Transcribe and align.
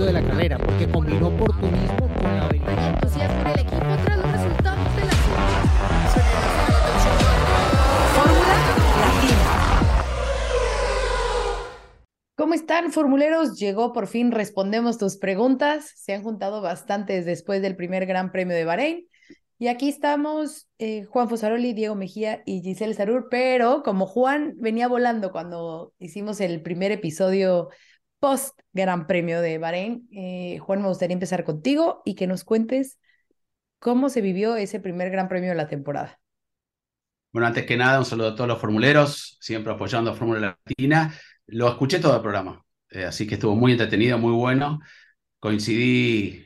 éxito 0.00 0.06
de 0.06 0.12
la 0.12 0.22
carrera, 0.22 0.58
porque 0.58 0.88
combinó 0.88 1.28
oportunismo 1.28 2.08
con 2.14 2.36
la 2.36 2.46
habilidad. 2.46 2.94
entusiasmo 2.94 3.40
en 3.40 3.46
el 3.46 3.60
equipo 3.60 3.96
tras 4.04 4.18
los 4.18 4.32
resultados 4.32 4.96
de 4.96 5.04
la 5.04 5.12
Fórmula 8.14 8.54
Latina. 9.00 9.38
¿Cómo 12.36 12.54
están, 12.54 12.92
formuleros? 12.92 13.58
Llegó 13.58 13.92
por 13.92 14.06
fin, 14.06 14.32
respondemos 14.32 14.96
tus 14.98 15.18
preguntas. 15.18 15.92
Se 15.96 16.14
han 16.14 16.22
juntado 16.22 16.62
bastantes 16.62 17.26
después 17.26 17.60
del 17.62 17.76
primer 17.76 18.06
Gran 18.06 18.32
Premio 18.32 18.56
de 18.56 18.64
Bahrein. 18.64 19.06
Y 19.58 19.68
aquí 19.68 19.90
estamos 19.90 20.68
eh, 20.78 21.04
Juan 21.04 21.28
Fosaroli, 21.28 21.74
Diego 21.74 21.94
Mejía 21.94 22.42
y 22.46 22.62
Giselle 22.62 22.94
Sarur, 22.94 23.28
pero 23.30 23.82
como 23.82 24.06
Juan 24.06 24.54
venía 24.56 24.88
volando 24.88 25.32
cuando 25.32 25.92
hicimos 25.98 26.40
el 26.40 26.62
primer 26.62 26.92
episodio 26.92 27.68
post 28.20 28.60
Gran 28.72 29.06
Premio 29.06 29.40
de 29.40 29.58
Bahrein, 29.58 30.08
eh, 30.12 30.58
Juan, 30.60 30.82
me 30.82 30.88
gustaría 30.88 31.14
empezar 31.14 31.42
contigo 31.44 32.02
y 32.04 32.14
que 32.14 32.26
nos 32.26 32.44
cuentes 32.44 32.98
cómo 33.78 34.10
se 34.10 34.20
vivió 34.20 34.56
ese 34.56 34.78
primer 34.78 35.10
Gran 35.10 35.28
Premio 35.28 35.48
de 35.50 35.56
la 35.56 35.68
temporada. 35.68 36.20
Bueno, 37.32 37.46
antes 37.46 37.64
que 37.64 37.76
nada, 37.76 37.98
un 37.98 38.04
saludo 38.04 38.28
a 38.28 38.34
todos 38.34 38.48
los 38.48 38.60
formuleros, 38.60 39.38
siempre 39.40 39.72
apoyando 39.72 40.10
a 40.10 40.14
Fórmula 40.14 40.58
Latina. 40.66 41.14
Lo 41.46 41.68
escuché 41.68 41.98
todo 41.98 42.16
el 42.16 42.22
programa, 42.22 42.64
eh, 42.90 43.04
así 43.04 43.26
que 43.26 43.34
estuvo 43.34 43.56
muy 43.56 43.72
entretenido, 43.72 44.18
muy 44.18 44.32
bueno. 44.32 44.80
Coincidí 45.38 46.44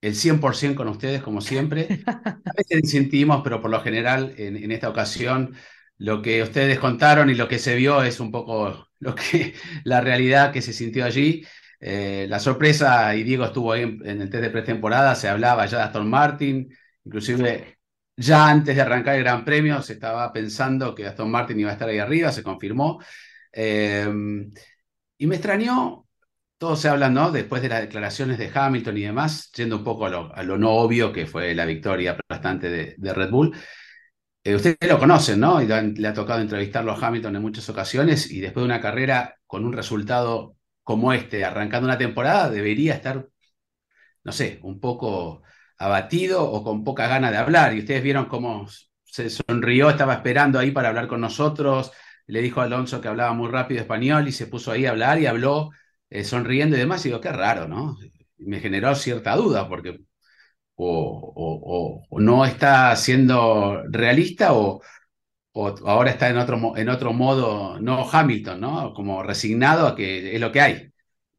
el 0.00 0.14
100% 0.14 0.76
con 0.76 0.88
ustedes, 0.88 1.22
como 1.22 1.40
siempre. 1.40 1.88
A 2.06 2.52
veces 2.56 2.82
disentimos, 2.82 3.42
pero 3.44 3.60
por 3.60 3.70
lo 3.70 3.80
general, 3.80 4.34
en, 4.38 4.56
en, 4.56 4.72
esta 4.72 4.88
ocasión, 4.88 5.54
lo 5.98 6.22
que 6.22 6.42
ustedes 6.42 6.78
contaron 6.78 7.28
y 7.30 7.34
lo 7.34 7.48
que 7.48 7.58
se 7.58 7.74
vio 7.76 8.02
es 8.02 8.20
un 8.20 8.30
poco 8.30 8.88
lo 9.02 9.14
que, 9.14 9.54
la 9.84 10.00
realidad 10.00 10.52
que 10.52 10.62
se 10.62 10.72
sintió 10.72 11.04
allí. 11.04 11.44
Eh, 11.80 12.26
la 12.28 12.38
sorpresa, 12.38 13.14
y 13.16 13.24
Diego 13.24 13.44
estuvo 13.44 13.72
ahí 13.72 13.82
en, 13.82 14.00
en 14.06 14.22
el 14.22 14.30
test 14.30 14.44
de 14.44 14.50
pretemporada, 14.50 15.14
se 15.16 15.28
hablaba 15.28 15.66
ya 15.66 15.78
de 15.78 15.84
Aston 15.84 16.08
Martin, 16.08 16.68
inclusive 17.04 17.78
ya 18.16 18.48
antes 18.48 18.76
de 18.76 18.82
arrancar 18.82 19.16
el 19.16 19.24
Gran 19.24 19.44
Premio 19.44 19.82
se 19.82 19.94
estaba 19.94 20.32
pensando 20.32 20.94
que 20.94 21.06
Aston 21.06 21.30
Martin 21.30 21.58
iba 21.58 21.70
a 21.70 21.72
estar 21.72 21.88
ahí 21.88 21.98
arriba, 21.98 22.30
se 22.30 22.44
confirmó. 22.44 23.02
Eh, 23.52 24.08
y 25.18 25.26
me 25.26 25.36
extrañó, 25.36 26.06
todo 26.58 26.76
se 26.76 26.88
habla, 26.88 27.10
¿no? 27.10 27.32
Después 27.32 27.62
de 27.62 27.68
las 27.68 27.80
declaraciones 27.80 28.38
de 28.38 28.50
Hamilton 28.54 28.96
y 28.98 29.02
demás, 29.02 29.50
yendo 29.52 29.78
un 29.78 29.84
poco 29.84 30.06
a 30.06 30.10
lo, 30.42 30.58
no 30.58 30.70
obvio 30.72 31.12
que 31.12 31.26
fue 31.26 31.54
la 31.54 31.64
victoria 31.64 32.12
aplastante 32.12 32.94
de 32.96 33.14
Red 33.14 33.30
Bull. 33.30 33.56
Eh, 34.44 34.54
ustedes 34.56 34.76
lo 34.88 34.98
conocen, 34.98 35.38
¿no? 35.40 35.60
Le 35.60 36.08
ha 36.08 36.12
tocado 36.14 36.40
entrevistarlo 36.40 36.92
a 36.92 37.06
Hamilton 37.06 37.36
en 37.36 37.42
muchas 37.42 37.68
ocasiones 37.68 38.30
y 38.30 38.40
después 38.40 38.62
de 38.62 38.66
una 38.66 38.80
carrera 38.80 39.36
con 39.46 39.64
un 39.64 39.72
resultado 39.72 40.56
como 40.82 41.12
este, 41.12 41.44
arrancando 41.44 41.86
una 41.86 41.98
temporada, 41.98 42.50
debería 42.50 42.94
estar, 42.94 43.28
no 44.24 44.32
sé, 44.32 44.60
un 44.62 44.80
poco 44.80 45.42
abatido 45.78 46.44
o 46.50 46.64
con 46.64 46.84
poca 46.84 47.08
gana 47.08 47.30
de 47.30 47.38
hablar. 47.38 47.74
Y 47.74 47.80
ustedes 47.80 48.02
vieron 48.02 48.26
cómo 48.26 48.68
se 49.04 49.30
sonrió, 49.30 49.90
estaba 49.90 50.14
esperando 50.14 50.58
ahí 50.58 50.70
para 50.72 50.88
hablar 50.88 51.08
con 51.08 51.20
nosotros. 51.20 51.92
Le 52.26 52.42
dijo 52.42 52.60
a 52.60 52.64
Alonso 52.64 53.00
que 53.00 53.08
hablaba 53.08 53.32
muy 53.34 53.50
rápido 53.50 53.80
español 53.80 54.28
y 54.28 54.32
se 54.32 54.46
puso 54.46 54.72
ahí 54.72 54.86
a 54.86 54.90
hablar 54.90 55.20
y 55.20 55.26
habló 55.26 55.70
eh, 56.10 56.24
sonriendo 56.24 56.76
y 56.76 56.80
demás. 56.80 57.04
Y 57.04 57.08
digo, 57.10 57.20
qué 57.20 57.32
raro, 57.32 57.68
¿no? 57.68 57.96
Me 58.38 58.60
generó 58.60 58.94
cierta 58.94 59.36
duda 59.36 59.68
porque 59.68 60.00
o, 60.76 62.02
no 62.18 62.44
está 62.44 62.94
siendo 62.96 63.82
realista 63.90 64.52
o, 64.54 64.82
ahora 65.54 66.10
está 66.10 66.30
en 66.30 66.38
otro, 66.38 66.76
en 66.76 66.88
otro 66.88 67.12
modo, 67.12 67.78
no 67.80 68.08
Hamilton, 68.10 68.60
¿no? 68.60 68.94
Como 68.94 69.22
resignado 69.22 69.86
a 69.86 69.94
que 69.96 70.34
es 70.34 70.40
lo 70.40 70.50
que 70.52 70.60
hay. 70.60 70.92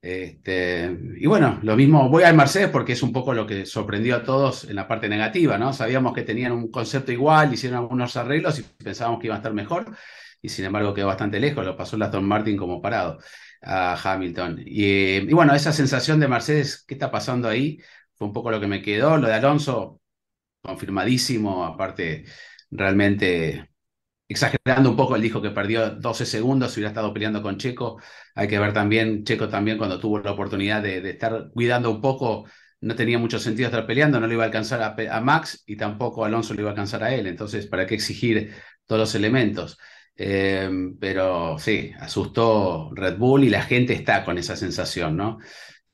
Este, 0.03 0.97
y 1.17 1.25
bueno, 1.27 1.59
lo 1.63 1.77
mismo, 1.77 2.09
voy 2.09 2.23
al 2.23 2.35
Mercedes 2.35 2.69
porque 2.69 2.91
es 2.91 3.01
un 3.03 3.13
poco 3.13 3.33
lo 3.33 3.47
que 3.47 3.65
sorprendió 3.65 4.17
a 4.17 4.23
todos 4.23 4.65
en 4.65 4.75
la 4.75 4.87
parte 4.87 5.07
negativa, 5.07 5.57
¿no? 5.57 5.71
Sabíamos 5.71 6.13
que 6.13 6.23
tenían 6.23 6.51
un 6.51 6.69
concepto 6.69 7.13
igual, 7.13 7.53
hicieron 7.53 7.79
algunos 7.79 8.17
arreglos 8.17 8.59
y 8.59 8.63
pensábamos 8.83 9.21
que 9.21 9.27
iba 9.27 9.35
a 9.35 9.37
estar 9.37 9.53
mejor, 9.53 9.95
y 10.41 10.49
sin 10.49 10.65
embargo 10.65 10.93
quedó 10.93 11.07
bastante 11.07 11.39
lejos, 11.39 11.65
lo 11.65 11.77
pasó 11.77 11.95
el 11.95 12.01
Aston 12.01 12.25
Martin 12.25 12.57
como 12.57 12.81
parado 12.81 13.17
a 13.61 13.95
Hamilton. 13.95 14.61
Y, 14.65 15.19
y, 15.29 15.33
bueno, 15.33 15.55
esa 15.55 15.71
sensación 15.71 16.19
de 16.19 16.27
Mercedes, 16.27 16.83
¿qué 16.85 16.95
está 16.95 17.09
pasando 17.09 17.47
ahí? 17.47 17.79
Un 18.25 18.33
poco 18.33 18.51
lo 18.51 18.59
que 18.59 18.67
me 18.67 18.81
quedó, 18.81 19.17
lo 19.17 19.27
de 19.27 19.33
Alonso, 19.33 20.01
confirmadísimo, 20.61 21.65
aparte, 21.65 22.25
realmente 22.71 23.69
exagerando 24.27 24.89
un 24.89 24.95
poco, 24.95 25.15
él 25.15 25.21
dijo 25.21 25.41
que 25.41 25.51
perdió 25.51 25.91
12 25.91 26.25
segundos, 26.25 26.73
hubiera 26.73 26.89
estado 26.89 27.13
peleando 27.13 27.41
con 27.41 27.57
Checo. 27.57 28.01
Hay 28.35 28.47
que 28.47 28.59
ver 28.59 28.73
también, 28.73 29.23
Checo 29.23 29.49
también 29.49 29.77
cuando 29.77 29.99
tuvo 29.99 30.19
la 30.19 30.31
oportunidad 30.31 30.81
de, 30.81 31.09
estar 31.09 31.49
cuidando 31.53 31.91
un 31.91 32.01
poco, 32.01 32.45
no 32.81 32.95
tenía 32.95 33.19
mucho 33.19 33.39
sentido 33.39 33.67
estar 33.67 33.85
peleando, 33.85 34.19
no 34.19 34.27
le 34.27 34.33
iba 34.33 34.43
a 34.43 34.47
alcanzar 34.47 34.81
a, 34.81 35.21
Max 35.21 35.63
y 35.65 35.75
tampoco 35.77 36.25
Alonso 36.25 36.53
le 36.53 36.61
iba 36.61 36.69
a 36.69 36.73
alcanzar 36.73 37.03
a 37.03 37.13
él. 37.13 37.27
Entonces, 37.27 37.67
¿para 37.67 37.85
qué 37.85 37.95
exigir 37.95 38.53
todos 38.85 38.99
los 38.99 39.15
elementos? 39.15 39.77
Eh, 40.15 40.69
pero 40.99 41.57
sí, 41.59 41.91
asustó 41.99 42.91
Red 42.93 43.17
Bull 43.17 43.43
y 43.45 43.49
la 43.49 43.63
gente 43.63 43.93
está 43.93 44.23
con 44.25 44.37
esa 44.37 44.55
sensación, 44.55 45.17
¿no? 45.17 45.39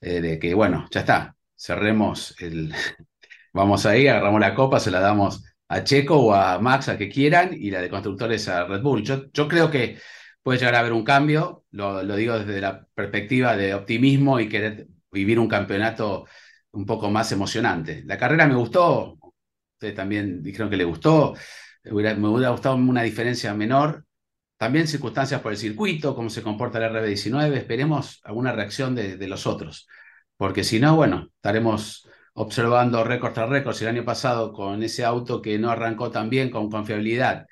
Eh, 0.02 0.22
de 0.22 0.40
que, 0.40 0.54
bueno, 0.54 0.88
ya 0.92 1.02
está, 1.02 1.36
cerremos 1.60 2.36
el... 2.40 2.74
Vamos 3.54 3.86
ahí, 3.86 4.08
agarramos 4.08 4.40
la 4.40 4.54
copa, 4.56 4.80
se 4.80 4.92
la 4.92 5.00
damos 5.00 5.44
a 5.68 5.84
Checo 5.84 6.18
o 6.18 6.34
a 6.34 6.60
Max, 6.60 6.88
a 6.90 6.98
que 6.98 7.10
quieran, 7.10 7.52
y 7.54 7.72
la 7.72 7.82
de 7.82 7.90
constructores 7.90 8.48
a 8.48 8.66
Red 8.66 8.82
Bull. 8.82 9.04
Yo, 9.04 9.32
yo 9.32 9.48
creo 9.48 9.72
que 9.72 9.98
puede 10.44 10.60
llegar 10.60 10.76
a 10.76 10.80
haber 10.80 10.94
un 10.94 11.04
cambio, 11.04 11.66
lo, 11.72 12.04
lo, 12.04 12.16
digo 12.16 12.38
desde 12.40 12.62
la 12.62 12.86
perspectiva 12.94 13.58
de 13.58 13.74
optimismo 13.74 14.40
y 14.40 14.48
querer 14.48 14.88
vivir 15.12 15.40
un 15.40 15.48
campeonato 15.48 16.26
un 16.72 16.86
poco 16.86 17.10
más 17.10 17.32
emocionante. 17.32 18.04
La 18.06 18.18
carrera 18.18 18.48
me 18.48 18.56
gustó, 18.56 19.18
ustedes 19.74 19.96
también 19.96 20.44
dijeron 20.44 20.70
que 20.70 20.78
le 20.78 20.84
gustó, 20.84 21.36
me 21.84 21.92
hubiera, 21.92 22.50
gustado 22.52 22.76
una 22.76 23.02
diferencia 23.04 23.54
menor, 23.54 24.06
también 24.58 24.88
circunstancias 24.88 25.42
por 25.42 25.52
el 25.52 25.58
circuito, 25.58 26.16
cómo 26.16 26.30
se 26.30 26.44
comporta 26.44 26.78
el 26.78 26.94
RB19, 26.94 27.56
esperemos 27.56 28.22
alguna 28.24 28.52
reacción 28.52 28.94
de, 28.94 29.18
de 29.18 29.28
los 29.28 29.48
otros, 29.48 29.88
porque 30.40 30.64
si 30.64 30.80
no, 30.80 30.96
bueno, 30.96 31.28
estaremos 31.36 32.08
observando 32.34 33.04
récord 33.04 33.34
tras 33.34 33.50
récord. 33.50 33.76
El 33.82 33.90
año 33.90 34.06
pasado 34.06 34.54
con 34.54 34.82
ese 34.82 35.04
auto 35.04 35.42
que 35.42 35.60
no 35.60 35.70
arrancó 35.70 36.12
tan 36.12 36.30
bien 36.30 36.50
con 36.50 36.72
confiabilidad 36.72 37.46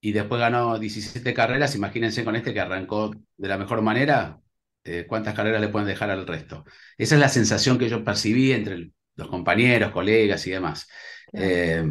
y 0.00 0.12
después 0.12 0.40
ganó 0.40 0.78
17 0.78 1.34
carreras, 1.34 1.74
imagínense 1.74 2.24
con 2.24 2.34
este 2.34 2.54
que 2.54 2.60
arrancó 2.60 3.10
de 3.36 3.48
la 3.48 3.58
mejor 3.58 3.82
manera, 3.82 4.40
eh, 4.82 5.04
cuántas 5.06 5.34
carreras 5.34 5.60
le 5.60 5.68
pueden 5.68 5.86
dejar 5.86 6.08
al 6.10 6.26
resto. 6.26 6.64
Esa 6.96 7.16
es 7.16 7.20
la 7.20 7.28
sensación 7.28 7.78
que 7.78 7.90
yo 7.90 8.02
percibí 8.02 8.52
entre 8.52 8.92
los 9.16 9.28
compañeros, 9.28 9.92
colegas 9.92 10.46
y 10.46 10.52
demás. 10.52 10.88
Eh, 11.34 11.84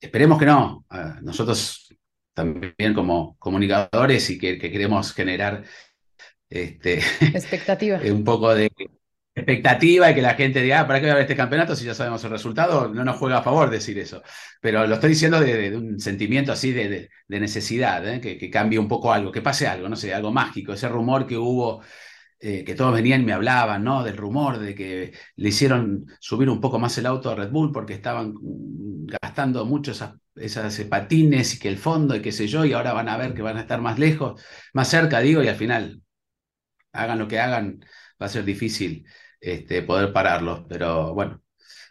esperemos 0.00 0.40
que 0.40 0.46
no. 0.46 0.84
Uh, 0.90 1.22
nosotros 1.22 1.94
también 2.34 2.94
como 2.96 3.36
comunicadores 3.38 4.28
y 4.28 4.38
que, 4.38 4.58
que 4.58 4.72
queremos 4.72 5.12
generar 5.12 5.62
este, 6.50 6.98
expectativa. 7.20 8.00
un 8.10 8.24
poco 8.24 8.52
de 8.56 8.68
expectativa 9.34 10.10
y 10.10 10.14
que 10.14 10.22
la 10.22 10.34
gente 10.34 10.62
diga, 10.62 10.80
ah, 10.80 10.86
¿para 10.86 11.00
qué 11.00 11.06
voy 11.06 11.12
a 11.12 11.14
ver 11.14 11.22
este 11.22 11.36
campeonato 11.36 11.74
si 11.74 11.84
ya 11.86 11.94
sabemos 11.94 12.22
el 12.24 12.30
resultado? 12.30 12.88
No 12.88 13.04
nos 13.04 13.16
juega 13.16 13.38
a 13.38 13.42
favor 13.42 13.70
decir 13.70 13.98
eso. 13.98 14.22
Pero 14.60 14.86
lo 14.86 14.94
estoy 14.94 15.10
diciendo 15.10 15.40
de, 15.40 15.76
un 15.76 15.98
sentimiento 15.98 16.52
así 16.52 16.72
de, 16.72 17.08
de 17.28 17.40
necesidad, 17.40 18.06
¿eh? 18.06 18.20
que, 18.20 18.36
que, 18.38 18.50
cambie 18.50 18.78
un 18.78 18.88
poco 18.88 19.12
algo, 19.12 19.32
que 19.32 19.42
pase 19.42 19.66
algo, 19.66 19.88
no 19.88 19.96
sé, 19.96 20.12
algo 20.14 20.32
mágico. 20.32 20.72
Ese 20.74 20.88
rumor 20.88 21.26
que 21.26 21.38
hubo, 21.38 21.82
eh, 22.40 22.64
que 22.64 22.74
todos 22.74 22.92
venían 22.92 23.22
y 23.22 23.24
me 23.24 23.32
hablaban, 23.32 23.84
¿no? 23.84 24.02
Del 24.02 24.16
rumor 24.16 24.58
de 24.58 24.74
que 24.74 25.12
le 25.36 25.48
hicieron 25.48 26.06
subir 26.20 26.50
un 26.50 26.60
poco 26.60 26.78
más 26.78 26.98
el 26.98 27.06
auto 27.06 27.30
a 27.30 27.34
Red 27.36 27.50
Bull 27.50 27.72
porque 27.72 27.94
estaban 27.94 28.34
gastando 29.06 29.64
mucho 29.64 29.92
esas, 29.92 30.14
esas 30.34 30.78
patines 30.86 31.54
y 31.54 31.58
que 31.58 31.68
el 31.68 31.78
fondo 31.78 32.16
y 32.16 32.22
qué 32.22 32.32
sé 32.32 32.48
yo, 32.48 32.64
y 32.64 32.72
ahora 32.72 32.92
van 32.92 33.08
a 33.08 33.16
ver 33.16 33.32
que 33.34 33.42
van 33.42 33.58
a 33.58 33.60
estar 33.60 33.80
más 33.80 33.98
lejos, 33.98 34.42
más 34.74 34.88
cerca, 34.88 35.20
digo, 35.20 35.42
y 35.42 35.48
al 35.48 35.56
final, 35.56 36.02
hagan 36.92 37.18
lo 37.18 37.28
que 37.28 37.40
hagan, 37.40 37.80
va 38.20 38.26
a 38.26 38.28
ser 38.28 38.44
difícil 38.44 39.06
este, 39.42 39.82
poder 39.82 40.12
pararlos, 40.12 40.64
pero 40.68 41.14
bueno, 41.14 41.42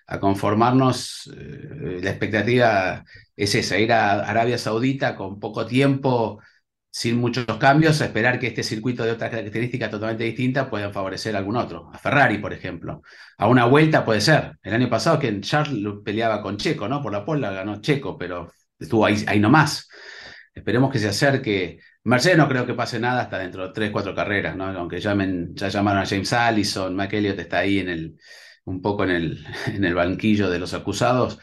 a 0.08 0.20
conformarnos, 0.20 1.32
eh, 1.38 2.00
la 2.02 2.10
expectativa 2.12 3.04
es 3.36 3.56
esa, 3.56 3.78
ir 3.78 3.92
a 3.94 4.22
Arabia 4.22 4.58
Saudita 4.58 5.16
con 5.16 5.40
poco 5.40 5.66
tiempo, 5.66 6.42
sin 6.90 7.18
muchos 7.18 7.46
cambios, 7.60 8.02
a 8.02 8.06
esperar 8.06 8.40
que 8.40 8.48
este 8.48 8.64
circuito 8.64 9.04
de 9.04 9.12
otras 9.12 9.30
características 9.32 9.92
totalmente 9.92 10.24
distintas 10.26 10.68
puedan 10.70 10.94
favorecer 10.94 11.36
a 11.36 11.40
algún 11.40 11.58
otro, 11.58 11.90
a 11.94 11.98
Ferrari, 11.98 12.38
por 12.40 12.54
ejemplo. 12.54 13.02
A 13.38 13.48
una 13.48 13.66
vuelta 13.66 14.06
puede 14.06 14.22
ser. 14.22 14.58
El 14.64 14.74
año 14.74 14.90
pasado 14.90 15.20
que 15.20 15.40
Charles 15.42 15.96
peleaba 16.04 16.42
con 16.42 16.58
Checo, 16.58 16.88
¿no? 16.90 17.02
Por 17.02 17.12
la 17.14 17.26
pola 17.26 17.52
ganó 17.52 17.82
Checo, 17.82 18.18
pero 18.18 18.52
estuvo 18.80 19.06
ahí, 19.06 19.24
ahí 19.28 19.40
nomás. 19.40 19.88
Esperemos 20.54 20.92
que 20.92 21.00
se 21.00 21.08
acerque 21.10 21.80
Mercedes 22.04 22.38
no 22.38 22.48
creo 22.48 22.66
que 22.66 22.74
pase 22.74 23.00
nada 23.00 23.22
hasta 23.22 23.38
dentro 23.38 23.68
de 23.68 23.74
tres, 23.74 23.92
cuatro 23.92 24.16
carreras, 24.16 24.56
¿no? 24.56 24.66
Aunque 24.66 25.00
llamen, 25.00 25.54
ya 25.56 25.68
llamaron 25.70 26.02
a 26.02 26.06
James 26.06 26.34
Allison, 26.34 26.96
Mike 26.96 27.18
Elliott 27.18 27.40
está 27.40 27.60
ahí 27.60 27.80
en 27.80 27.90
el, 27.90 28.18
un 28.66 28.82
poco 28.82 29.04
en 29.04 29.12
el, 29.12 29.46
en 29.68 29.84
el 29.84 29.94
banquillo 29.94 30.50
de 30.50 30.60
los 30.60 30.74
acusados, 30.74 31.40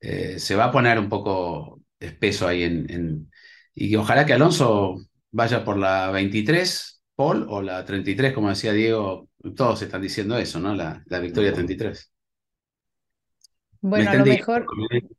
eh, 0.00 0.38
se 0.38 0.56
va 0.56 0.64
a 0.64 0.72
poner 0.72 0.98
un 0.98 1.08
poco 1.08 1.82
espeso 1.98 2.48
ahí 2.48 2.64
en, 2.64 2.90
en, 2.90 3.30
y 3.74 3.94
ojalá 3.96 4.26
que 4.26 4.32
Alonso 4.32 4.96
vaya 5.30 5.64
por 5.64 5.76
la 5.76 6.10
23, 6.10 7.02
Paul, 7.14 7.46
o 7.48 7.62
la 7.62 7.84
33, 7.84 8.32
como 8.32 8.48
decía 8.48 8.72
Diego, 8.72 9.28
todos 9.54 9.82
están 9.82 10.02
diciendo 10.02 10.36
eso, 10.38 10.58
¿no? 10.58 10.74
La, 10.74 11.02
la 11.06 11.20
victoria 11.20 11.52
33. 11.52 12.10
Bueno, 13.82 14.10
a 14.10 14.14
lo 14.14 14.26
mejor. 14.26 14.66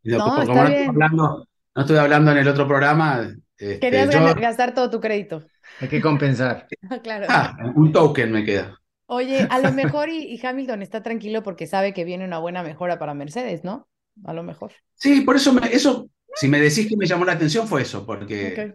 No, 0.04 0.42
está 0.42 0.66
bien. 0.68 0.90
hablando, 0.90 1.48
no 1.76 1.82
estoy 1.82 1.98
hablando 1.98 2.32
en 2.32 2.38
el 2.38 2.48
otro 2.48 2.68
programa. 2.68 3.34
Este, 3.62 3.80
Querías 3.80 4.10
gastar 4.36 4.74
todo 4.74 4.90
tu 4.90 5.00
crédito. 5.00 5.46
Hay 5.80 5.88
que 5.88 6.02
compensar. 6.02 6.68
claro. 7.04 7.28
Ah, 7.30 7.56
un 7.76 7.92
token 7.92 8.32
me 8.32 8.44
queda. 8.44 8.76
Oye, 9.06 9.48
a 9.50 9.60
lo 9.60 9.72
mejor 9.74 10.10
y, 10.10 10.40
Hamilton 10.44 10.82
está 10.82 11.04
tranquilo 11.04 11.44
porque 11.44 11.68
sabe 11.68 11.94
que 11.94 12.04
viene 12.04 12.26
una 12.26 12.40
buena 12.40 12.64
mejora 12.64 12.98
para 12.98 13.14
Mercedes, 13.14 13.64
¿no? 13.64 13.88
A 14.26 14.34
lo 14.34 14.42
mejor. 14.42 14.72
Sí, 14.96 15.22
por 15.22 15.36
eso, 15.36 15.56
eso, 15.72 16.10
si 16.34 16.48
me 16.48 16.60
decís 16.60 16.88
que 16.88 16.98
me 16.98 17.06
llamó 17.06 17.24
la 17.24 17.34
atención 17.34 17.68
fue 17.68 17.84
eso, 17.84 18.04
porque 18.04 18.74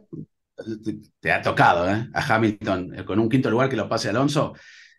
te, 1.20 1.32
ha 1.32 1.42
tocado, 1.42 1.90
¿eh? 1.90 2.08
A 2.14 2.34
Hamilton, 2.34 3.00
eh, 3.00 3.04
con 3.04 3.18
un 3.18 3.28
quinto 3.28 3.50
lugar 3.50 3.68
que 3.68 3.76
lo 3.76 3.88
pase 3.88 4.08
Alonso, 4.08 4.54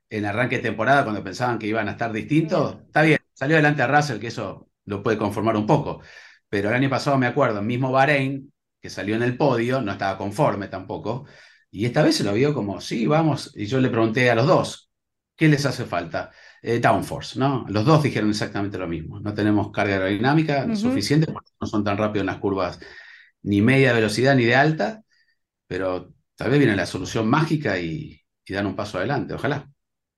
en 0.09 0.25
arranque 0.25 0.57
de 0.57 0.63
temporada, 0.63 1.03
cuando 1.03 1.23
pensaban 1.23 1.57
que 1.57 1.67
iban 1.67 1.87
a 1.87 1.91
estar 1.91 2.11
distintos, 2.11 2.79
está 2.85 3.03
bien, 3.03 3.19
salió 3.33 3.55
adelante 3.55 3.83
a 3.83 3.87
Russell, 3.87 4.19
que 4.19 4.27
eso 4.27 4.67
lo 4.83 5.01
puede 5.01 5.17
conformar 5.17 5.55
un 5.55 5.65
poco. 5.65 6.01
Pero 6.49 6.69
el 6.69 6.75
año 6.75 6.89
pasado 6.89 7.17
me 7.17 7.27
acuerdo, 7.27 7.61
mismo 7.61 7.89
Bahrein, 7.89 8.51
que 8.87 8.91
salió 8.91 9.17
en 9.17 9.23
el 9.23 9.35
podio, 9.35 9.81
no 9.81 9.91
estaba 9.91 10.17
conforme 10.17 10.69
tampoco. 10.69 11.25
Y 11.69 11.85
esta 11.85 12.01
vez 12.03 12.15
se 12.15 12.23
lo 12.23 12.33
vio 12.33 12.53
como, 12.53 12.79
sí, 12.79 13.05
vamos. 13.05 13.51
Y 13.53 13.65
yo 13.65 13.81
le 13.81 13.89
pregunté 13.89 14.31
a 14.31 14.35
los 14.35 14.47
dos, 14.47 14.89
¿qué 15.35 15.49
les 15.49 15.65
hace 15.65 15.83
falta? 15.83 16.31
Eh, 16.61 16.79
downforce, 16.79 17.37
¿no? 17.37 17.65
Los 17.67 17.83
dos 17.83 18.01
dijeron 18.01 18.29
exactamente 18.29 18.77
lo 18.77 18.87
mismo. 18.87 19.19
No 19.19 19.33
tenemos 19.33 19.73
carga 19.73 19.95
aerodinámica 19.95 20.73
suficiente 20.73 21.29
porque 21.29 21.51
no 21.59 21.67
son 21.67 21.83
tan 21.83 21.97
rápidos 21.97 22.21
en 22.21 22.27
las 22.27 22.37
curvas 22.37 22.79
ni 23.43 23.61
media 23.61 23.91
velocidad 23.91 24.37
ni 24.37 24.45
de 24.45 24.55
alta, 24.55 25.03
pero 25.67 26.13
tal 26.37 26.49
vez 26.49 26.59
viene 26.59 26.77
la 26.77 26.85
solución 26.85 27.27
mágica 27.27 27.77
y, 27.77 28.21
dan 28.47 28.67
un 28.67 28.75
paso 28.77 28.99
adelante, 28.99 29.33
ojalá. 29.33 29.69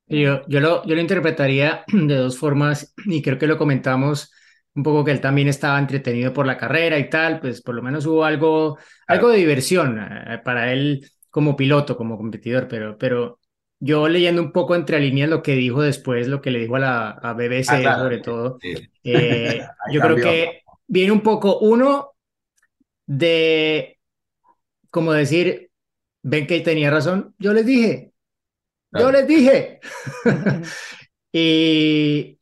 Yo, 0.06 0.48
yo, 0.48 0.60
lo, 0.60 0.86
yo 0.86 0.94
lo 0.94 1.02
interpretaría 1.02 1.86
de 1.92 2.16
dos 2.16 2.38
formas 2.38 2.94
y 3.04 3.24
creo 3.24 3.40
que 3.40 3.48
lo 3.48 3.58
comentamos 3.58 4.32
un 4.76 4.84
poco 4.84 5.04
que 5.04 5.12
él 5.12 5.22
también 5.22 5.48
estaba 5.48 5.80
entretenido 5.80 6.34
por 6.34 6.46
la 6.46 6.58
carrera 6.58 6.98
y 6.98 7.10
tal, 7.10 7.40
pues 7.40 7.62
por 7.62 7.76
lo 7.76 7.82
menos 7.82 8.06
hubo 8.06 8.24
algo, 8.24 8.78
algo 9.08 9.30
de 9.30 9.38
diversión 9.38 10.00
eh, 10.00 10.40
para 10.44 10.72
él 10.72 11.10
como 11.30 11.56
piloto, 11.56 11.98
como 11.98 12.18
competidor, 12.18 12.68
pero, 12.68 12.98
pero 12.98 13.40
yo 13.80 14.08
leyendo 14.08 14.42
un 14.42 14.52
poco 14.52 14.76
entre 14.76 15.00
líneas 15.00 15.30
lo 15.30 15.42
que 15.42 15.56
dijo 15.56 15.82
después, 15.82 16.28
lo 16.28 16.42
que 16.42 16.52
le 16.52 16.60
dijo 16.60 16.76
a 16.76 16.80
la 16.80 17.10
a 17.10 17.34
BBC 17.34 17.86
ah, 17.86 17.98
sobre 17.98 18.20
todo, 18.20 18.60
eh, 19.04 19.62
yo 19.92 20.02
creo 20.02 20.16
que 20.16 20.64
viene 20.88 21.12
un 21.12 21.22
poco 21.22 21.60
uno 21.60 22.14
de, 23.06 23.98
como 24.90 25.14
decir, 25.14 25.70
ven 26.22 26.48
que 26.48 26.60
tenía 26.62 26.92
razón, 26.92 27.34
yo 27.38 27.54
les 27.54 27.66
dije, 27.66 28.12
yo 28.92 29.12
les 29.12 29.28
dije. 29.28 29.80
y, 31.32 32.39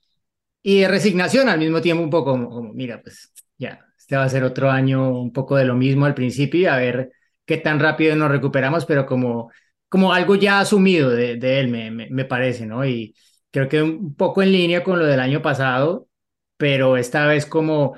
y 0.67 0.81
de 0.81 0.89
resignación 0.89 1.47
al 1.47 1.59
mismo 1.59 1.79
tiempo, 1.79 2.03
un 2.03 2.09
poco 2.09 2.31
como, 2.33 2.73
mira, 2.73 3.01
pues 3.01 3.31
ya, 3.57 3.85
este 3.97 4.17
va 4.17 4.25
a 4.25 4.29
ser 4.29 4.43
otro 4.43 4.69
año 4.69 5.17
un 5.17 5.31
poco 5.31 5.55
de 5.55 5.63
lo 5.63 5.75
mismo 5.75 6.05
al 6.05 6.13
principio 6.13 6.69
a 6.69 6.75
ver 6.75 7.09
qué 7.45 7.55
tan 7.55 7.79
rápido 7.79 8.17
nos 8.17 8.29
recuperamos, 8.29 8.85
pero 8.85 9.05
como, 9.05 9.49
como 9.87 10.11
algo 10.11 10.35
ya 10.35 10.59
asumido 10.59 11.09
de, 11.09 11.37
de 11.37 11.61
él, 11.61 11.69
me, 11.69 11.89
me, 11.89 12.25
parece, 12.25 12.65
¿no? 12.65 12.85
Y 12.85 13.15
creo 13.49 13.69
que 13.69 13.81
un 13.81 14.13
poco 14.13 14.41
en 14.43 14.51
línea 14.51 14.83
con 14.83 14.99
lo 14.99 15.05
del 15.05 15.21
año 15.21 15.41
pasado, 15.41 16.09
pero 16.57 16.97
esta 16.97 17.25
vez 17.27 17.45
como, 17.45 17.95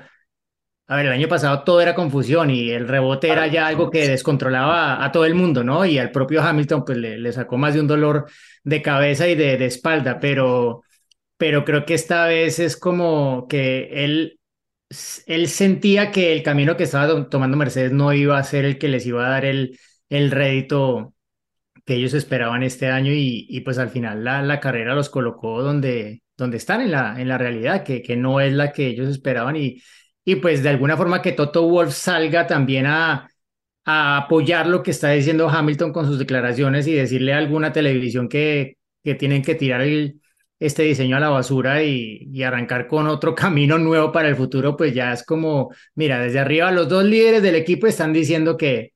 a 0.86 0.94
ver, 0.94 1.06
el 1.06 1.12
año 1.12 1.26
pasado 1.26 1.64
todo 1.64 1.80
era 1.80 1.96
confusión 1.96 2.50
y 2.50 2.70
el 2.70 2.86
rebote 2.86 3.30
era 3.30 3.48
ya 3.48 3.66
algo 3.66 3.90
que 3.90 4.06
descontrolaba 4.06 5.04
a, 5.04 5.10
todo 5.10 5.24
el 5.24 5.34
mundo, 5.34 5.64
¿no? 5.64 5.84
Y 5.86 5.98
al 5.98 6.12
propio 6.12 6.40
Hamilton 6.40 6.84
pues 6.84 6.98
le, 6.98 7.18
le, 7.18 7.32
sacó 7.32 7.58
más 7.58 7.74
de 7.74 7.80
un 7.80 7.88
dolor 7.88 8.26
de 8.62 8.80
cabeza 8.80 9.26
y 9.26 9.34
de, 9.34 9.56
de 9.56 9.66
espalda, 9.66 10.20
pero 10.20 10.82
pero 11.40 11.64
creo 11.64 11.86
que 11.86 11.94
esta 11.94 12.26
vez 12.26 12.58
es 12.58 12.76
como 12.76 13.46
que 13.48 14.04
él, 14.04 14.38
él 15.26 15.48
sentía 15.48 16.10
que 16.10 16.34
el 16.34 16.42
camino 16.42 16.76
que 16.76 16.84
estaba 16.84 17.30
tomando 17.30 17.56
Mercedes 17.56 17.92
no 17.92 18.12
iba 18.12 18.38
a 18.38 18.44
ser 18.44 18.66
el 18.66 18.78
que 18.78 18.88
les 18.88 19.06
iba 19.06 19.26
a 19.26 19.30
dar 19.30 19.46
el, 19.46 19.78
el 20.10 20.30
rédito 20.30 21.14
que 21.86 21.94
ellos 21.94 22.14
esperaban 22.14 22.62
este 22.62 22.88
año 22.88 23.12
y, 23.12 23.46
y 23.48 23.60
pues 23.62 23.78
al 23.78 23.88
final 23.90 24.22
la, 24.22 24.42
la, 24.42 24.60
carrera 24.60 24.94
los 24.94 25.08
colocó 25.08 25.62
donde, 25.62 26.22
donde 26.36 26.58
están 26.58 26.82
en 26.82 26.90
la, 26.92 27.18
en 27.18 27.28
la 27.28 27.38
realidad, 27.38 27.84
que, 27.84 28.02
que 28.02 28.16
no 28.16 28.40
es 28.40 28.52
la 28.52 28.72
que 28.72 28.88
ellos 28.88 29.08
esperaban 29.08 29.56
y, 29.56 29.82
y 30.24 30.36
pues 30.36 30.62
de 30.62 30.68
alguna 30.68 30.98
forma 30.98 31.22
que 31.22 31.32
Toto 31.32 31.66
Wolf 31.68 31.94
salga 31.94 32.46
también 32.46 32.84
a, 32.86 33.30
a 33.86 34.18
apoyar 34.18 34.66
lo 34.66 34.82
que 34.82 34.90
está 34.90 35.10
diciendo 35.10 35.48
Hamilton 35.48 35.92
con 35.94 36.06
sus 36.06 36.18
declaraciones 36.18 36.86
y 36.86 36.92
decirle 36.92 37.32
a 37.32 37.38
alguna 37.38 37.72
televisión 37.72 38.28
que, 38.28 38.76
que 39.02 39.14
tienen 39.14 39.42
que 39.42 39.54
tirar 39.54 39.80
el, 39.80 40.20
este 40.60 40.82
diseño 40.84 41.16
a 41.16 41.20
la 41.20 41.30
basura 41.30 41.82
y, 41.82 42.42
arrancar 42.44 42.86
con 42.86 43.06
otro 43.08 43.34
camino 43.34 43.78
nuevo 43.78 44.12
para 44.12 44.28
el 44.28 44.36
futuro, 44.36 44.76
pues 44.76 44.94
ya 44.94 45.12
es 45.12 45.24
como, 45.24 45.74
mira, 45.94 46.20
desde 46.20 46.38
arriba 46.40 46.70
los 46.70 46.88
dos 46.88 47.04
líderes 47.04 47.42
del 47.42 47.56
equipo 47.56 47.86
están 47.86 48.12
diciendo 48.12 48.56
que, 48.56 48.92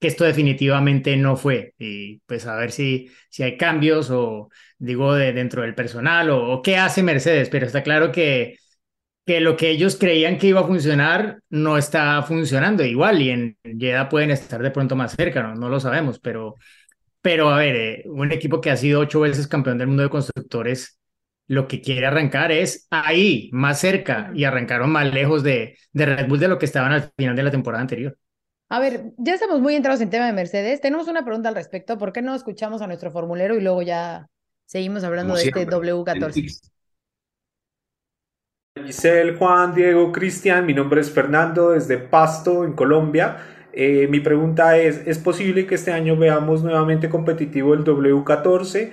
esto 0.00 0.24
definitivamente 0.24 1.16
no 1.16 1.36
fue. 1.36 1.74
Y 1.78 2.20
pues 2.26 2.46
a 2.46 2.56
ver 2.56 2.70
si, 2.70 3.10
si 3.30 3.42
hay 3.42 3.56
cambios 3.56 4.10
o 4.10 4.48
digo 4.78 5.14
de, 5.14 5.32
dentro 5.32 5.62
del 5.62 5.74
personal 5.74 6.30
o, 6.30 6.62
qué 6.62 6.76
hace 6.76 7.02
Mercedes, 7.02 7.48
pero 7.50 7.66
está 7.66 7.82
claro 7.82 8.12
que, 8.12 8.58
que 9.26 9.40
lo 9.40 9.56
que 9.56 9.70
ellos 9.70 9.96
creían 9.96 10.38
que 10.38 10.48
iba 10.48 10.60
a 10.60 10.66
funcionar 10.66 11.40
no 11.50 11.78
está 11.78 12.22
funcionando 12.22 12.84
igual 12.84 13.22
y 13.22 13.30
en 13.30 13.58
Jeddah 13.64 14.08
pueden 14.08 14.30
estar 14.30 14.62
de 14.62 14.70
pronto 14.70 14.96
más 14.96 15.14
cerca, 15.16 15.42
no, 15.42 15.54
no 15.54 15.68
lo 15.68 15.80
sabemos, 15.80 16.18
pero... 16.20 16.56
Pero 17.20 17.50
a 17.50 17.58
ver, 17.58 17.76
eh, 17.76 18.02
un 18.06 18.30
equipo 18.32 18.60
que 18.60 18.70
ha 18.70 18.76
sido 18.76 19.00
ocho 19.00 19.20
veces 19.20 19.48
campeón 19.48 19.76
del 19.78 19.88
mundo 19.88 20.04
de 20.04 20.08
constructores 20.08 20.97
lo 21.48 21.66
que 21.66 21.80
quiere 21.80 22.06
arrancar 22.06 22.52
es 22.52 22.86
ahí, 22.90 23.48
más 23.52 23.80
cerca, 23.80 24.30
y 24.34 24.44
arrancaron 24.44 24.90
más 24.90 25.12
lejos 25.12 25.42
de, 25.42 25.76
de 25.92 26.06
Red 26.06 26.28
Bull 26.28 26.38
de 26.38 26.48
lo 26.48 26.58
que 26.58 26.66
estaban 26.66 26.92
al 26.92 27.10
final 27.16 27.34
de 27.34 27.42
la 27.42 27.50
temporada 27.50 27.80
anterior. 27.80 28.16
A 28.68 28.80
ver, 28.80 29.12
ya 29.16 29.32
estamos 29.32 29.60
muy 29.60 29.74
entrados 29.74 30.02
en 30.02 30.10
tema 30.10 30.26
de 30.26 30.34
Mercedes. 30.34 30.82
Tenemos 30.82 31.08
una 31.08 31.24
pregunta 31.24 31.48
al 31.48 31.54
respecto. 31.54 31.96
¿Por 31.96 32.12
qué 32.12 32.20
no 32.20 32.34
escuchamos 32.34 32.82
a 32.82 32.86
nuestro 32.86 33.10
formulero 33.10 33.56
y 33.56 33.62
luego 33.62 33.80
ya 33.80 34.28
seguimos 34.66 35.04
hablando 35.04 35.34
de 35.34 35.44
este 35.44 35.66
W14? 35.66 36.60
Giselle, 38.84 39.36
Juan, 39.36 39.74
Diego, 39.74 40.12
Cristian, 40.12 40.66
mi 40.66 40.74
nombre 40.74 41.00
es 41.00 41.10
Fernando 41.10 41.70
desde 41.70 41.96
Pasto, 41.96 42.64
en 42.64 42.74
Colombia. 42.74 43.38
Eh, 43.72 44.06
mi 44.08 44.20
pregunta 44.20 44.76
es, 44.76 45.06
¿es 45.06 45.18
posible 45.18 45.66
que 45.66 45.74
este 45.76 45.92
año 45.92 46.16
veamos 46.16 46.62
nuevamente 46.62 47.08
competitivo 47.08 47.74
el 47.74 47.84
W14? 47.84 48.90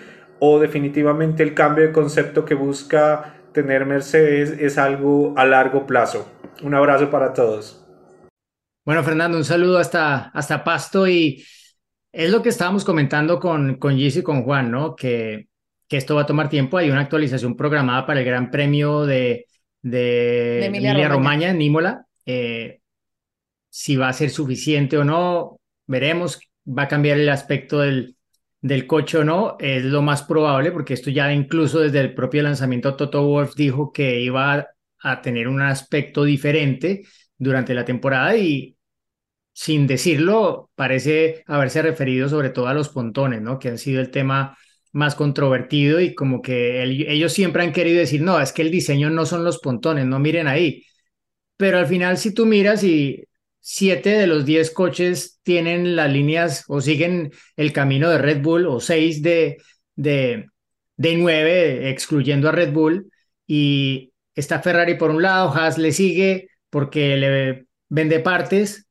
O 0.48 0.60
definitivamente 0.60 1.42
el 1.42 1.56
cambio 1.56 1.86
de 1.86 1.92
concepto 1.92 2.46
que 2.46 2.54
busca 2.54 3.36
tener 3.52 3.86
Mercedes 3.86 4.52
es 4.60 4.78
algo 4.78 5.34
a 5.38 5.46
largo 5.46 5.88
plazo. 5.88 6.30
Un 6.62 6.76
abrazo 6.76 7.10
para 7.10 7.34
todos. 7.34 7.84
Bueno, 8.86 9.04
Fernando, 9.04 9.38
un 9.38 9.44
saludo 9.44 9.80
hasta, 9.80 10.30
hasta 10.30 10.64
Pasto 10.64 11.08
y 11.08 11.44
es 12.12 12.32
lo 12.32 12.44
que 12.44 12.50
estábamos 12.50 12.86
comentando 12.86 13.40
con, 13.40 13.78
con 13.78 13.96
Gis 13.96 14.18
y 14.18 14.24
con 14.24 14.44
Juan, 14.44 14.70
¿no? 14.70 14.96
Que, 14.96 15.48
que 15.88 15.98
esto 15.98 16.16
va 16.16 16.22
a 16.22 16.26
tomar 16.28 16.48
tiempo. 16.48 16.78
Hay 16.78 16.92
una 16.92 17.02
actualización 17.02 17.58
programada 17.58 18.06
para 18.06 18.20
el 18.20 18.26
Gran 18.26 18.52
Premio 18.52 19.06
de, 19.06 19.48
de, 19.82 20.66
Emilia, 20.66 21.10
Romagna 21.10 21.50
en 21.50 21.58
Nímola. 21.58 22.06
Eh, 22.26 22.82
si 23.70 23.96
va 23.96 24.10
a 24.10 24.14
ser 24.14 24.30
suficiente 24.30 24.98
o 24.98 25.04
no, 25.04 25.60
veremos. 25.88 26.40
Va 26.68 26.84
a 26.84 26.88
cambiar 26.88 27.18
el 27.18 27.30
aspecto 27.30 27.80
del, 27.80 28.15
del 28.66 28.88
coche 28.88 29.20
o 29.20 29.24
no, 29.24 29.58
es 29.60 29.84
lo 29.84 30.02
más 30.02 30.24
probable, 30.24 30.72
porque 30.72 30.96
esto 30.96 31.12
ya 31.12 31.32
incluso 31.32 31.82
desde 31.82 32.00
el 32.00 32.16
propio 32.16 32.42
lanzamiento 32.42 32.96
Toto 32.96 33.24
Wolf 33.24 33.54
dijo 33.56 33.92
que 33.94 34.20
iba 34.22 34.68
a 35.04 35.22
tener 35.22 35.48
un 35.48 35.62
aspecto 35.62 36.24
diferente 36.24 37.04
durante 37.38 37.76
la 37.76 37.86
temporada 37.86 38.36
y 38.36 38.76
sin 39.54 39.86
decirlo 39.86 40.72
parece 40.74 41.44
haberse 41.46 41.84
referido 41.84 42.28
sobre 42.28 42.50
todo 42.50 42.68
a 42.68 42.74
los 42.74 42.90
pontones, 42.90 43.40
¿no? 43.40 43.60
Que 43.60 43.70
han 43.70 43.78
sido 43.78 44.02
el 44.02 44.10
tema 44.10 44.58
más 44.94 45.14
controvertido 45.14 46.00
y 46.02 46.16
como 46.16 46.42
que 46.42 46.82
ellos 46.84 47.34
siempre 47.34 47.64
han 47.64 47.72
querido 47.72 48.00
decir, 48.00 48.22
no, 48.24 48.40
es 48.42 48.52
que 48.52 48.64
el 48.64 48.72
diseño 48.72 49.12
no 49.12 49.28
son 49.28 49.44
los 49.44 49.60
pontones, 49.60 50.08
no 50.08 50.18
miren 50.18 50.48
ahí. 50.48 50.84
Pero 51.56 51.78
al 51.78 51.86
final 51.86 52.18
si 52.18 52.34
tú 52.34 52.48
miras 52.48 52.84
y 52.84 53.26
siete 53.68 54.12
de 54.12 54.28
los 54.28 54.46
diez 54.46 54.70
coches 54.70 55.40
tienen 55.42 55.96
las 55.96 56.14
líneas 56.14 56.66
o 56.68 56.82
siguen 56.82 57.32
el 57.56 57.74
camino 57.74 58.12
de 58.12 58.20
Red 58.20 58.44
Bull 58.44 58.68
o 58.68 58.80
seis 58.80 59.24
de, 59.24 59.58
de, 59.96 60.46
de 60.98 61.16
nueve, 61.16 61.90
excluyendo 61.90 62.48
a 62.48 62.52
Red 62.52 62.74
Bull. 62.74 63.10
Y 63.48 64.14
está 64.36 64.62
Ferrari 64.62 64.94
por 64.94 65.10
un 65.10 65.24
lado, 65.24 65.52
Haas 65.52 65.80
le 65.80 65.92
sigue 65.94 66.50
porque 66.70 67.18
le 67.18 67.66
vende 67.90 68.20
partes. 68.20 68.88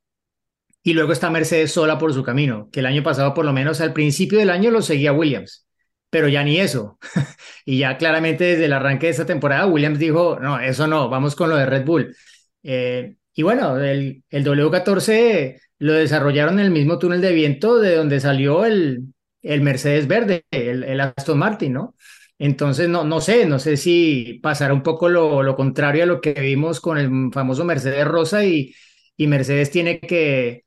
Y 0.82 0.92
luego 0.94 1.12
está 1.12 1.30
Mercedes 1.30 1.70
sola 1.70 1.96
por 1.96 2.12
su 2.12 2.24
camino, 2.24 2.68
que 2.72 2.80
el 2.80 2.86
año 2.86 3.04
pasado, 3.04 3.32
por 3.32 3.44
lo 3.44 3.52
menos 3.52 3.80
al 3.80 3.92
principio 3.92 4.40
del 4.40 4.50
año, 4.50 4.72
lo 4.72 4.82
seguía 4.82 5.12
Williams, 5.12 5.68
pero 6.10 6.26
ya 6.28 6.42
ni 6.42 6.58
eso. 6.58 6.98
y 7.64 7.78
ya 7.78 7.96
claramente 7.96 8.42
desde 8.42 8.64
el 8.64 8.72
arranque 8.72 9.06
de 9.06 9.12
esta 9.12 9.24
temporada, 9.24 9.66
Williams 9.66 10.00
dijo, 10.00 10.36
no, 10.40 10.58
eso 10.58 10.88
no, 10.88 11.08
vamos 11.08 11.36
con 11.36 11.48
lo 11.48 11.56
de 11.56 11.66
Red 11.66 11.84
Bull. 11.84 12.16
Eh, 12.64 13.14
y 13.34 13.42
bueno, 13.42 13.78
el, 13.78 14.22
el 14.30 14.44
W14 14.44 15.60
lo 15.78 15.92
desarrollaron 15.94 16.58
en 16.58 16.66
el 16.66 16.70
mismo 16.70 16.98
túnel 16.98 17.20
de 17.20 17.32
viento 17.32 17.78
de 17.78 17.96
donde 17.96 18.20
salió 18.20 18.64
el, 18.64 19.02
el 19.42 19.60
Mercedes 19.60 20.06
verde, 20.06 20.44
el, 20.50 20.84
el 20.84 21.00
Aston 21.00 21.38
Martin, 21.38 21.72
¿no? 21.74 21.94
Entonces, 22.38 22.88
no, 22.88 23.04
no 23.04 23.20
sé, 23.20 23.46
no 23.46 23.58
sé 23.58 23.76
si 23.76 24.40
pasará 24.42 24.74
un 24.74 24.82
poco 24.82 25.08
lo, 25.08 25.42
lo 25.42 25.56
contrario 25.56 26.04
a 26.04 26.06
lo 26.06 26.20
que 26.20 26.32
vimos 26.34 26.80
con 26.80 26.98
el 26.98 27.30
famoso 27.32 27.64
Mercedes 27.64 28.06
Rosa 28.06 28.44
y, 28.44 28.74
y 29.16 29.26
Mercedes 29.26 29.70
tiene 29.70 30.00
que 30.00 30.64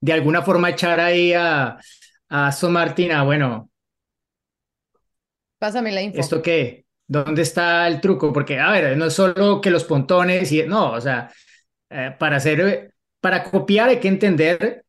de 0.00 0.12
alguna 0.12 0.42
forma 0.42 0.70
echar 0.70 1.00
ahí 1.00 1.32
a, 1.32 1.78
a 2.28 2.46
Aston 2.46 2.72
Martin 2.72 3.12
a, 3.12 3.22
bueno, 3.24 3.70
Pásame 5.58 5.92
la 5.92 6.02
info. 6.02 6.20
¿esto 6.20 6.42
qué? 6.42 6.86
¿Dónde 7.06 7.42
está 7.42 7.86
el 7.88 8.00
truco? 8.00 8.32
Porque, 8.32 8.58
a 8.58 8.70
ver, 8.70 8.96
no 8.96 9.06
es 9.06 9.14
solo 9.14 9.60
que 9.60 9.70
los 9.70 9.84
pontones 9.84 10.52
y, 10.52 10.62
no, 10.64 10.92
o 10.92 11.00
sea, 11.00 11.30
eh, 11.90 12.14
para 12.18 12.36
hacer, 12.36 12.94
para 13.20 13.44
copiar 13.44 13.88
hay 13.88 14.00
que 14.00 14.08
entender 14.08 14.84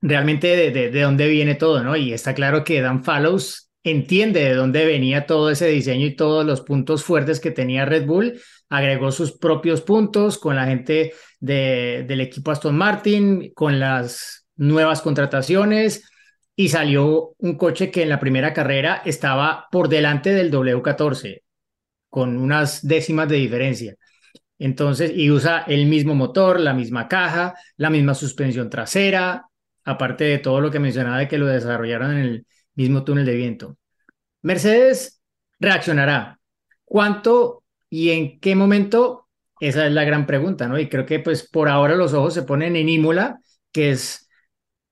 realmente 0.00 0.48
de, 0.56 0.70
de, 0.70 0.90
de 0.90 1.00
dónde 1.02 1.28
viene 1.28 1.54
todo, 1.54 1.82
¿no? 1.82 1.96
Y 1.96 2.12
está 2.12 2.34
claro 2.34 2.64
que 2.64 2.80
Dan 2.80 3.04
Fallows 3.04 3.68
entiende 3.82 4.44
de 4.44 4.54
dónde 4.54 4.84
venía 4.84 5.26
todo 5.26 5.50
ese 5.50 5.66
diseño 5.68 6.06
y 6.06 6.16
todos 6.16 6.44
los 6.44 6.60
puntos 6.60 7.04
fuertes 7.04 7.40
que 7.40 7.50
tenía 7.50 7.84
Red 7.84 8.06
Bull, 8.06 8.40
agregó 8.68 9.12
sus 9.12 9.32
propios 9.38 9.80
puntos 9.80 10.38
con 10.38 10.56
la 10.56 10.66
gente 10.66 11.12
de, 11.40 12.04
del 12.06 12.20
equipo 12.20 12.50
Aston 12.50 12.76
Martin, 12.76 13.52
con 13.54 13.78
las 13.78 14.46
nuevas 14.56 15.00
contrataciones 15.00 16.08
y 16.56 16.68
salió 16.68 17.34
un 17.38 17.56
coche 17.56 17.90
que 17.90 18.02
en 18.02 18.08
la 18.08 18.20
primera 18.20 18.52
carrera 18.52 19.02
estaba 19.04 19.66
por 19.70 19.88
delante 19.88 20.34
del 20.34 20.50
W14 20.50 21.42
con 22.10 22.36
unas 22.36 22.86
décimas 22.86 23.28
de 23.28 23.36
diferencia. 23.36 23.94
Entonces, 24.58 25.12
y 25.14 25.30
usa 25.30 25.64
el 25.66 25.86
mismo 25.86 26.14
motor, 26.14 26.58
la 26.58 26.74
misma 26.74 27.08
caja, 27.08 27.54
la 27.76 27.90
misma 27.90 28.14
suspensión 28.14 28.68
trasera, 28.70 29.46
aparte 29.84 30.24
de 30.24 30.38
todo 30.38 30.60
lo 30.60 30.70
que 30.70 30.80
mencionaba 30.80 31.18
de 31.18 31.28
que 31.28 31.38
lo 31.38 31.46
desarrollaron 31.46 32.12
en 32.12 32.18
el 32.18 32.46
mismo 32.74 33.04
túnel 33.04 33.24
de 33.24 33.36
viento. 33.36 33.78
Mercedes 34.42 35.20
reaccionará. 35.60 36.38
¿Cuánto 36.84 37.64
y 37.90 38.10
en 38.10 38.40
qué 38.40 38.54
momento? 38.54 39.28
Esa 39.60 39.86
es 39.86 39.92
la 39.92 40.04
gran 40.04 40.26
pregunta, 40.26 40.68
¿no? 40.68 40.78
Y 40.78 40.88
creo 40.88 41.06
que 41.06 41.20
pues 41.20 41.48
por 41.48 41.68
ahora 41.68 41.96
los 41.96 42.12
ojos 42.12 42.34
se 42.34 42.42
ponen 42.42 42.76
en 42.76 42.88
Imola, 42.88 43.40
que 43.72 43.90
es, 43.90 44.28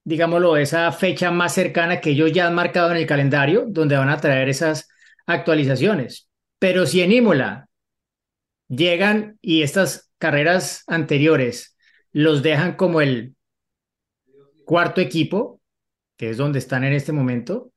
digámoslo, 0.03 0.57
esa 0.57 0.91
fecha 0.91 1.31
más 1.31 1.53
cercana 1.53 2.01
que 2.01 2.11
ellos 2.11 2.31
ya 2.31 2.47
han 2.47 2.55
marcado 2.55 2.91
en 2.91 2.97
el 2.97 3.07
calendario, 3.07 3.65
donde 3.67 3.97
van 3.97 4.09
a 4.09 4.19
traer 4.19 4.49
esas 4.49 4.89
actualizaciones. 5.25 6.29
Pero 6.59 6.85
si 6.85 7.01
en 7.01 7.11
Imola 7.11 7.66
llegan 8.67 9.37
y 9.41 9.61
estas 9.61 10.11
carreras 10.17 10.83
anteriores 10.87 11.77
los 12.11 12.43
dejan 12.43 12.75
como 12.75 13.01
el 13.01 13.35
cuarto 14.65 15.01
equipo, 15.01 15.61
que 16.17 16.29
es 16.31 16.37
donde 16.37 16.59
están 16.59 16.83
en 16.83 16.93
este 16.93 17.11
momento, 17.11 17.71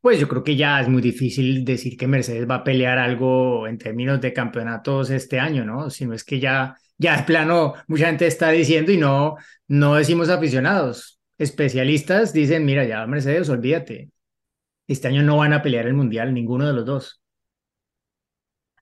pues 0.00 0.20
yo 0.20 0.28
creo 0.28 0.44
que 0.44 0.56
ya 0.56 0.80
es 0.80 0.88
muy 0.88 1.02
difícil 1.02 1.64
decir 1.64 1.96
que 1.96 2.06
Mercedes 2.06 2.48
va 2.48 2.56
a 2.56 2.64
pelear 2.64 2.98
algo 2.98 3.66
en 3.66 3.78
términos 3.78 4.20
de 4.20 4.32
campeonatos 4.32 5.10
este 5.10 5.40
año, 5.40 5.64
¿no? 5.64 5.90
Si 5.90 6.06
no 6.06 6.14
es 6.14 6.24
que 6.24 6.38
ya, 6.40 6.76
ya 6.96 7.16
de 7.16 7.24
plano 7.24 7.74
mucha 7.88 8.06
gente 8.06 8.26
está 8.26 8.50
diciendo 8.50 8.92
y 8.92 8.96
no, 8.96 9.36
no 9.66 9.96
decimos 9.96 10.28
aficionados. 10.28 11.20
Especialistas 11.36 12.32
dicen, 12.32 12.64
mira, 12.64 12.84
ya 12.84 13.06
Mercedes, 13.06 13.48
olvídate. 13.48 14.10
Este 14.86 15.08
año 15.08 15.22
no 15.22 15.36
van 15.38 15.52
a 15.52 15.62
pelear 15.62 15.86
el 15.86 15.94
mundial, 15.94 16.32
ninguno 16.32 16.66
de 16.66 16.72
los 16.72 16.86
dos. 16.86 17.20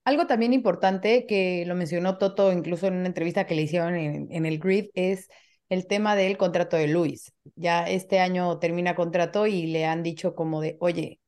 Algo 0.07 0.29
también 0.29 0.53
importante 0.53 1.27
que 1.27 1.65
lo 1.67 1.75
mencionó 1.75 2.17
Toto 2.17 2.53
incluso 2.53 2.87
en 2.87 2.95
una 2.95 3.09
entrevista 3.09 3.45
que 3.45 3.57
le 3.57 3.63
hicieron 3.63 3.97
en, 3.97 4.47
el 4.47 4.61
grid 4.61 4.87
es 4.95 5.29
el 5.69 5.89
tema 5.89 6.15
del 6.15 6.37
contrato 6.37 6.77
de 6.77 6.87
Luis. 6.87 7.35
Ya 7.57 7.83
este 7.83 8.21
año 8.21 8.61
termina 8.61 8.95
contrato 8.95 9.49
y 9.49 9.67
le 9.67 9.85
han 9.85 10.05
dicho 10.05 10.37
como 10.37 10.61
de, 10.61 10.77
oye, 10.79 11.19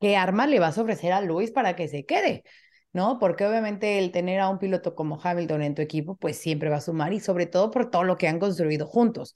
¿qué 0.00 0.16
arma 0.18 0.46
le 0.46 0.60
vas 0.60 0.76
a 0.76 0.82
ofrecer 0.82 1.14
a 1.14 1.22
Luis 1.22 1.50
para 1.50 1.76
que 1.76 1.88
se 1.88 2.04
quede? 2.04 2.44
¿No? 2.92 3.18
Porque 3.18 3.46
obviamente 3.46 3.98
el 3.98 4.12
tener 4.12 4.40
a 4.40 4.50
un 4.50 4.58
piloto 4.58 4.94
como 4.94 5.18
Hamilton 5.22 5.62
en 5.62 5.74
tu 5.74 5.80
equipo, 5.80 6.16
pues 6.16 6.36
siempre 6.36 6.68
va 6.68 6.76
a 6.76 6.80
sumar 6.82 7.14
y 7.14 7.20
sobre 7.20 7.46
todo 7.46 7.70
por 7.70 7.90
todo 7.90 8.04
lo 8.04 8.18
que 8.18 8.28
han 8.28 8.38
construido 8.38 8.86
juntos. 8.86 9.34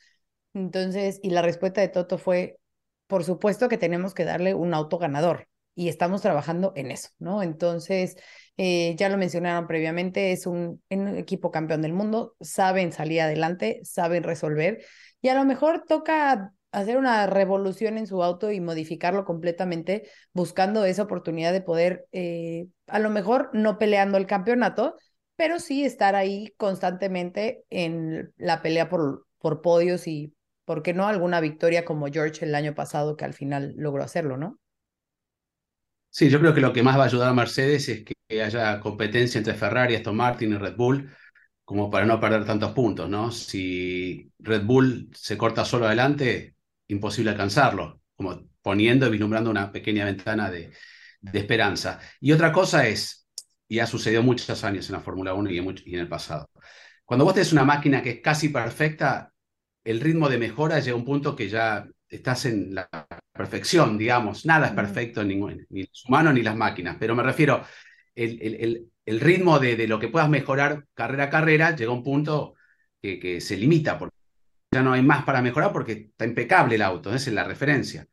Entonces, 0.53 1.21
y 1.23 1.31
la 1.31 1.41
respuesta 1.41 1.81
de 1.81 1.89
Toto 1.89 2.19
fue, 2.19 2.59
por 3.07 3.25
supuesto 3.25 3.71
que 3.71 3.79
tenemos 3.79 4.13
que 4.13 4.25
darle 4.27 4.53
un 4.53 4.75
auto 4.75 4.99
ganador 4.99 5.49
y 5.75 5.89
estamos 5.89 6.21
trabajando 6.23 6.73
en 6.77 6.91
eso, 6.91 7.09
¿no? 7.19 7.43
Entonces, 7.43 8.17
eh, 8.57 8.95
ya 8.97 9.09
lo 9.09 9.17
mencionaron 9.19 9.67
previamente, 9.67 10.33
es 10.33 10.47
un, 10.47 10.83
equipo 10.89 11.51
campeón 11.51 11.83
del 11.83 11.93
mundo, 11.93 12.37
saben 12.41 12.93
salir 12.93 13.21
adelante, 13.21 13.81
saben 13.83 14.23
resolver 14.23 14.85
y 15.21 15.29
a 15.29 15.35
lo 15.35 15.45
mejor 15.45 15.85
toca 15.87 16.53
hacer 16.71 16.97
una 16.97 17.27
revolución 17.27 17.99
en 17.99 18.07
su 18.07 18.23
auto 18.23 18.51
y 18.51 18.61
modificarlo 18.61 19.25
completamente, 19.25 20.09
buscando 20.33 20.85
esa 20.85 21.03
oportunidad 21.03 21.53
de 21.53 21.63
poder, 21.63 22.07
eh, 22.13 22.67
a 22.87 22.99
lo 22.99 23.11
mejor 23.11 23.51
no 23.53 23.79
peleando 23.79 24.19
el 24.19 24.27
campeonato, 24.27 24.97
pero 25.37 25.59
sí 25.59 25.85
estar 25.85 26.15
ahí 26.15 26.53
constantemente 26.57 27.65
en 27.71 28.33
la 28.37 28.63
pelea 28.63 28.89
por, 28.89 29.27
por 29.39 29.63
podios 29.63 30.07
y, 30.07 30.35
¿por 30.65 30.83
qué 30.83 30.95
no?, 30.95 31.07
alguna 31.07 31.41
victoria 31.41 31.85
como 31.85 32.07
George 32.07 32.45
el 32.45 32.55
año 32.55 32.75
pasado 32.75 33.17
que 33.17 33.25
al 33.25 33.35
final 33.35 33.75
logró 33.77 34.03
hacerlo, 34.05 34.37
¿no? 34.37 34.59
Sí, 36.17 36.31
yo 36.31 36.39
creo 36.39 36.55
que 36.55 36.61
lo 36.61 36.73
que 36.73 36.85
más 36.85 36.97
va 36.97 37.03
a 37.03 37.07
ayudar 37.07 37.29
a 37.29 37.35
Mercedes 37.35 37.89
es 37.89 38.05
que 38.05 38.41
haya 38.41 38.79
competencia 38.79 39.39
entre 39.39 39.55
Ferrari, 39.55 39.97
Aston 39.97 40.15
Martin 40.15 40.53
y 40.53 40.57
Red 40.57 40.77
Bull, 40.77 41.11
como 41.65 41.91
para 41.91 42.07
no 42.07 42.21
perder 42.21 42.45
tantos 42.45 42.71
puntos, 42.71 43.11
¿no? 43.11 43.33
Si 43.33 44.31
Red 44.39 44.63
Bull 44.65 45.11
se 45.13 45.37
corta 45.37 45.65
solo 45.65 45.87
adelante, 45.87 46.55
imposible 46.87 47.33
alcanzarlo, 47.33 48.01
como 48.15 48.49
poniendo 48.63 49.09
y 49.09 49.11
vislumbrando 49.11 49.51
una 49.51 49.73
pequeña 49.73 50.05
ventana 50.05 50.51
de, 50.53 50.73
esperanza. 51.33 51.99
Y 52.21 52.31
otra 52.31 52.53
cosa 52.53 52.87
es, 52.87 53.27
y 53.67 53.81
ha 53.81 53.87
sucedido 53.89 54.23
muchos 54.23 54.63
años 54.63 54.89
en 54.89 54.95
la 54.95 55.01
Fórmula 55.01 55.35
1 55.35 55.51
y 55.51 55.59
en, 55.59 55.75
y 55.85 55.95
en 55.95 56.01
el 56.01 56.09
pasado, 56.09 56.49
cuando 57.05 57.25
vos 57.25 57.35
tenés 57.35 57.53
una 57.53 57.65
máquina 57.65 58.03
que 58.03 58.11
es 58.11 58.21
casi 58.23 58.51
perfecta, 58.51 59.33
el 59.83 60.01
ritmo 60.01 60.29
de 60.29 60.39
mejora 60.39 60.79
llega 60.79 60.93
a 60.93 60.99
un 60.99 61.05
punto 61.05 61.35
que 61.35 61.49
ya 61.49 61.89
estás 62.15 62.47
en 62.47 62.75
la 62.75 62.89
perfección, 63.33 63.99
digamos. 63.99 64.47
Nada 64.47 64.69
es 64.69 64.73
perfecto, 64.73 65.25
ni, 65.25 65.37
ni 65.37 65.83
los 65.83 66.05
humanos 66.07 66.35
ni 66.35 66.43
las 66.43 66.57
máquinas, 66.57 66.97
pero 66.99 67.15
me 67.15 67.23
refiero, 67.23 67.65
el, 68.15 68.41
el, 68.41 68.91
el 69.05 69.21
ritmo 69.21 69.59
de, 69.59 69.77
de, 69.77 69.89
lo 69.89 69.99
que 69.99 70.09
puedas 70.09 70.29
mejorar 70.29 70.87
carrera 70.95 71.25
a 71.25 71.31
carrera 71.31 71.77
llega 71.77 71.91
a 71.91 71.95
un 71.95 72.03
punto 72.03 72.55
que, 73.03 73.19
que, 73.19 73.41
se 73.41 73.57
limita, 73.57 73.99
porque 73.99 74.17
ya 74.73 74.83
no 74.83 74.93
hay 74.93 75.03
más 75.03 75.25
para 75.25 75.43
mejorar 75.43 75.73
porque 75.73 75.93
está 75.93 76.25
impecable 76.25 76.77
el 76.77 76.83
auto, 76.83 77.15
esa 77.15 77.31
es 77.31 77.35
la 77.35 77.45
referencia. 77.45 78.07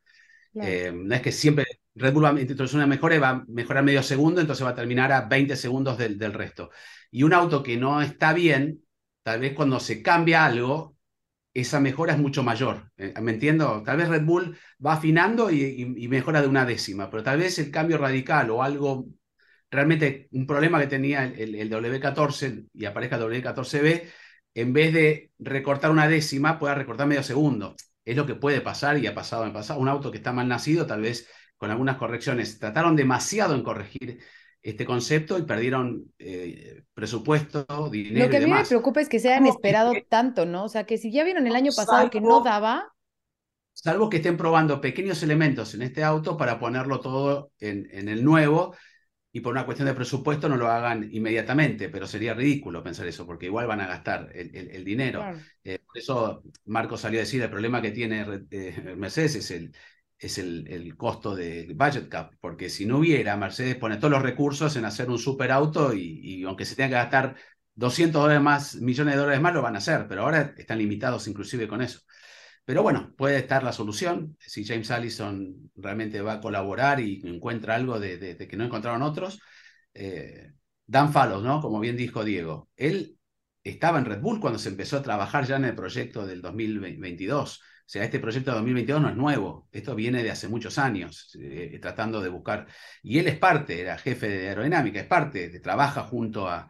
Claro. 0.52 0.68
Eh, 0.68 0.92
no 0.92 1.14
es 1.14 1.22
que 1.22 1.32
siempre 1.32 1.64
Red 1.94 2.12
Bull 2.12 2.24
va 2.24 2.30
a 2.30 2.40
introducir 2.40 2.76
una 2.76 2.86
mejora 2.86 3.16
y 3.16 3.18
va 3.18 3.28
a 3.30 3.44
mejorar 3.48 3.84
medio 3.84 4.02
segundo, 4.02 4.40
entonces 4.40 4.64
va 4.64 4.70
a 4.70 4.74
terminar 4.74 5.12
a 5.12 5.22
20 5.22 5.56
segundos 5.56 5.98
del, 5.98 6.18
del 6.18 6.32
resto. 6.32 6.70
Y 7.10 7.22
un 7.22 7.32
auto 7.34 7.62
que 7.62 7.76
no 7.76 8.02
está 8.02 8.32
bien, 8.32 8.82
tal 9.22 9.40
vez 9.40 9.54
cuando 9.54 9.78
se 9.80 10.02
cambia 10.02 10.44
algo, 10.44 10.96
esa 11.54 11.80
mejora 11.80 12.14
es 12.14 12.18
mucho 12.18 12.42
mayor. 12.42 12.90
Eh, 12.96 13.14
¿Me 13.20 13.32
entiendo? 13.32 13.82
Tal 13.84 13.96
vez 13.98 14.08
Red 14.08 14.24
Bull 14.24 14.56
va 14.84 14.94
afinando 14.94 15.50
y, 15.50 15.84
mejora 16.08 16.40
de 16.42 16.48
una 16.48 16.64
décima, 16.64 17.10
pero 17.10 17.22
tal 17.22 17.38
vez 17.38 17.58
el 17.58 17.70
cambio 17.70 17.98
radical 17.98 18.50
o 18.50 18.62
algo, 18.62 19.06
realmente 19.70 20.28
un 20.32 20.46
problema 20.46 20.80
que 20.80 20.86
tenía 20.86 21.24
el, 21.24 21.38
el, 21.40 21.54
el 21.54 21.70
W14 21.70 22.68
y 22.74 22.84
aparezca 22.84 23.16
el 23.16 23.22
W14B, 23.22 24.02
en 24.54 24.72
vez 24.72 24.92
de 24.92 25.30
recortar 25.38 25.90
una 25.90 26.08
décima, 26.08 26.58
pueda 26.58 26.74
recortar 26.74 27.06
medio 27.06 27.22
segundo. 27.22 27.74
Es 28.04 28.16
lo 28.16 28.26
que 28.26 28.34
puede 28.34 28.60
pasar 28.60 28.98
y 28.98 29.06
ha 29.06 29.14
pasado 29.14 29.46
en 29.46 29.52
pasado. 29.52 29.80
Un 29.80 29.88
auto 29.88 30.10
que 30.10 30.18
está 30.18 30.32
mal 30.32 30.48
nacido, 30.48 30.86
tal 30.86 31.02
vez 31.02 31.28
con 31.56 31.70
algunas 31.70 31.96
correcciones, 31.96 32.58
trataron 32.58 32.96
demasiado 32.96 33.54
en 33.54 33.62
corregir 33.62 34.20
este 34.62 34.84
concepto 34.84 35.38
y 35.38 35.42
perdieron 35.42 36.12
eh, 36.18 36.84
presupuesto, 36.94 37.66
dinero. 37.90 38.26
Lo 38.26 38.30
que 38.30 38.36
a 38.36 38.40
mí 38.40 38.50
me 38.50 38.64
preocupa 38.64 39.00
es 39.00 39.08
que 39.08 39.18
se 39.18 39.28
hayan 39.28 39.46
esperado 39.46 39.92
que, 39.92 40.02
tanto, 40.02 40.46
¿no? 40.46 40.64
O 40.64 40.68
sea, 40.68 40.84
que 40.84 40.98
si 40.98 41.10
ya 41.10 41.24
vieron 41.24 41.46
el 41.46 41.56
año 41.56 41.72
pasado 41.76 42.08
que 42.10 42.20
no 42.20 42.42
daba. 42.42 42.92
Salvo 43.72 44.08
que 44.08 44.18
estén 44.18 44.36
probando 44.36 44.80
pequeños 44.80 45.22
elementos 45.22 45.74
en 45.74 45.82
este 45.82 46.04
auto 46.04 46.36
para 46.36 46.58
ponerlo 46.58 47.00
todo 47.00 47.50
en, 47.58 47.88
en, 47.90 48.08
el 48.08 48.22
nuevo 48.22 48.76
y 49.32 49.40
por 49.40 49.52
una 49.52 49.64
cuestión 49.64 49.88
de 49.88 49.94
presupuesto 49.94 50.46
no 50.46 50.58
lo 50.58 50.68
hagan 50.68 51.08
inmediatamente, 51.10 51.88
pero 51.88 52.06
sería 52.06 52.34
ridículo 52.34 52.82
pensar 52.82 53.06
eso, 53.06 53.26
porque 53.26 53.46
igual 53.46 53.66
van 53.66 53.80
a 53.80 53.86
gastar 53.86 54.30
el, 54.34 54.54
el, 54.54 54.70
el 54.70 54.84
dinero. 54.84 55.20
Claro. 55.20 55.38
Eh, 55.64 55.78
por 55.78 55.98
eso 55.98 56.42
Marco 56.66 56.98
salió 56.98 57.18
a 57.18 57.22
decir, 57.24 57.42
el 57.42 57.50
problema 57.50 57.80
que 57.80 57.92
tiene 57.92 58.46
eh, 58.50 58.94
Mercedes 58.94 59.36
es 59.36 59.50
el, 59.50 59.74
es 60.22 60.38
el, 60.38 60.66
el, 60.68 60.96
costo 60.96 61.34
del 61.34 61.74
budget 61.74 62.08
cap, 62.08 62.34
porque 62.40 62.70
si 62.70 62.86
no 62.86 62.98
hubiera, 62.98 63.36
Mercedes 63.36 63.74
pone 63.76 63.96
todos 63.96 64.12
los 64.12 64.22
recursos 64.22 64.76
en 64.76 64.84
hacer 64.84 65.10
un 65.10 65.18
superauto 65.18 65.92
y, 65.92 66.20
y 66.22 66.44
aunque 66.44 66.64
se 66.64 66.76
tenga 66.76 66.88
que 66.88 66.94
gastar 66.94 67.36
200 67.74 68.22
dólares 68.22 68.42
más, 68.42 68.76
millones 68.76 69.14
de 69.14 69.20
dólares 69.20 69.40
más, 69.40 69.52
lo 69.52 69.62
van 69.62 69.74
a 69.74 69.78
hacer, 69.78 70.06
pero 70.08 70.22
ahora 70.22 70.54
están 70.56 70.78
limitados 70.78 71.26
inclusive 71.26 71.66
con 71.66 71.82
eso. 71.82 72.00
Pero 72.64 72.82
bueno, 72.84 73.12
puede 73.16 73.38
estar 73.38 73.64
la 73.64 73.72
solución, 73.72 74.36
si 74.38 74.64
James 74.64 74.90
Allison 74.92 75.72
realmente 75.74 76.20
va 76.20 76.34
a 76.34 76.40
colaborar 76.40 77.00
y 77.00 77.20
encuentra 77.24 77.74
algo 77.74 77.98
de, 77.98 78.18
de, 78.18 78.48
que 78.48 78.56
no 78.56 78.64
encontraron 78.64 79.02
otros. 79.02 79.40
Eh, 79.92 80.52
Dan 80.86 81.12
Fallows, 81.12 81.42
¿no? 81.42 81.60
Como 81.60 81.80
bien 81.80 81.96
dijo 81.96 82.24
Diego, 82.24 82.70
él 82.76 83.18
estaba 83.64 83.98
en 83.98 84.04
Red 84.04 84.20
Bull 84.20 84.40
cuando 84.40 84.58
se 84.60 84.68
empezó 84.68 84.98
a 84.98 85.02
trabajar 85.02 85.46
ya 85.46 85.56
en 85.56 85.64
el 85.64 85.74
proyecto 85.74 86.26
del 86.26 86.42
2022 86.42 87.60
sea, 87.92 88.04
este 88.04 88.20
proyecto 88.20 88.50
de 88.50 88.56
2022 88.56 89.02
no 89.02 89.08
es 89.10 89.16
nuevo, 89.16 89.68
esto 89.72 89.94
viene 89.94 90.22
de 90.22 90.30
hace 90.30 90.48
muchos 90.48 90.78
años, 90.78 91.36
eh, 91.38 91.78
tratando 91.80 92.20
de 92.22 92.28
buscar. 92.30 92.66
Y 93.02 93.18
él 93.18 93.28
es 93.28 93.38
parte, 93.38 93.80
era 93.80 93.98
jefe 93.98 94.28
de 94.28 94.48
aerodinámica, 94.48 95.00
es 95.00 95.06
parte, 95.06 95.48
de, 95.50 95.60
trabaja 95.60 96.02
junto 96.02 96.48
a, 96.48 96.68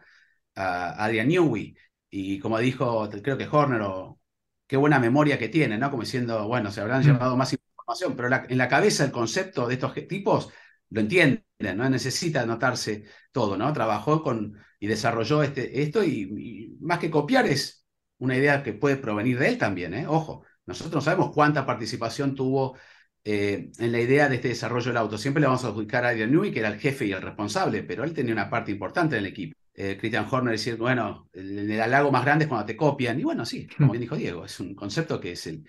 a 0.55 1.05
Adrian 1.05 1.27
Newey. 1.29 1.75
Y 2.09 2.39
como 2.39 2.59
dijo, 2.59 3.09
creo 3.23 3.37
que 3.37 3.47
Horner, 3.49 3.81
o, 3.83 4.19
qué 4.67 4.77
buena 4.77 4.99
memoria 4.99 5.37
que 5.37 5.49
tiene, 5.49 5.77
¿no? 5.77 5.89
Como 5.91 6.03
diciendo, 6.03 6.47
bueno, 6.47 6.71
se 6.71 6.81
habrán 6.81 7.03
llevado 7.03 7.37
más 7.37 7.53
información, 7.53 8.15
pero 8.15 8.29
en 8.49 8.57
la 8.57 8.67
cabeza 8.67 9.05
el 9.05 9.11
concepto 9.11 9.67
de 9.67 9.75
estos 9.75 9.93
tipos 10.07 10.49
lo 10.89 11.01
entienden, 11.01 11.45
no 11.59 11.89
necesita 11.89 12.41
anotarse 12.41 13.05
todo, 13.31 13.57
¿no? 13.57 13.71
Trabajó 13.73 14.23
con 14.23 14.57
y 14.79 14.87
desarrolló 14.87 15.43
este, 15.43 15.81
esto 15.81 16.03
y, 16.03 16.77
más 16.81 16.99
que 16.99 17.09
copiar 17.09 17.45
es 17.47 17.85
una 18.17 18.35
idea 18.35 18.63
que 18.63 18.73
puede 18.73 18.97
provenir 18.97 19.39
de 19.39 19.49
él 19.49 19.57
también, 19.57 19.93
¿eh? 19.93 20.05
Ojo, 20.07 20.43
nosotros 20.65 20.93
no 20.93 21.01
sabemos 21.01 21.31
cuánta 21.33 21.65
participación 21.65 22.35
tuvo 22.35 22.77
eh, 23.25 23.71
en 23.77 23.91
la 23.91 23.99
idea 23.99 24.27
de 24.27 24.35
este 24.35 24.49
desarrollo 24.49 24.87
del 24.87 24.97
auto. 24.97 25.17
Siempre 25.17 25.41
le 25.41 25.47
vamos 25.47 25.63
a 25.63 25.69
adjudicar 25.69 26.05
a 26.05 26.09
Adrian 26.09 26.31
Newey, 26.31 26.51
que 26.51 26.59
era 26.59 26.69
el 26.69 26.79
jefe 26.79 27.05
y 27.05 27.11
el 27.11 27.21
responsable, 27.21 27.83
pero 27.83 28.03
él 28.03 28.13
tenía 28.13 28.33
una 28.33 28.49
parte 28.49 28.71
importante 28.71 29.15
en 29.15 29.25
el 29.25 29.31
equipo. 29.31 29.55
Eh, 29.75 29.97
Christian 29.99 30.27
Horner 30.29 30.51
decir, 30.51 30.75
bueno, 30.75 31.29
el, 31.33 31.71
el, 31.71 31.81
halago 31.81 32.11
más 32.11 32.23
grande 32.23 32.45
es 32.45 32.49
cuando 32.49 32.65
te 32.65 32.75
copian. 32.75 33.19
Y 33.19 33.23
bueno, 33.23 33.45
sí, 33.45 33.67
como 33.77 33.91
bien 33.91 34.01
dijo 34.01 34.15
Diego, 34.15 34.45
es 34.45 34.59
un 34.59 34.75
concepto 34.75 35.19
que 35.19 35.31
es 35.31 35.47
el, 35.47 35.63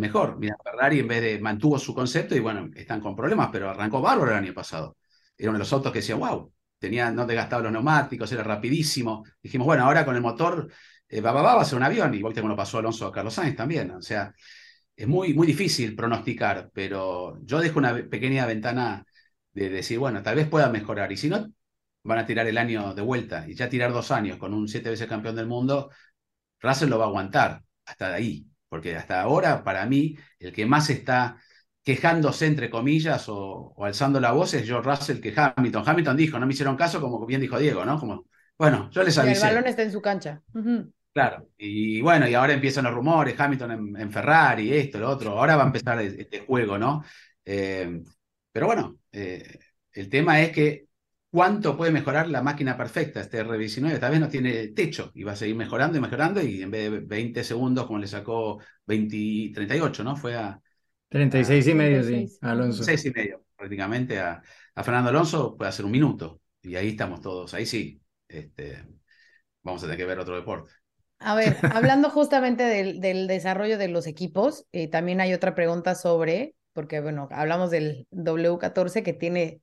mejor. 0.00 0.38
Mira, 0.38 0.56
Ferrari 0.62 0.98
en 1.00 1.08
vez 1.08 1.22
de 1.22 1.38
mantuvo 1.38 1.78
su 1.78 1.94
concepto 1.94 2.36
y 2.36 2.40
bueno, 2.40 2.70
están 2.74 3.00
con 3.00 3.16
problemas, 3.16 3.48
pero 3.52 3.70
arrancó 3.70 4.00
bárbaro 4.00 4.32
el 4.32 4.38
año 4.38 4.54
pasado. 4.54 4.96
Era 5.38 5.50
uno 5.50 5.58
de 5.58 5.60
los 5.60 5.72
autos 5.72 5.92
que 5.92 6.00
decía, 6.00 6.16
wow, 6.16 6.52
tenía, 6.78 7.10
no 7.10 7.26
te 7.26 7.34
gastaba 7.34 7.62
los 7.62 7.72
neumáticos, 7.72 8.30
era 8.32 8.42
rapidísimo. 8.42 9.24
Dijimos, 9.42 9.66
bueno, 9.66 9.84
ahora 9.84 10.04
con 10.04 10.16
el 10.16 10.22
motor 10.22 10.68
eh, 11.08 11.20
va, 11.20 11.60
a 11.60 11.64
ser 11.64 11.76
un 11.76 11.84
avión, 11.84 12.14
igual 12.14 12.34
que 12.34 12.40
como 12.40 12.52
lo 12.52 12.56
pasó 12.56 12.78
Alonso 12.78 13.06
a 13.06 13.12
Carlos 13.12 13.34
Sainz 13.34 13.56
también. 13.56 13.90
O 13.92 14.02
sea, 14.02 14.32
es 14.96 15.06
muy, 15.06 15.34
muy 15.34 15.46
difícil 15.46 15.94
pronosticar, 15.94 16.70
pero 16.72 17.38
yo 17.44 17.60
dejo 17.60 17.78
una 17.78 17.94
pequeña 18.08 18.46
ventana 18.46 19.04
de 19.52 19.70
decir, 19.70 19.98
bueno, 19.98 20.22
tal 20.22 20.36
vez 20.36 20.48
pueda 20.48 20.68
mejorar. 20.70 21.12
Y 21.12 21.16
si 21.16 21.28
no, 21.28 21.52
van 22.02 22.18
a 22.18 22.26
tirar 22.26 22.46
el 22.46 22.58
año 22.58 22.94
de 22.94 23.02
vuelta. 23.02 23.46
Y 23.48 23.54
ya 23.54 23.68
tirar 23.68 23.92
dos 23.92 24.10
años 24.10 24.38
con 24.38 24.54
un 24.54 24.68
siete 24.68 24.90
veces 24.90 25.08
campeón 25.08 25.36
del 25.36 25.46
mundo, 25.46 25.90
Russell 26.60 26.88
lo 26.88 26.98
va 26.98 27.04
a 27.06 27.08
aguantar 27.08 27.62
hasta 27.84 28.08
de 28.10 28.14
ahí. 28.14 28.46
Porque 28.68 28.96
hasta 28.96 29.20
ahora, 29.20 29.62
para 29.64 29.86
mí, 29.86 30.16
el 30.38 30.52
que 30.52 30.66
más 30.66 30.90
está 30.90 31.40
quejándose, 31.82 32.46
entre 32.46 32.68
comillas, 32.68 33.26
o, 33.28 33.74
alzando 33.78 34.18
la 34.18 34.32
voz 34.32 34.54
es 34.54 34.66
George 34.66 34.90
Russell 34.90 35.20
que 35.20 35.32
Hamilton. 35.36 35.84
Hamilton 35.86 36.16
dijo, 36.16 36.38
no 36.38 36.46
me 36.46 36.52
hicieron 36.52 36.76
caso, 36.76 37.00
como 37.00 37.24
bien 37.26 37.40
dijo 37.40 37.58
Diego, 37.58 37.84
¿no? 37.84 38.00
Como, 38.00 38.26
bueno, 38.58 38.90
yo 38.90 39.02
les 39.04 39.16
avisé. 39.18 39.46
Y 39.46 39.48
el 39.48 39.54
balón 39.54 39.68
está 39.68 39.82
en 39.82 39.92
su 39.92 40.02
cancha. 40.02 40.42
Claro, 41.16 41.48
y 41.56 42.02
bueno, 42.02 42.28
y 42.28 42.34
ahora 42.34 42.52
empiezan 42.52 42.84
los 42.84 42.92
rumores, 42.92 43.40
Hamilton 43.40 43.96
en, 43.96 44.12
Ferrari, 44.12 44.70
esto, 44.74 44.98
lo 44.98 45.08
otro, 45.08 45.30
ahora 45.30 45.56
va 45.56 45.62
a 45.62 45.66
empezar 45.68 45.98
este 46.02 46.40
juego, 46.40 46.76
¿no? 46.76 47.02
Eh, 47.42 48.02
pero 48.52 48.66
bueno, 48.66 48.98
eh, 49.10 49.58
el 49.92 50.10
tema 50.10 50.42
es 50.42 50.50
que 50.50 50.88
cuánto 51.30 51.74
puede 51.74 51.90
mejorar 51.90 52.28
la 52.28 52.42
máquina 52.42 52.76
perfecta. 52.76 53.22
Este 53.22 53.42
R19 53.42 53.98
tal 53.98 54.10
vez 54.10 54.20
no 54.20 54.28
tiene 54.28 54.68
techo 54.68 55.10
y 55.14 55.22
va 55.22 55.32
a 55.32 55.36
seguir 55.36 55.56
mejorando 55.56 55.96
y 55.96 56.02
mejorando 56.02 56.42
y 56.42 56.60
en 56.60 56.70
vez 56.70 56.90
de 56.90 57.00
20 57.00 57.42
segundos 57.44 57.86
como 57.86 57.98
le 57.98 58.08
sacó 58.08 58.60
20, 58.84 59.52
38, 59.54 60.04
¿no? 60.04 60.16
Fue 60.16 60.36
a... 60.36 60.60
36 61.08 61.66
y 61.66 61.72
medio, 61.72 62.02
sí, 62.02 62.26
Alonso. 62.42 62.84
6 62.84 63.06
y 63.06 63.10
medio 63.12 63.42
prácticamente 63.56 64.20
a, 64.20 64.42
a, 64.74 64.84
Fernando 64.84 65.08
Alonso 65.08 65.56
puede 65.56 65.70
hacer 65.70 65.86
un 65.86 65.92
minuto 65.92 66.42
y 66.60 66.76
ahí 66.76 66.88
estamos 66.88 67.22
todos, 67.22 67.54
ahí 67.54 67.64
sí, 67.64 68.02
este, 68.28 68.84
vamos 69.62 69.82
a 69.82 69.86
tener 69.86 69.96
que 69.96 70.04
ver 70.04 70.18
otro 70.18 70.36
deporte. 70.36 70.72
A 71.18 71.34
ver, 71.34 71.56
hablando 71.74 72.10
justamente 72.10 72.62
del, 72.62 73.00
del, 73.00 73.26
desarrollo 73.26 73.78
de 73.78 73.88
los 73.88 74.06
equipos, 74.06 74.66
eh, 74.72 74.88
también 74.88 75.20
hay 75.20 75.32
otra 75.32 75.54
pregunta 75.54 75.94
sobre, 75.94 76.54
porque 76.72 77.00
bueno, 77.00 77.28
hablamos 77.30 77.70
del 77.70 78.06
W14 78.10 79.02
que 79.02 79.12
tiene 79.12 79.60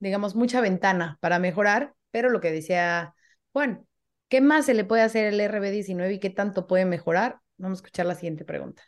digamos, 0.00 0.34
mucha 0.34 0.60
ventana 0.60 1.18
para 1.20 1.38
mejorar, 1.38 1.94
pero 2.10 2.30
lo 2.30 2.40
que 2.40 2.52
decía 2.52 3.14
Juan, 3.52 3.86
¿qué 4.28 4.40
más 4.40 4.66
se 4.66 4.74
le 4.74 4.84
puede 4.84 5.02
hacer 5.02 5.32
al 5.32 5.40
RB19 5.40 6.14
y 6.14 6.18
qué 6.18 6.30
tanto 6.30 6.66
puede 6.66 6.84
mejorar? 6.84 7.38
Vamos 7.56 7.78
a 7.78 7.80
escuchar 7.80 8.06
la 8.06 8.14
siguiente 8.14 8.44
pregunta. 8.44 8.82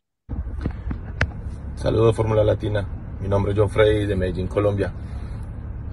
Saludos 1.77 2.15
Fórmula 2.15 2.45
Latina, 2.45 2.87
mi 3.21 3.29
nombre 3.29 3.53
es 3.53 3.59
John 3.59 3.71
Frey 3.71 4.07
de 4.07 4.17
Medellín, 4.17 4.47
Colombia. 4.47 4.93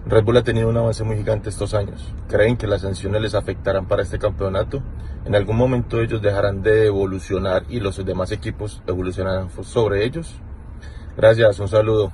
Red 0.09 0.23
Bull 0.23 0.37
ha 0.37 0.43
tenido 0.43 0.69
un 0.69 0.77
avance 0.77 1.03
muy 1.03 1.17
gigante 1.17 1.49
estos 1.49 1.73
años. 1.73 2.13
¿Creen 2.29 2.55
que 2.55 2.65
las 2.65 2.83
sanciones 2.83 3.21
les 3.21 3.35
afectarán 3.35 3.89
para 3.89 4.03
este 4.03 4.17
campeonato? 4.17 4.81
¿En 5.25 5.35
algún 5.35 5.57
momento 5.57 6.01
ellos 6.01 6.21
dejarán 6.21 6.63
de 6.63 6.85
evolucionar 6.85 7.65
y 7.67 7.81
los 7.81 8.03
demás 8.05 8.31
equipos 8.31 8.81
evolucionarán 8.87 9.49
sobre 9.65 10.05
ellos? 10.05 10.33
Gracias, 11.17 11.59
un 11.59 11.67
saludo. 11.67 12.13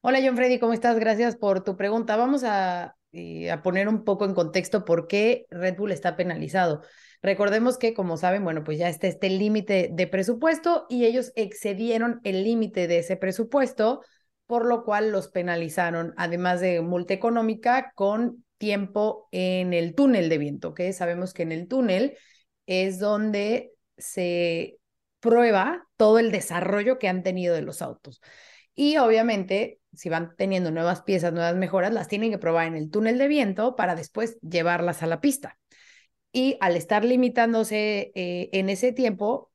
Hola 0.00 0.20
John 0.24 0.34
Freddy, 0.34 0.58
¿cómo 0.58 0.72
estás? 0.72 0.98
Gracias 0.98 1.36
por 1.36 1.62
tu 1.62 1.76
pregunta. 1.76 2.16
Vamos 2.16 2.42
a, 2.42 2.96
eh, 3.12 3.50
a, 3.50 3.60
poner 3.62 3.88
un 3.88 4.04
poco 4.04 4.24
en 4.24 4.32
contexto 4.32 4.86
por 4.86 5.06
qué 5.06 5.44
Red 5.50 5.76
Bull 5.76 5.92
está 5.92 6.16
penalizado. 6.16 6.80
Recordemos 7.20 7.76
que, 7.76 7.92
como 7.92 8.16
saben, 8.16 8.44
bueno, 8.44 8.64
pues 8.64 8.78
ya 8.78 8.88
está 8.88 9.08
este 9.08 9.28
límite 9.28 9.90
de 9.92 10.06
presupuesto 10.06 10.86
y 10.88 11.04
ellos 11.04 11.32
excedieron 11.36 12.20
el 12.24 12.44
límite 12.44 12.86
de 12.86 13.00
ese 13.00 13.16
presupuesto, 13.16 14.00
por 14.46 14.66
lo 14.66 14.84
cual 14.84 15.10
los 15.10 15.28
penalizaron, 15.28 16.14
además 16.16 16.60
de 16.60 16.80
multa 16.80 17.14
económica, 17.14 17.92
con 17.94 18.44
tiempo 18.58 19.28
en 19.32 19.72
el 19.74 19.94
túnel 19.94 20.28
de 20.28 20.38
viento, 20.38 20.74
que 20.74 20.92
sabemos 20.92 21.34
que 21.34 21.42
en 21.42 21.52
el 21.52 21.68
túnel 21.68 22.16
es 22.66 22.98
donde 22.98 23.72
se 23.98 24.78
prueba 25.20 25.86
todo 25.96 26.18
el 26.18 26.30
desarrollo 26.30 26.98
que 26.98 27.08
han 27.08 27.22
tenido 27.22 27.54
de 27.54 27.62
los 27.62 27.82
autos. 27.82 28.20
Y 28.74 28.98
obviamente 28.98 29.80
si 29.96 30.08
van 30.08 30.36
teniendo 30.36 30.70
nuevas 30.70 31.02
piezas, 31.02 31.32
nuevas 31.32 31.56
mejoras, 31.56 31.92
las 31.92 32.08
tienen 32.08 32.30
que 32.30 32.38
probar 32.38 32.66
en 32.66 32.76
el 32.76 32.90
túnel 32.90 33.18
de 33.18 33.28
viento 33.28 33.76
para 33.76 33.94
después 33.94 34.38
llevarlas 34.40 35.02
a 35.02 35.06
la 35.06 35.20
pista. 35.20 35.58
Y 36.32 36.58
al 36.60 36.76
estar 36.76 37.04
limitándose 37.04 38.12
eh, 38.14 38.50
en 38.52 38.68
ese 38.68 38.92
tiempo, 38.92 39.50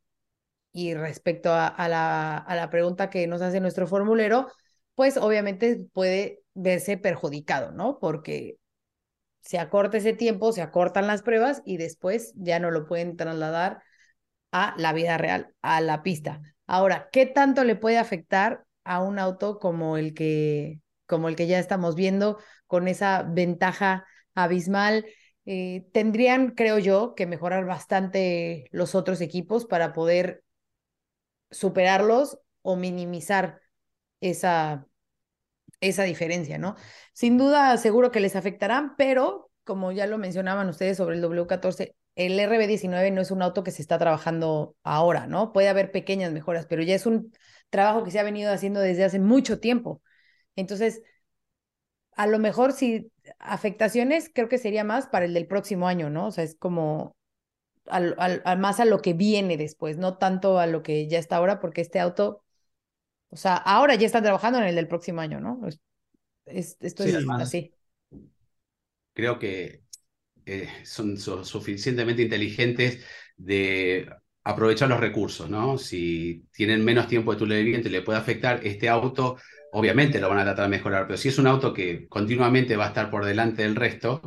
y 0.73 0.93
respecto 0.93 1.51
a, 1.53 1.87
la, 1.89 2.37
a 2.37 2.55
la 2.55 2.69
pregunta 2.69 3.09
que 3.09 3.27
nos 3.27 3.41
hace 3.41 3.59
nuestro 3.59 3.87
formulero, 3.87 4.47
pues 4.95 5.17
obviamente 5.17 5.87
puede 5.93 6.39
verse 6.53 6.97
perjudicado, 6.97 7.71
¿no? 7.71 7.99
Porque 7.99 8.57
se 9.41 9.59
acorta 9.59 9.97
ese 9.97 10.13
tiempo, 10.13 10.51
se 10.53 10.61
acortan 10.61 11.07
las 11.07 11.23
pruebas 11.23 11.61
y 11.65 11.77
después 11.77 12.33
ya 12.35 12.59
no 12.59 12.71
lo 12.71 12.85
pueden 12.85 13.17
trasladar 13.17 13.81
a 14.51 14.75
la 14.77 14.93
vida 14.93 15.17
real, 15.17 15.53
a 15.61 15.81
la 15.81 16.03
pista. 16.03 16.41
Ahora, 16.67 17.09
¿qué 17.11 17.25
tanto 17.25 17.63
le 17.63 17.75
puede 17.75 17.97
afectar 17.97 18.65
a 18.83 19.01
un 19.01 19.19
auto 19.19 19.59
como 19.59 19.97
el 19.97 20.13
que, 20.13 20.81
como 21.05 21.29
el 21.29 21.35
que 21.35 21.47
ya 21.47 21.59
estamos 21.59 21.95
viendo, 21.95 22.37
con 22.67 22.87
esa 22.87 23.23
ventaja 23.23 24.05
abismal. 24.35 25.05
Eh, 25.45 25.87
tendrían, 25.93 26.51
creo 26.51 26.79
yo, 26.79 27.15
que 27.15 27.25
mejorar 27.25 27.65
bastante 27.65 28.67
los 28.71 28.95
otros 28.95 29.21
equipos 29.21 29.65
para 29.65 29.93
poder 29.93 30.43
superarlos 31.49 32.39
o 32.61 32.75
minimizar 32.75 33.60
esa, 34.21 34.87
esa 35.81 36.03
diferencia, 36.03 36.57
¿no? 36.57 36.75
Sin 37.13 37.37
duda, 37.37 37.77
seguro 37.77 38.11
que 38.11 38.19
les 38.19 38.35
afectarán, 38.35 38.95
pero 38.97 39.51
como 39.63 39.91
ya 39.91 40.07
lo 40.07 40.17
mencionaban 40.17 40.69
ustedes 40.69 40.97
sobre 40.97 41.15
el 41.15 41.21
W14, 41.21 41.95
el 42.15 42.39
RB19 42.39 43.11
no 43.11 43.21
es 43.21 43.31
un 43.31 43.41
auto 43.41 43.63
que 43.63 43.71
se 43.71 43.81
está 43.81 43.97
trabajando 43.97 44.75
ahora, 44.83 45.27
¿no? 45.27 45.53
Puede 45.53 45.69
haber 45.69 45.91
pequeñas 45.91 46.31
mejoras, 46.31 46.65
pero 46.67 46.83
ya 46.83 46.95
es 46.95 47.05
un 47.05 47.33
trabajo 47.69 48.03
que 48.03 48.11
se 48.11 48.19
ha 48.19 48.23
venido 48.23 48.51
haciendo 48.51 48.79
desde 48.79 49.03
hace 49.05 49.19
mucho 49.19 49.59
tiempo. 49.59 50.01
Entonces, 50.55 51.01
a 52.15 52.27
lo 52.27 52.39
mejor 52.39 52.73
si 52.73 53.11
afectaciones, 53.39 54.29
creo 54.33 54.49
que 54.49 54.57
sería 54.57 54.83
más 54.83 55.07
para 55.07 55.25
el 55.25 55.33
del 55.33 55.47
próximo 55.47 55.87
año, 55.87 56.09
¿no? 56.09 56.27
O 56.27 56.31
sea, 56.31 56.43
es 56.43 56.55
como 56.55 57.15
al, 57.87 58.15
al, 58.19 58.59
más 58.59 58.79
a 58.79 58.85
lo 58.85 59.01
que 59.01 59.13
viene 59.13 59.57
después, 59.57 59.97
no 59.97 60.17
tanto 60.17 60.59
a 60.59 60.67
lo 60.67 60.83
que 60.83 61.07
ya 61.07 61.19
está 61.19 61.37
ahora, 61.37 61.59
porque 61.59 61.81
este 61.81 61.99
auto, 61.99 62.43
o 63.31 63.37
sea, 63.37 63.55
ahora 63.55 63.95
ya 63.95 64.05
están 64.05 64.23
trabajando 64.23 64.59
en 64.59 64.65
el 64.65 64.75
del 64.75 64.87
próximo 64.87 65.21
año, 65.21 65.39
¿no? 65.39 65.61
Es, 66.45 66.77
esto 66.81 67.03
es 67.03 67.15
así. 67.39 67.73
Creo 69.13 69.39
que 69.39 69.83
eh, 70.45 70.67
son, 70.83 71.17
suficientemente 71.17 72.21
inteligentes 72.21 73.05
de 73.37 74.09
aprovechar 74.43 74.89
los 74.89 74.99
recursos, 74.99 75.49
¿no? 75.49 75.77
Si 75.77 76.45
tienen 76.51 76.83
menos 76.83 77.07
tiempo 77.07 77.33
de 77.33 77.45
de 77.45 77.63
viento 77.63 77.87
y 77.87 77.91
le 77.91 78.01
puede 78.01 78.19
afectar 78.19 78.59
este 78.67 78.89
auto, 78.89 79.37
obviamente 79.71 80.19
lo 80.19 80.27
van 80.27 80.39
a 80.39 80.43
tratar 80.43 80.65
de 80.65 80.77
mejorar, 80.77 81.07
pero 81.07 81.17
si 81.17 81.29
es 81.29 81.37
un 81.37 81.47
auto 81.47 81.73
que 81.73 82.09
continuamente 82.09 82.75
va 82.75 82.85
a 82.85 82.89
estar 82.89 83.09
por 83.09 83.23
delante 83.23 83.61
del 83.61 83.77
resto, 83.77 84.21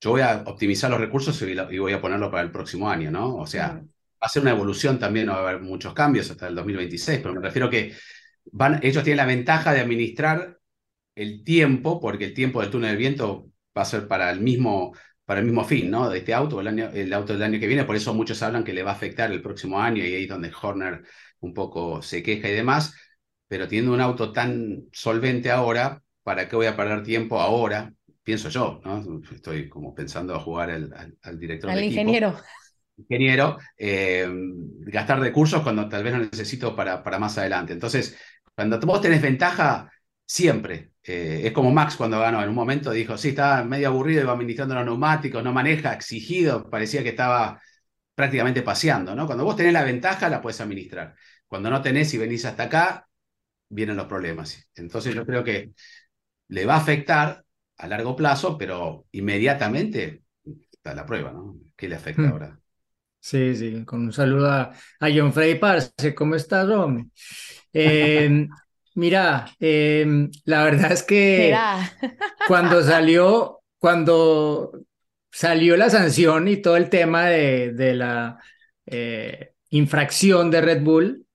yo 0.00 0.10
voy 0.10 0.20
a 0.20 0.44
optimizar 0.46 0.90
los 0.90 1.00
recursos 1.00 1.40
y 1.42 1.78
voy 1.78 1.92
a 1.92 2.00
ponerlo 2.00 2.30
para 2.30 2.42
el 2.42 2.52
próximo 2.52 2.88
año, 2.88 3.10
¿no? 3.10 3.34
O 3.36 3.46
sea, 3.46 3.72
va 3.72 4.26
a 4.26 4.28
ser 4.28 4.42
una 4.42 4.52
evolución 4.52 4.98
también, 4.98 5.26
no 5.26 5.32
va 5.32 5.38
a 5.38 5.48
haber 5.48 5.62
muchos 5.62 5.92
cambios 5.92 6.30
hasta 6.30 6.46
el 6.46 6.54
2026, 6.54 7.20
pero 7.20 7.34
me 7.34 7.40
refiero 7.40 7.68
que 7.68 7.94
van, 8.52 8.80
ellos 8.82 9.04
tienen 9.04 9.18
la 9.18 9.26
ventaja 9.26 9.72
de 9.72 9.80
administrar 9.80 10.58
el 11.14 11.44
tiempo, 11.44 12.00
porque 12.00 12.26
el 12.26 12.34
tiempo 12.34 12.60
del 12.60 12.70
túnel 12.70 12.92
de 12.92 12.96
viento 12.96 13.50
va 13.76 13.82
a 13.82 13.86
ser 13.86 14.08
para 14.08 14.30
el 14.30 14.40
mismo 14.40 14.94
para 15.24 15.40
el 15.40 15.46
mismo 15.46 15.64
fin, 15.64 15.90
¿no? 15.90 16.10
De 16.10 16.18
este 16.18 16.34
auto, 16.34 16.60
el, 16.60 16.68
año, 16.68 16.90
el 16.92 17.12
auto 17.12 17.32
del 17.32 17.42
año 17.42 17.58
que 17.58 17.66
viene, 17.66 17.84
por 17.84 17.96
eso 17.96 18.12
muchos 18.14 18.42
hablan 18.42 18.64
que 18.64 18.74
le 18.74 18.82
va 18.82 18.90
a 18.90 18.94
afectar 18.94 19.32
el 19.32 19.42
próximo 19.42 19.80
año 19.80 20.04
y 20.04 20.14
ahí 20.14 20.22
es 20.24 20.28
donde 20.28 20.52
Horner 20.60 21.02
un 21.40 21.54
poco 21.54 22.02
se 22.02 22.22
queja 22.22 22.48
y 22.48 22.52
demás, 22.52 22.94
pero 23.48 23.66
teniendo 23.66 23.92
un 23.94 24.00
auto 24.00 24.32
tan 24.32 24.84
solvente 24.92 25.50
ahora, 25.50 26.02
¿para 26.22 26.48
qué 26.48 26.56
voy 26.56 26.66
a 26.66 26.76
perder 26.76 27.02
tiempo 27.02 27.40
ahora? 27.40 27.92
Pienso 28.22 28.48
yo, 28.48 28.80
¿no? 28.84 29.22
Estoy 29.32 29.68
como 29.68 29.94
pensando 29.94 30.34
a 30.34 30.40
jugar 30.40 30.70
al, 30.70 31.16
al, 31.22 31.38
director 31.38 31.70
Al 31.70 31.76
de 31.76 31.86
equipo 31.86 32.00
ingeniero. 32.00 32.36
ingeniero, 32.96 33.58
eh, 33.78 34.28
gastar 34.80 35.20
recursos 35.20 35.62
cuando 35.62 35.88
tal 35.88 36.04
vez 36.04 36.14
no 36.14 36.20
necesito 36.20 36.74
para, 36.74 37.02
para 37.02 37.18
más 37.18 37.36
adelante. 37.38 37.72
Entonces, 37.72 38.16
cuando 38.54 38.78
vos 38.80 39.00
tenés 39.00 39.22
ventaja, 39.22 39.90
siempre. 40.26 40.92
eh, 41.02 41.42
es 41.44 41.52
como 41.52 41.70
Max 41.72 41.96
cuando 41.96 42.18
ganó, 42.20 42.42
en 42.42 42.48
un 42.48 42.54
momento 42.54 42.90
dijo, 42.90 43.16
sí, 43.18 43.30
estaba 43.30 43.62
medio 43.64 43.88
aburrido, 43.88 44.22
iba 44.22 44.32
administrando 44.32 44.74
los 44.74 44.84
neumáticos, 44.86 45.42
no 45.44 45.52
maneja, 45.52 45.92
exigido, 45.92 46.68
parecía 46.70 47.02
que 47.02 47.10
estaba 47.10 47.60
prácticamente 48.14 48.62
paseando, 48.62 49.14
¿no? 49.16 49.26
Cuando 49.26 49.44
vos 49.44 49.56
tenés 49.56 49.72
la 49.74 49.84
ventaja, 49.84 50.28
la 50.28 50.42
puedes 50.42 50.60
administrar. 50.60 51.14
Cuando 51.46 51.70
no 51.70 51.82
tenés 51.82 52.14
y 52.14 52.18
venís 52.18 52.44
hasta 52.46 52.64
acá, 52.64 53.08
vienen 53.70 53.96
los 53.96 54.06
problemas. 54.06 54.68
Entonces 54.76 55.14
yo 55.14 55.26
creo 55.26 55.44
que 55.44 55.72
le 56.48 56.66
va 56.66 56.74
a 56.74 56.78
afectar 56.78 57.44
a 57.78 57.88
largo 57.88 58.16
plazo, 58.16 58.58
pero 58.58 59.06
inmediatamente 59.12 60.24
está 60.72 60.94
la 60.94 61.06
prueba, 61.06 61.32
¿no? 61.32 61.56
¿Qué 61.76 61.88
le 61.88 61.96
afecta 61.96 62.28
Hmm. 62.28 62.30
ahora? 62.30 62.58
Sí, 63.24 63.56
sí, 63.56 63.84
con 63.86 64.02
un 64.02 64.12
saludo 64.12 64.50
a, 64.50 64.72
a 65.00 65.08
John 65.14 65.32
Frey 65.32 65.54
Parce, 65.58 66.14
¿cómo 66.14 66.34
estás, 66.34 66.68
hombre? 66.68 67.06
Eh, 67.72 68.46
mira, 68.96 69.46
eh, 69.58 70.28
la 70.44 70.64
verdad 70.64 70.92
es 70.92 71.02
que 71.02 71.70
cuando 72.46 72.82
salió, 72.82 73.62
cuando 73.78 74.72
salió 75.32 75.78
la 75.78 75.88
sanción 75.88 76.48
y 76.48 76.58
todo 76.58 76.76
el 76.76 76.90
tema 76.90 77.26
de, 77.30 77.72
de 77.72 77.94
la 77.94 78.38
eh, 78.84 79.54
infracción 79.70 80.50
de 80.50 80.60
Red 80.60 80.82
Bull, 80.82 81.26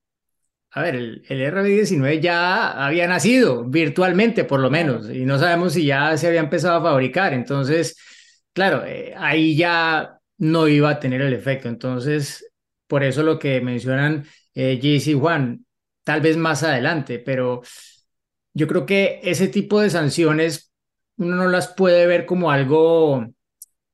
a 0.71 0.83
ver, 0.83 0.95
el, 0.95 1.23
el 1.27 1.41
RB19 1.41 2.19
ya 2.21 2.85
había 2.85 3.07
nacido 3.07 3.65
virtualmente, 3.65 4.43
por 4.43 4.59
lo 4.59 4.69
menos, 4.69 5.09
y 5.09 5.25
no 5.25 5.39
sabemos 5.39 5.73
si 5.73 5.85
ya 5.85 6.15
se 6.17 6.27
había 6.27 6.41
empezado 6.41 6.77
a 6.79 6.83
fabricar. 6.91 7.33
Entonces, 7.33 7.97
claro, 8.53 8.85
eh, 8.85 9.13
ahí 9.17 9.55
ya 9.57 10.18
no 10.39 10.67
iba 10.67 10.89
a 10.89 10.99
tener 10.99 11.21
el 11.21 11.33
efecto. 11.33 11.69
Entonces, 11.69 12.51
por 12.87 13.03
eso 13.03 13.23
lo 13.23 13.37
que 13.37 13.61
mencionan 13.61 14.25
eh, 14.55 14.79
y 14.81 15.13
Juan, 15.13 15.65
tal 16.03 16.21
vez 16.21 16.35
más 16.35 16.63
adelante, 16.63 17.19
pero 17.19 17.61
yo 18.53 18.67
creo 18.67 18.85
que 18.85 19.19
ese 19.23 19.47
tipo 19.47 19.79
de 19.79 19.91
sanciones 19.91 20.73
uno 21.17 21.35
no 21.35 21.47
las 21.47 21.67
puede 21.67 22.07
ver 22.07 22.25
como 22.25 22.49
algo 22.49 23.27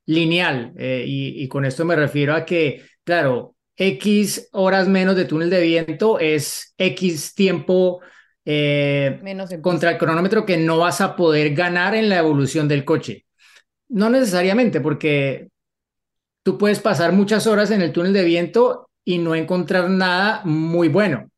lineal, 0.05 0.73
eh, 0.77 1.03
y, 1.05 1.43
y 1.43 1.47
con 1.47 1.65
esto 1.65 1.83
me 1.83 1.95
refiero 1.95 2.35
a 2.35 2.45
que, 2.45 2.83
claro, 3.03 3.55
X 3.75 4.49
horas 4.53 4.87
menos 4.87 5.15
de 5.15 5.25
túnel 5.25 5.49
de 5.49 5.61
viento 5.61 6.19
es 6.19 6.73
X 6.77 7.33
tiempo 7.35 8.01
eh, 8.45 9.19
Menos 9.23 9.51
en 9.51 9.61
contra 9.61 9.91
el 9.91 9.97
cronómetro 9.97 10.45
que 10.45 10.57
no 10.57 10.77
vas 10.77 11.01
a 11.01 11.15
poder 11.15 11.53
ganar 11.55 11.95
en 11.95 12.09
la 12.09 12.19
evolución 12.19 12.67
del 12.67 12.85
coche. 12.85 13.25
No 13.89 14.09
necesariamente, 14.09 14.81
porque 14.81 15.49
tú 16.45 16.57
puedes 16.59 16.79
pasar 16.79 17.13
muchas 17.13 17.47
horas 17.47 17.71
en 17.71 17.81
el 17.83 17.93
túnel 17.93 18.13
de 18.13 18.23
viento 18.25 18.89
y 19.05 19.19
no 19.19 19.35
encontrar 19.35 19.89
nada 19.89 20.43
muy 20.45 20.89
bueno. 20.89 21.31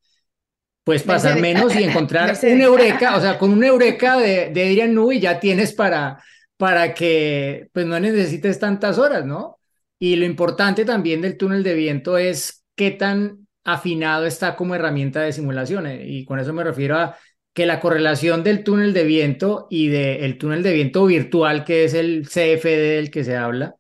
Puedes 0.84 1.04
pasar 1.04 1.38
Mercedes. 1.38 1.42
menos 1.42 1.76
y 1.76 1.84
encontrar 1.84 2.26
Mercedes. 2.26 2.56
un 2.56 2.62
eureka, 2.62 3.18
o 3.18 3.22
sea, 3.22 3.38
con 3.38 3.52
un 3.52 3.64
eureka 3.64 4.18
de, 4.20 4.52
de 4.52 4.64
Adrian 4.64 4.96
Newey 4.96 5.20
ya 5.20 5.40
tienes 5.40 5.74
para, 5.74 6.24
para 6.58 6.94
que 6.94 7.70
pues 7.74 7.86
no 7.86 8.00
necesites 8.00 8.60
tantas 8.60 8.98
horas, 9.00 9.26
¿no? 9.26 9.60
Y 10.00 10.16
lo 10.18 10.26
importante 10.26 10.86
también 10.86 11.22
del 11.22 11.38
túnel 11.38 11.64
de 11.64 11.74
viento 11.76 12.18
es 12.18 12.66
qué 12.76 12.92
tan 12.92 13.48
afinado 13.66 14.26
está 14.26 14.56
como 14.56 14.76
herramienta 14.76 15.22
de 15.22 15.34
simulación. 15.34 15.88
eh, 15.88 16.06
Y 16.08 16.26
con 16.26 16.40
eso 16.40 16.54
me 16.54 16.64
refiero 16.64 16.98
a 16.98 17.18
que 17.54 17.66
la 17.66 17.80
correlación 17.80 18.44
del 18.44 18.64
túnel 18.64 18.94
de 18.94 19.04
viento 19.06 19.68
y 19.72 19.90
del 19.90 20.38
túnel 20.38 20.64
de 20.64 20.74
viento 20.74 21.06
virtual, 21.08 21.66
que 21.66 21.86
es 21.86 21.94
el 21.96 22.28
CFD 22.28 22.96
del 22.98 23.12
que 23.12 23.24
se 23.24 23.38
habla, 23.38 23.77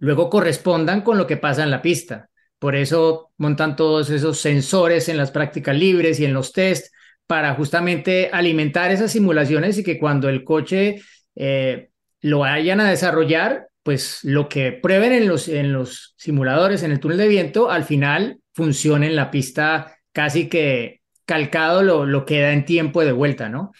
luego 0.00 0.28
correspondan 0.28 1.02
con 1.02 1.16
lo 1.16 1.26
que 1.26 1.36
pasa 1.36 1.62
en 1.62 1.70
la 1.70 1.82
pista. 1.82 2.28
Por 2.58 2.74
eso 2.74 3.30
montan 3.36 3.76
todos 3.76 4.10
esos 4.10 4.40
sensores 4.40 5.08
en 5.08 5.16
las 5.16 5.30
prácticas 5.30 5.76
libres 5.76 6.18
y 6.18 6.24
en 6.24 6.34
los 6.34 6.52
test 6.52 6.92
para 7.26 7.54
justamente 7.54 8.28
alimentar 8.32 8.90
esas 8.90 9.12
simulaciones 9.12 9.78
y 9.78 9.84
que 9.84 9.98
cuando 9.98 10.28
el 10.28 10.42
coche 10.42 11.00
eh, 11.36 11.90
lo 12.22 12.40
vayan 12.40 12.80
a 12.80 12.90
desarrollar, 12.90 13.68
pues 13.82 14.24
lo 14.24 14.48
que 14.48 14.72
prueben 14.72 15.12
en 15.12 15.28
los, 15.28 15.48
en 15.48 15.72
los 15.72 16.14
simuladores, 16.18 16.82
en 16.82 16.90
el 16.90 17.00
túnel 17.00 17.18
de 17.18 17.28
viento, 17.28 17.70
al 17.70 17.84
final 17.84 18.40
funcione 18.52 19.06
en 19.06 19.16
la 19.16 19.30
pista 19.30 19.96
casi 20.12 20.48
que 20.48 21.00
calcado 21.24 21.82
lo, 21.82 22.04
lo 22.04 22.26
que 22.26 22.40
da 22.40 22.52
en 22.52 22.64
tiempo 22.64 23.04
de 23.04 23.12
vuelta, 23.12 23.48
¿no? 23.48 23.72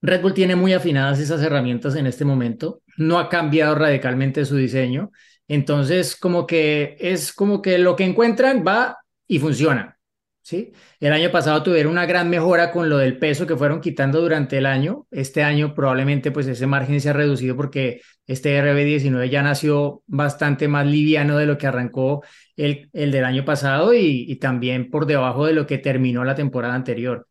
Red 0.00 0.22
Bull 0.22 0.34
tiene 0.34 0.54
muy 0.54 0.72
afinadas 0.72 1.18
esas 1.18 1.42
herramientas 1.42 1.96
en 1.96 2.06
este 2.06 2.24
momento, 2.24 2.82
no 2.96 3.18
ha 3.18 3.28
cambiado 3.28 3.74
radicalmente 3.74 4.44
su 4.44 4.56
diseño, 4.56 5.10
entonces 5.48 6.16
como 6.16 6.46
que 6.46 6.96
es 7.00 7.32
como 7.32 7.62
que 7.62 7.78
lo 7.78 7.96
que 7.96 8.04
encuentran 8.04 8.64
va 8.66 8.98
y 9.26 9.38
funciona, 9.38 9.98
¿sí? 10.42 10.72
El 11.00 11.12
año 11.12 11.30
pasado 11.30 11.62
tuvieron 11.62 11.92
una 11.92 12.06
gran 12.06 12.30
mejora 12.30 12.72
con 12.72 12.88
lo 12.88 12.98
del 12.98 13.18
peso 13.18 13.46
que 13.46 13.56
fueron 13.56 13.80
quitando 13.80 14.20
durante 14.20 14.58
el 14.58 14.66
año, 14.66 15.06
este 15.10 15.42
año 15.42 15.74
probablemente 15.74 16.30
pues 16.30 16.46
ese 16.46 16.66
margen 16.66 17.00
se 17.00 17.10
ha 17.10 17.12
reducido 17.12 17.56
porque 17.56 18.00
este 18.26 18.58
RB19 18.58 19.28
ya 19.30 19.42
nació 19.42 20.02
bastante 20.06 20.68
más 20.68 20.86
liviano 20.86 21.36
de 21.38 21.46
lo 21.46 21.58
que 21.58 21.66
arrancó 21.66 22.24
el, 22.56 22.88
el 22.92 23.12
del 23.12 23.24
año 23.24 23.44
pasado 23.44 23.94
y, 23.94 24.24
y 24.28 24.36
también 24.36 24.90
por 24.90 25.06
debajo 25.06 25.46
de 25.46 25.52
lo 25.52 25.66
que 25.66 25.78
terminó 25.78 26.24
la 26.24 26.34
temporada 26.34 26.74
anterior. 26.74 27.26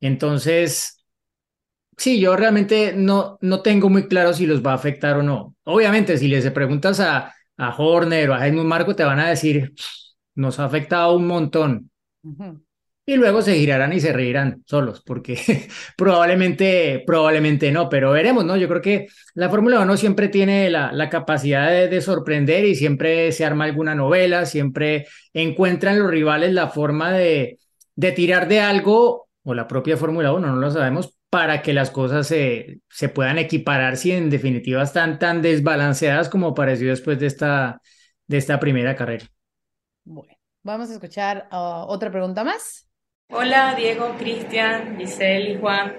Entonces, 0.00 1.01
Sí, 2.02 2.18
yo 2.18 2.34
realmente 2.34 2.94
no, 2.96 3.38
no 3.42 3.62
tengo 3.62 3.88
muy 3.88 4.08
claro 4.08 4.32
si 4.32 4.44
los 4.44 4.60
va 4.60 4.72
a 4.72 4.74
afectar 4.74 5.16
o 5.18 5.22
no. 5.22 5.54
Obviamente, 5.62 6.18
si 6.18 6.26
les 6.26 6.50
preguntas 6.50 6.98
a, 6.98 7.32
a 7.56 7.76
Horner 7.76 8.30
o 8.30 8.34
a 8.34 8.44
Helmut 8.44 8.64
Marko, 8.64 8.96
te 8.96 9.04
van 9.04 9.20
a 9.20 9.28
decir, 9.28 9.72
nos 10.34 10.58
ha 10.58 10.64
afectado 10.64 11.14
un 11.14 11.28
montón. 11.28 11.92
Ujú. 12.24 12.60
Y 13.06 13.14
luego 13.14 13.40
se 13.40 13.54
girarán 13.54 13.92
y 13.92 14.00
se 14.00 14.12
reirán 14.12 14.64
solos, 14.66 15.00
porque 15.06 15.38
probablemente, 15.96 17.04
probablemente 17.06 17.70
no, 17.70 17.88
pero 17.88 18.10
veremos, 18.10 18.44
¿no? 18.44 18.56
Yo 18.56 18.66
creo 18.66 18.82
que 18.82 19.06
la 19.34 19.48
Fórmula 19.48 19.78
1 19.78 19.96
siempre 19.96 20.26
tiene 20.26 20.70
la, 20.70 20.90
la 20.90 21.08
capacidad 21.08 21.70
de, 21.70 21.86
de 21.86 22.00
sorprender 22.00 22.64
y 22.64 22.74
siempre 22.74 23.30
se 23.30 23.44
arma 23.44 23.62
alguna 23.64 23.94
novela, 23.94 24.44
siempre 24.44 25.06
encuentran 25.32 26.00
los 26.00 26.10
rivales 26.10 26.52
la 26.52 26.66
forma 26.66 27.12
de, 27.12 27.60
de 27.94 28.10
tirar 28.10 28.48
de 28.48 28.58
algo, 28.58 29.28
o 29.44 29.54
la 29.54 29.68
propia 29.68 29.96
Fórmula 29.96 30.32
1, 30.32 30.48
no 30.48 30.56
lo 30.56 30.70
sabemos, 30.72 31.16
para 31.32 31.62
que 31.62 31.72
las 31.72 31.90
cosas 31.90 32.26
se, 32.26 32.80
se 32.90 33.08
puedan 33.08 33.38
equiparar 33.38 33.96
si 33.96 34.12
en 34.12 34.28
definitiva 34.28 34.82
están 34.82 35.18
tan 35.18 35.40
desbalanceadas 35.40 36.28
como 36.28 36.54
pareció 36.54 36.90
después 36.90 37.18
de 37.18 37.26
esta, 37.26 37.80
de 38.26 38.36
esta 38.36 38.60
primera 38.60 38.94
carrera. 38.94 39.24
Bueno, 40.04 40.34
vamos 40.62 40.90
a 40.90 40.92
escuchar 40.92 41.48
uh, 41.50 41.86
otra 41.88 42.10
pregunta 42.10 42.44
más. 42.44 42.86
Hola 43.30 43.74
Diego, 43.74 44.14
Cristian, 44.18 44.98
Giselle 44.98 45.52
y 45.52 45.58
Juan. 45.58 45.94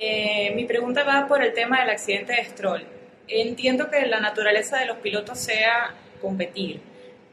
Eh, 0.00 0.52
mi 0.56 0.64
pregunta 0.64 1.04
va 1.04 1.28
por 1.28 1.44
el 1.44 1.54
tema 1.54 1.82
del 1.82 1.90
accidente 1.90 2.32
de 2.32 2.44
Stroll. 2.46 2.84
Entiendo 3.28 3.88
que 3.88 4.04
la 4.06 4.18
naturaleza 4.18 4.78
de 4.78 4.86
los 4.86 4.96
pilotos 4.96 5.38
sea 5.38 5.94
competir, 6.20 6.80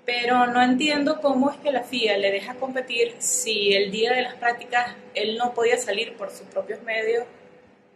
pero 0.05 0.47
no 0.47 0.61
entiendo 0.61 1.19
cómo 1.21 1.49
es 1.51 1.57
que 1.57 1.71
la 1.71 1.83
FIA 1.83 2.17
le 2.17 2.31
deja 2.31 2.55
competir 2.55 3.15
si 3.19 3.73
el 3.73 3.91
día 3.91 4.13
de 4.13 4.21
las 4.21 4.35
prácticas 4.35 4.95
él 5.13 5.37
no 5.37 5.53
podía 5.53 5.77
salir 5.77 6.15
por 6.17 6.29
sus 6.31 6.47
propios 6.47 6.81
medios 6.83 7.25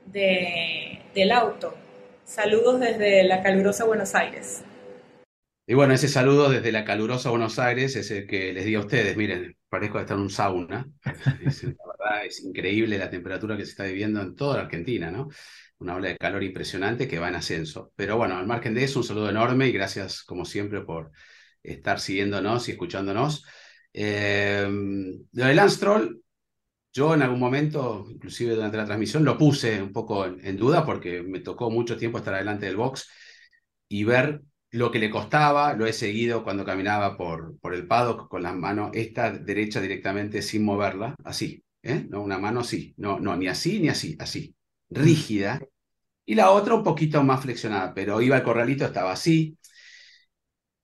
de, 0.06 1.02
del 1.14 1.32
auto. 1.32 1.74
Saludos 2.24 2.80
desde 2.80 3.24
la 3.24 3.42
calurosa 3.42 3.86
Buenos 3.86 4.16
Aires. 4.16 4.64
Y 5.66 5.74
bueno, 5.74 5.94
ese 5.94 6.08
saludo 6.08 6.50
desde 6.50 6.72
la 6.72 6.86
calurosa 6.86 7.30
Buenos 7.30 7.60
Aires 7.60 7.96
es 7.98 8.10
el 8.12 8.26
que 8.26 8.54
les 8.54 8.66
di 8.66 8.76
a 8.76 8.80
ustedes. 8.80 9.18
Miren, 9.18 9.58
parezco 9.68 10.00
estar 10.00 10.16
en 10.16 10.24
un 10.24 10.30
sauna. 10.30 10.90
Es, 11.46 11.64
la 11.64 11.74
verdad, 12.00 12.26
es 12.26 12.42
increíble 12.42 12.98
la 12.98 13.10
temperatura 13.10 13.58
que 13.58 13.66
se 13.66 13.72
está 13.72 13.84
viviendo 13.84 14.22
en 14.22 14.34
toda 14.36 14.58
la 14.58 14.64
Argentina, 14.64 15.12
¿no? 15.12 15.28
Una 15.80 15.96
ola 15.96 16.10
de 16.10 16.18
calor 16.18 16.42
impresionante 16.44 17.08
que 17.08 17.20
va 17.20 17.28
en 17.28 17.36
ascenso. 17.36 17.92
Pero 17.98 18.16
bueno, 18.16 18.38
al 18.38 18.48
margen 18.48 18.74
de 18.74 18.86
eso, 18.86 19.00
un 19.00 19.06
saludo 19.06 19.30
enorme 19.30 19.68
y 19.68 19.74
gracias, 19.74 20.24
como 20.24 20.46
siempre, 20.46 20.82
por 20.82 21.12
estar 21.72 22.00
siguiéndonos 22.00 22.68
y 22.68 22.72
escuchándonos. 22.72 23.46
Eh, 23.94 24.68
lo 25.32 25.46
de 25.46 25.56
Lance 25.56 25.76
Stroll, 25.78 26.22
yo 26.94 27.14
en 27.14 27.22
algún 27.22 27.40
momento, 27.40 28.06
inclusive 28.10 28.56
durante 28.56 28.78
la 28.78 28.86
transmisión, 28.86 29.24
lo 29.24 29.38
puse 29.38 29.82
un 29.82 29.92
poco 29.94 30.26
en, 30.26 30.46
en 30.46 30.58
duda 30.58 30.86
porque 30.86 31.22
me 31.24 31.40
tocó 31.40 31.70
mucho 31.70 31.98
tiempo 31.98 32.18
estar 32.18 32.34
adelante 32.34 32.66
del 32.66 32.76
box 32.76 33.08
y 33.88 34.04
ver 34.04 34.42
lo 34.72 34.92
que 34.92 35.00
le 35.00 35.10
costaba, 35.10 35.74
lo 35.74 35.86
he 35.86 35.94
seguido 35.94 36.44
cuando 36.44 36.66
caminaba 36.66 37.18
por, 37.18 37.58
por 37.60 37.74
el 37.74 37.88
paddock 37.88 38.28
con 38.28 38.44
la 38.44 38.54
mano 38.54 38.92
esta 38.94 39.32
derecha 39.32 39.80
directamente 39.82 40.42
sin 40.42 40.64
moverla, 40.66 41.16
así, 41.24 41.64
¿eh? 41.84 42.06
No, 42.10 42.22
una 42.22 42.38
mano 42.38 42.60
así, 42.62 42.94
no, 42.98 43.20
no, 43.20 43.36
ni 43.38 43.48
así 43.48 43.80
ni 43.80 43.90
así, 43.90 44.18
así, 44.20 44.56
rígida, 44.90 45.62
y 46.26 46.36
la 46.36 46.52
otra 46.52 46.76
un 46.76 46.84
poquito 46.84 47.24
más 47.24 47.42
flexionada, 47.42 47.94
pero 47.94 48.22
iba 48.22 48.36
al 48.36 48.44
corralito, 48.44 48.86
estaba 48.86 49.14
así. 49.14 49.58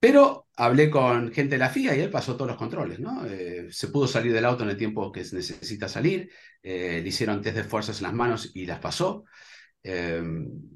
Pero 0.04 0.48
hablé 0.58 0.90
con 0.90 1.32
gente 1.32 1.56
de 1.56 1.60
la 1.60 1.70
FIA 1.70 1.96
y 1.96 2.02
él 2.02 2.10
pasó 2.10 2.36
todos 2.36 2.50
los 2.50 2.58
controles, 2.58 3.00
¿no? 3.00 3.26
Eh, 3.26 3.68
se 3.72 3.88
pudo 3.88 4.06
salir 4.06 4.34
del 4.34 4.44
auto 4.44 4.66
en 4.66 4.72
el 4.72 4.76
tiempo 4.76 5.10
que 5.14 5.22
necesita 5.22 5.88
salir, 5.88 6.30
eh, 6.62 7.00
le 7.02 7.08
hicieron 7.08 7.42
test 7.42 7.56
de 7.56 7.64
fuerzas 7.64 8.00
en 8.00 8.04
las 8.04 8.14
manos 8.14 8.52
y 8.54 8.66
las 8.66 8.80
pasó. 8.80 9.24
Eh, 9.82 10.22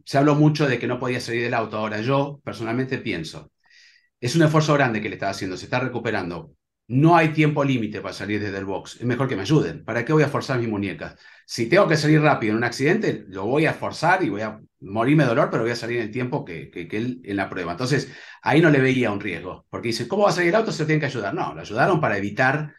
se 0.06 0.18
habló 0.18 0.36
mucho 0.36 0.66
de 0.66 0.80
que 0.80 0.88
no 0.88 0.98
podía 0.98 1.20
salir 1.20 1.44
del 1.44 1.56
auto. 1.56 1.78
Ahora 1.78 2.00
yo 2.00 2.40
personalmente 2.42 3.00
pienso, 3.00 3.52
es 4.22 4.34
un 4.38 4.44
esfuerzo 4.44 4.74
grande 4.76 5.02
que 5.02 5.10
le 5.10 5.16
está 5.16 5.30
haciendo, 5.30 5.58
se 5.58 5.66
está 5.66 5.82
recuperando. 5.82 6.54
No 6.88 7.18
hay 7.18 7.34
tiempo 7.34 7.66
límite 7.66 8.00
para 8.00 8.13
salir 8.13 8.40
desde 8.40 8.60
el 8.60 8.66
box. 8.66 8.96
Es 9.02 9.06
mejor 9.06 9.28
que 9.28 9.36
me 9.36 9.42
ayuden. 9.42 9.84
¿Para 9.84 10.06
qué 10.06 10.13
voy 10.13 10.24
a 10.24 10.30
forzar 10.30 10.58
mis 10.58 10.70
muñecas? 10.70 11.18
Si 11.46 11.68
tengo 11.68 11.86
que 11.86 11.98
salir 11.98 12.22
rápido 12.22 12.52
en 12.52 12.60
un 12.60 12.63
accidente, 12.63 13.26
lo 13.28 13.46
voy 13.46 13.66
a 13.66 13.74
forzar 13.74 14.24
y 14.24 14.30
voy 14.30 14.42
a 14.44 14.58
morirme 14.82 15.24
de 15.24 15.30
dolor, 15.30 15.50
pero 15.50 15.63
voy 15.63 15.72
a 15.72 15.76
salir 15.76 15.98
en 15.98 16.04
el 16.04 16.12
tiempo 16.12 16.46
que, 16.46 16.72
él 16.92 17.22
en 17.24 17.36
la 17.36 17.50
prueba. 17.50 17.72
Entonces, 17.72 18.12
ahí 18.42 18.62
no 18.62 18.70
le 18.70 18.80
veía 18.80 19.12
un 19.12 19.20
riesgo. 19.20 19.66
Porque 19.70 19.90
dice, 19.90 20.08
¿cómo 20.08 20.24
va 20.24 20.30
a 20.30 20.34
salir 20.34 20.50
el 20.50 20.56
auto? 20.56 20.72
Se 20.72 20.84
lo 20.84 20.88
tienen 20.88 21.00
que 21.00 21.08
ayudar. 21.08 21.34
No, 21.34 21.54
lo 21.54 21.62
ayudaron 21.62 22.00
para 22.02 22.18
evitar 22.18 22.74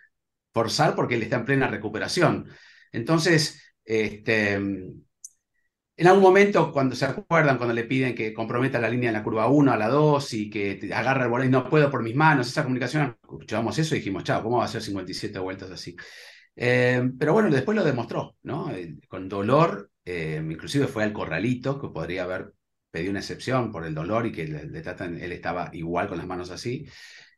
forzar 0.53 0.95
porque 0.95 1.15
él 1.17 1.23
está 1.23 1.37
en 1.37 1.45
plena 1.45 1.69
recuperación. 1.69 2.49
Entonces, 2.93 3.63
este, 3.85 4.59
en 5.99 6.07
algún 6.07 6.23
momento, 6.23 6.71
cuando 6.71 6.95
se 6.95 7.07
acuerdan, 7.07 7.57
cuando 7.57 7.75
le 7.75 7.83
piden 7.83 8.15
que 8.15 8.33
comprometa 8.33 8.79
la 8.81 8.89
línea 8.89 9.11
en 9.11 9.15
la 9.15 9.25
curva 9.25 9.49
1 9.49 9.73
a 9.73 9.77
la 9.77 9.89
2 9.89 10.33
y 10.35 10.49
que 10.49 10.79
agarre 10.95 11.25
el 11.25 11.31
volante, 11.31 11.51
no 11.51 11.69
puedo 11.69 11.91
por 11.91 12.05
mis 12.05 12.15
manos, 12.15 12.47
esa 12.47 12.63
comunicación, 12.63 13.17
escuchamos 13.21 13.77
eso 13.79 13.97
y 13.97 13.99
dijimos, 13.99 14.23
chao, 14.23 14.41
¿cómo 14.45 14.59
va 14.59 14.63
a 14.63 14.67
hacer 14.67 14.81
57 14.81 15.41
vueltas 15.41 15.73
así? 15.73 15.97
Eh, 16.55 17.03
pero 17.19 17.33
bueno, 17.33 17.51
después 17.51 17.77
lo 17.77 17.83
demostró, 17.83 18.37
¿no? 18.43 18.71
Eh, 18.71 18.97
con 19.09 19.29
dolor, 19.29 19.91
eh, 20.11 20.43
inclusive 20.51 20.87
fue 20.87 21.05
al 21.05 21.13
corralito, 21.13 21.81
que 21.81 21.89
podría 21.89 22.25
haber 22.25 22.55
pedido 22.91 23.11
una 23.11 23.21
excepción 23.21 23.71
por 23.71 23.85
el 23.85 23.95
dolor 23.95 24.27
y 24.27 24.33
que 24.33 24.47
le, 24.47 24.81
tratan, 24.81 25.21
él 25.21 25.33
estaba 25.33 25.71
igual 25.75 26.09
con 26.09 26.19
las 26.19 26.27
manos 26.27 26.51
así. 26.51 26.87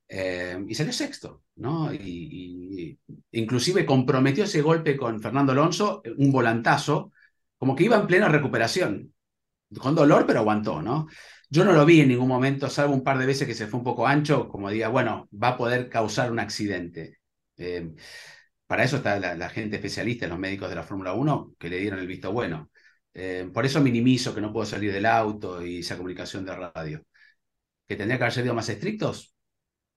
y 0.09 0.75
salió 0.75 0.93
sexto, 0.93 1.45
¿no? 1.57 1.93
Y, 1.93 2.99
inclusive 3.33 3.85
comprometió 3.87 4.45
ese 4.45 4.63
golpe 4.63 4.97
con 4.97 5.21
Fernando 5.21 5.53
Alonso, 5.53 6.03
un 6.17 6.31
volantazo, 6.33 7.13
como 7.59 7.75
que 7.75 7.85
iba 7.85 7.97
en 7.97 8.07
plena 8.07 8.29
recuperación, 8.29 9.13
con 9.79 9.95
dolor, 9.95 10.25
pero 10.27 10.41
aguantó, 10.41 10.83
¿no? 10.83 11.09
Yo 11.49 11.65
no 11.65 11.73
lo 11.73 11.85
vi 11.85 12.01
en 12.01 12.09
ningún 12.09 12.29
momento, 12.29 12.69
salvo 12.71 12.95
un 12.95 13.03
par 13.03 13.19
de 13.19 13.27
veces 13.27 13.47
que 13.47 13.55
se 13.55 13.67
fue 13.67 13.79
un 13.79 13.85
poco 13.85 14.07
ancho, 14.07 14.49
como 14.49 14.71
diga, 14.71 14.89
bueno, 14.89 15.29
va 15.33 15.49
a 15.49 15.57
poder 15.57 15.89
causar 15.89 16.31
un 16.31 16.39
accidente. 16.39 17.19
Eh, 17.57 17.93
para 18.71 18.85
eso 18.85 18.99
está 18.99 19.19
la, 19.19 19.35
la, 19.35 19.49
gente 19.51 19.77
especialista, 19.77 20.29
los 20.29 20.39
médicos 20.39 20.69
de 20.69 20.77
la 20.77 20.85
Fórmula 20.85 21.13
1, 21.13 21.57
que 21.59 21.69
le 21.69 21.79
dieron 21.79 21.99
el 21.99 22.07
visto 22.07 22.31
bueno. 22.31 22.71
Eh, 23.13 23.51
por 23.53 23.67
eso 23.67 23.81
minimizo 23.81 24.33
que 24.33 24.41
no 24.41 24.53
puedo 24.53 24.65
salir 24.65 24.93
del 24.93 25.07
auto 25.07 25.61
y 25.67 25.81
esa 25.81 25.97
comunicación 25.97 26.45
de 26.45 26.55
radio. 26.55 27.05
¿Que 27.89 27.97
tendría 27.97 28.17
que 28.17 28.23
haber 28.25 28.35
sido 28.35 28.55
más 28.55 28.69
estrictos? 28.69 29.35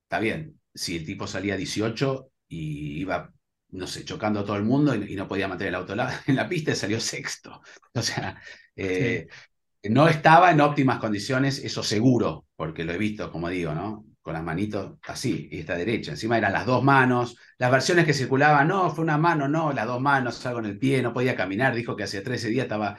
Está 0.05 0.19
bien. 0.19 0.59
Si 0.73 0.97
el 0.97 1.05
tipo 1.05 1.27
salía 1.27 1.55
18 1.55 2.31
y 2.47 3.01
iba 3.01 3.31
no 3.69 3.85
sé, 3.85 4.05
chocando 4.05 4.39
a 4.39 4.43
todo 4.43 4.55
el 4.55 4.63
mundo 4.63 4.95
y, 4.95 5.13
y 5.13 5.15
no 5.15 5.27
podía 5.27 5.47
mantener 5.47 5.69
el 5.69 5.75
auto 5.75 5.95
la, 5.95 6.23
en 6.25 6.35
la 6.35 6.49
pista 6.49 6.71
y 6.71 6.75
salió 6.75 6.99
sexto. 6.99 7.61
O 7.93 8.01
sea, 8.01 8.41
eh, 8.75 9.27
sí. 9.83 9.89
no 9.89 10.07
estaba 10.07 10.49
en 10.49 10.61
óptimas 10.61 10.97
condiciones, 10.97 11.59
eso 11.59 11.83
seguro, 11.83 12.47
porque 12.55 12.85
lo 12.85 12.93
he 12.93 12.97
visto, 12.97 13.31
como 13.31 13.49
digo, 13.49 13.75
¿no? 13.75 14.03
Con 14.23 14.33
las 14.33 14.43
manitos 14.43 14.93
así, 15.03 15.49
y 15.51 15.59
esta 15.59 15.75
derecha. 15.75 16.11
Encima 16.11 16.37
eran 16.37 16.53
las 16.53 16.65
dos 16.65 16.83
manos. 16.83 17.37
Las 17.59 17.71
versiones 17.71 18.05
que 18.05 18.13
circulaban, 18.13 18.67
no, 18.67 18.89
fue 18.89 19.03
una 19.03 19.17
mano, 19.17 19.47
no, 19.47 19.71
las 19.73 19.85
dos 19.85 20.01
manos, 20.01 20.43
algo 20.45 20.59
en 20.59 20.65
el 20.65 20.79
pie, 20.79 21.03
no 21.03 21.13
podía 21.13 21.35
caminar. 21.35 21.75
Dijo 21.75 21.95
que 21.95 22.03
hace 22.03 22.21
13 22.21 22.49
días 22.49 22.63
estaba 22.63 22.97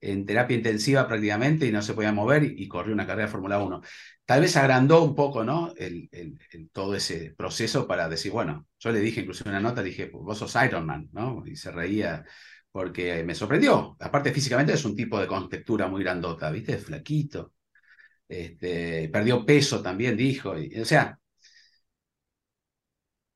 en 0.00 0.26
terapia 0.26 0.56
intensiva 0.56 1.06
prácticamente 1.06 1.66
y 1.66 1.72
no 1.72 1.82
se 1.82 1.94
podía 1.94 2.12
mover 2.12 2.42
y, 2.44 2.66
corrió 2.68 2.92
una 2.94 3.06
carrera 3.06 3.26
de 3.26 3.32
Fórmula 3.32 3.58
1 3.62 3.82
tal 4.24 4.40
vez 4.40 4.56
agrandó 4.56 5.02
un 5.02 5.14
poco, 5.14 5.44
¿no? 5.44 5.74
El, 5.76 6.08
el, 6.12 6.70
todo 6.70 6.94
ese 6.94 7.34
proceso 7.36 7.86
para 7.86 8.08
decir, 8.08 8.32
bueno, 8.32 8.66
yo 8.78 8.90
le 8.92 9.00
dije 9.00 9.20
incluso 9.20 9.44
en 9.44 9.50
una 9.50 9.60
nota, 9.60 9.82
dije, 9.82 10.10
vos 10.12 10.38
sos 10.38 10.56
Iron 10.64 10.86
Man, 10.86 11.08
¿no? 11.12 11.42
Y 11.46 11.56
se 11.56 11.70
reía 11.70 12.24
porque 12.70 13.22
me 13.24 13.34
sorprendió. 13.34 13.96
Aparte, 14.00 14.32
físicamente 14.32 14.72
es 14.72 14.84
un 14.84 14.96
tipo 14.96 15.20
de 15.20 15.26
contextura 15.26 15.88
muy 15.88 16.02
grandota, 16.02 16.50
¿viste? 16.50 16.78
Flaquito. 16.78 17.52
Este, 18.28 19.08
perdió 19.10 19.44
peso 19.44 19.82
también, 19.82 20.16
dijo. 20.16 20.58
Y, 20.58 20.80
o 20.80 20.84
sea, 20.84 21.18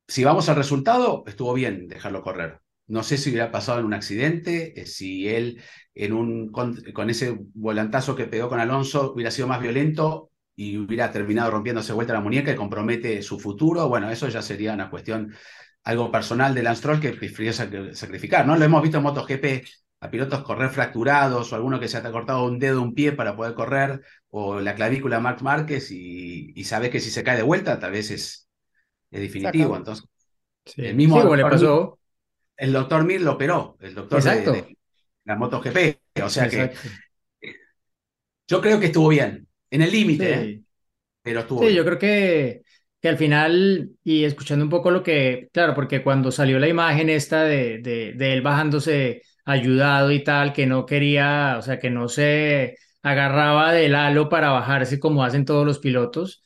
si 0.08 0.24
vamos 0.24 0.48
al 0.48 0.56
resultado, 0.56 1.24
estuvo 1.26 1.52
bien 1.54 1.88
dejarlo 1.88 2.22
correr. 2.22 2.60
No 2.86 3.02
sé 3.02 3.18
si 3.18 3.30
hubiera 3.30 3.50
pasado 3.50 3.80
en 3.80 3.86
un 3.86 3.94
accidente, 3.94 4.80
eh, 4.80 4.86
si 4.86 5.28
él 5.28 5.60
en 5.94 6.12
un, 6.12 6.52
con, 6.52 7.10
ese 7.10 7.36
volantazo 7.54 8.14
que 8.14 8.26
pegó 8.26 8.48
con 8.48 8.60
Alonso 8.60 9.12
hubiera 9.12 9.30
sido 9.30 9.48
más 9.48 9.60
violento 9.60 10.30
y 10.54 10.76
hubiera 10.78 11.10
terminado 11.10 11.50
rompiéndose 11.50 11.92
vuelta 11.92 12.12
la 12.12 12.20
muñeca 12.20 12.52
y 12.52 12.56
compromete 12.56 13.22
su 13.22 13.40
futuro, 13.40 13.88
bueno, 13.88 14.10
eso 14.10 14.28
ya 14.28 14.42
sería 14.42 14.74
una 14.74 14.90
cuestión, 14.90 15.34
algo 15.84 16.10
personal 16.12 16.54
de 16.54 16.62
Lance 16.62 16.80
Stroll 16.80 17.00
que 17.00 17.12
prefirió 17.12 17.52
sacrificar, 17.52 18.46
¿no? 18.46 18.56
Lo 18.56 18.64
hemos 18.64 18.82
visto 18.82 18.98
en 18.98 19.04
MotoGP 19.04 19.66
a 20.00 20.10
pilotos 20.10 20.42
correr 20.44 20.70
fracturados 20.70 21.52
o 21.52 21.56
alguno 21.56 21.80
que 21.80 21.88
se 21.88 21.96
ha 21.96 22.12
cortado 22.12 22.44
un 22.44 22.58
dedo, 22.58 22.82
un 22.82 22.94
pie 22.94 23.12
para 23.12 23.36
poder 23.36 23.54
correr, 23.54 24.02
o 24.38 24.60
la 24.60 24.74
clavícula 24.74 25.18
Marc 25.18 25.40
Márquez 25.40 25.90
y, 25.90 26.52
y 26.54 26.64
sabe 26.64 26.90
que 26.90 27.00
si 27.00 27.10
se 27.10 27.24
cae 27.24 27.38
de 27.38 27.42
vuelta 27.42 27.78
tal 27.78 27.92
vez 27.92 28.10
es, 28.10 28.46
es 29.10 29.20
definitivo. 29.20 29.74
Entonces, 29.74 30.06
sí. 30.66 30.84
el 30.84 30.94
mismo 30.94 31.22
sí, 31.22 31.36
le 31.38 31.42
pasó. 31.42 31.98
el 32.58 32.72
doctor 32.74 33.04
Mir 33.04 33.22
lo 33.22 33.32
operó, 33.32 33.78
el 33.80 33.94
doctor 33.94 34.22
de, 34.22 34.40
de, 34.42 34.76
la 35.24 35.36
MotoGP. 35.36 36.00
O 36.22 36.28
sea 36.28 36.44
Exacto. 36.44 36.78
que 37.40 37.54
yo 38.46 38.60
creo 38.60 38.78
que 38.78 38.86
estuvo 38.86 39.08
bien. 39.08 39.48
En 39.70 39.80
el 39.80 39.90
límite, 39.90 40.34
sí. 40.34 40.50
¿eh? 40.50 40.62
pero 41.22 41.40
estuvo. 41.40 41.60
Sí, 41.60 41.66
bien. 41.68 41.78
yo 41.78 41.84
creo 41.86 41.98
que, 41.98 42.62
que 43.00 43.08
al 43.08 43.16
final, 43.16 43.90
y 44.04 44.24
escuchando 44.24 44.66
un 44.66 44.70
poco 44.70 44.90
lo 44.90 45.02
que, 45.02 45.48
claro, 45.50 45.74
porque 45.74 46.02
cuando 46.02 46.30
salió 46.30 46.58
la 46.58 46.68
imagen 46.68 47.08
esta 47.08 47.44
de, 47.44 47.78
de, 47.78 48.12
de 48.14 48.32
él 48.34 48.42
bajándose 48.42 49.22
ayudado 49.46 50.10
y 50.10 50.22
tal, 50.22 50.52
que 50.52 50.66
no 50.66 50.84
quería, 50.84 51.56
o 51.58 51.62
sea, 51.62 51.78
que 51.78 51.88
no 51.88 52.10
se 52.10 52.76
agarraba 53.06 53.72
del 53.72 53.94
halo 53.94 54.28
para 54.28 54.50
bajarse 54.50 54.98
como 54.98 55.22
hacen 55.24 55.44
todos 55.44 55.64
los 55.64 55.78
pilotos, 55.78 56.42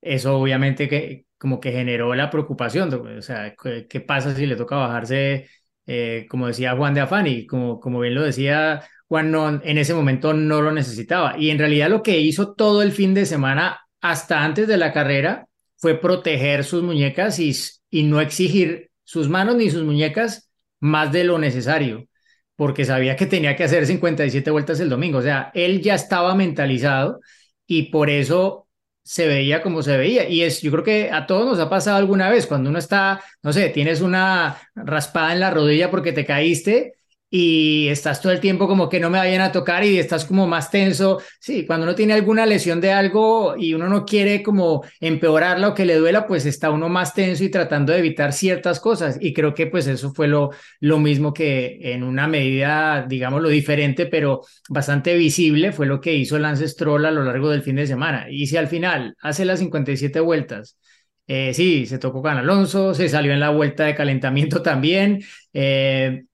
eso 0.00 0.38
obviamente 0.38 0.88
que 0.88 1.26
como 1.38 1.60
que 1.60 1.70
generó 1.70 2.14
la 2.14 2.30
preocupación, 2.30 2.92
o 2.92 3.22
sea, 3.22 3.54
¿qué, 3.88 4.00
pasa 4.00 4.34
si 4.34 4.46
le 4.46 4.56
toca 4.56 4.76
bajarse, 4.76 5.48
eh, 5.86 6.26
como 6.28 6.48
decía 6.48 6.76
Juan 6.76 6.94
de 6.94 7.02
Afani, 7.02 7.46
como, 7.46 7.78
como 7.78 8.00
bien 8.00 8.14
lo 8.14 8.22
decía 8.22 8.82
Juan, 9.08 9.30
no, 9.30 9.48
en 9.62 9.78
ese 9.78 9.94
momento 9.94 10.32
no 10.34 10.62
lo 10.62 10.72
necesitaba. 10.72 11.38
Y 11.38 11.50
en 11.50 11.58
realidad 11.58 11.90
lo 11.90 12.02
que 12.02 12.18
hizo 12.18 12.54
todo 12.54 12.82
el 12.82 12.90
fin 12.92 13.14
de 13.14 13.26
semana, 13.26 13.80
hasta 14.00 14.44
antes 14.44 14.66
de 14.66 14.78
la 14.78 14.92
carrera, 14.92 15.46
fue 15.76 16.00
proteger 16.00 16.64
sus 16.64 16.82
muñecas 16.82 17.38
y, 17.38 17.54
y 17.90 18.02
no 18.04 18.20
exigir 18.20 18.90
sus 19.04 19.28
manos 19.28 19.56
ni 19.56 19.70
sus 19.70 19.84
muñecas 19.84 20.50
más 20.80 21.12
de 21.12 21.24
lo 21.24 21.38
necesario, 21.38 22.08
porque 22.56 22.84
sabía 22.84 23.16
que 23.16 23.26
tenía 23.26 23.54
que 23.56 23.64
hacer 23.64 23.86
57 23.86 24.50
vueltas 24.50 24.80
el 24.80 24.88
domingo. 24.88 25.18
O 25.18 25.22
sea, 25.22 25.50
él 25.54 25.82
ya 25.82 25.94
estaba 25.94 26.34
mentalizado 26.34 27.20
y 27.66 27.84
por 27.90 28.10
eso 28.10 28.68
se 29.02 29.28
veía 29.28 29.62
como 29.62 29.82
se 29.82 29.96
veía. 29.96 30.28
Y 30.28 30.42
es, 30.42 30.62
yo 30.62 30.72
creo 30.72 30.84
que 30.84 31.10
a 31.12 31.26
todos 31.26 31.46
nos 31.46 31.60
ha 31.60 31.70
pasado 31.70 31.98
alguna 31.98 32.28
vez, 32.30 32.46
cuando 32.46 32.70
uno 32.70 32.78
está, 32.78 33.22
no 33.42 33.52
sé, 33.52 33.68
tienes 33.68 34.00
una 34.00 34.56
raspada 34.74 35.32
en 35.32 35.40
la 35.40 35.50
rodilla 35.50 35.90
porque 35.90 36.12
te 36.12 36.24
caíste 36.26 36.94
y 37.28 37.88
estás 37.88 38.20
todo 38.22 38.32
el 38.32 38.40
tiempo 38.40 38.68
como 38.68 38.88
que 38.88 39.00
no 39.00 39.10
me 39.10 39.18
vayan 39.18 39.40
a 39.40 39.50
tocar 39.50 39.84
y 39.84 39.98
estás 39.98 40.24
como 40.24 40.46
más 40.46 40.70
tenso. 40.70 41.20
Sí, 41.40 41.66
cuando 41.66 41.84
uno 41.84 41.94
tiene 41.94 42.14
alguna 42.14 42.46
lesión 42.46 42.80
de 42.80 42.92
algo 42.92 43.56
y 43.58 43.74
uno 43.74 43.88
no 43.88 44.04
quiere 44.04 44.42
como 44.42 44.84
empeorarla 45.00 45.68
o 45.68 45.74
que 45.74 45.84
le 45.84 45.96
duela, 45.96 46.26
pues 46.26 46.46
está 46.46 46.70
uno 46.70 46.88
más 46.88 47.14
tenso 47.14 47.42
y 47.44 47.50
tratando 47.50 47.92
de 47.92 47.98
evitar 47.98 48.32
ciertas 48.32 48.78
cosas. 48.80 49.18
Y 49.20 49.32
creo 49.34 49.54
que 49.54 49.66
pues 49.66 49.86
eso 49.88 50.12
fue 50.14 50.28
lo, 50.28 50.50
lo 50.80 50.98
mismo 50.98 51.32
que 51.34 51.78
en 51.82 52.04
una 52.04 52.28
medida, 52.28 53.04
digamos, 53.08 53.42
lo 53.42 53.48
diferente, 53.48 54.06
pero 54.06 54.42
bastante 54.68 55.16
visible, 55.16 55.72
fue 55.72 55.86
lo 55.86 56.00
que 56.00 56.14
hizo 56.14 56.38
Lance 56.38 56.68
Stroll 56.68 57.06
a 57.06 57.10
lo 57.10 57.24
largo 57.24 57.50
del 57.50 57.62
fin 57.62 57.76
de 57.76 57.86
semana. 57.86 58.26
Y 58.30 58.46
si 58.46 58.56
al 58.56 58.68
final 58.68 59.16
hace 59.20 59.44
las 59.44 59.58
57 59.58 60.20
vueltas, 60.20 60.78
eh, 61.26 61.52
sí, 61.54 61.86
se 61.86 61.98
tocó 61.98 62.22
con 62.22 62.36
Alonso, 62.36 62.94
se 62.94 63.08
salió 63.08 63.32
en 63.32 63.40
la 63.40 63.50
vuelta 63.50 63.84
de 63.84 63.94
calentamiento 63.94 64.62
también. 64.62 65.22
Eh, 65.52 66.24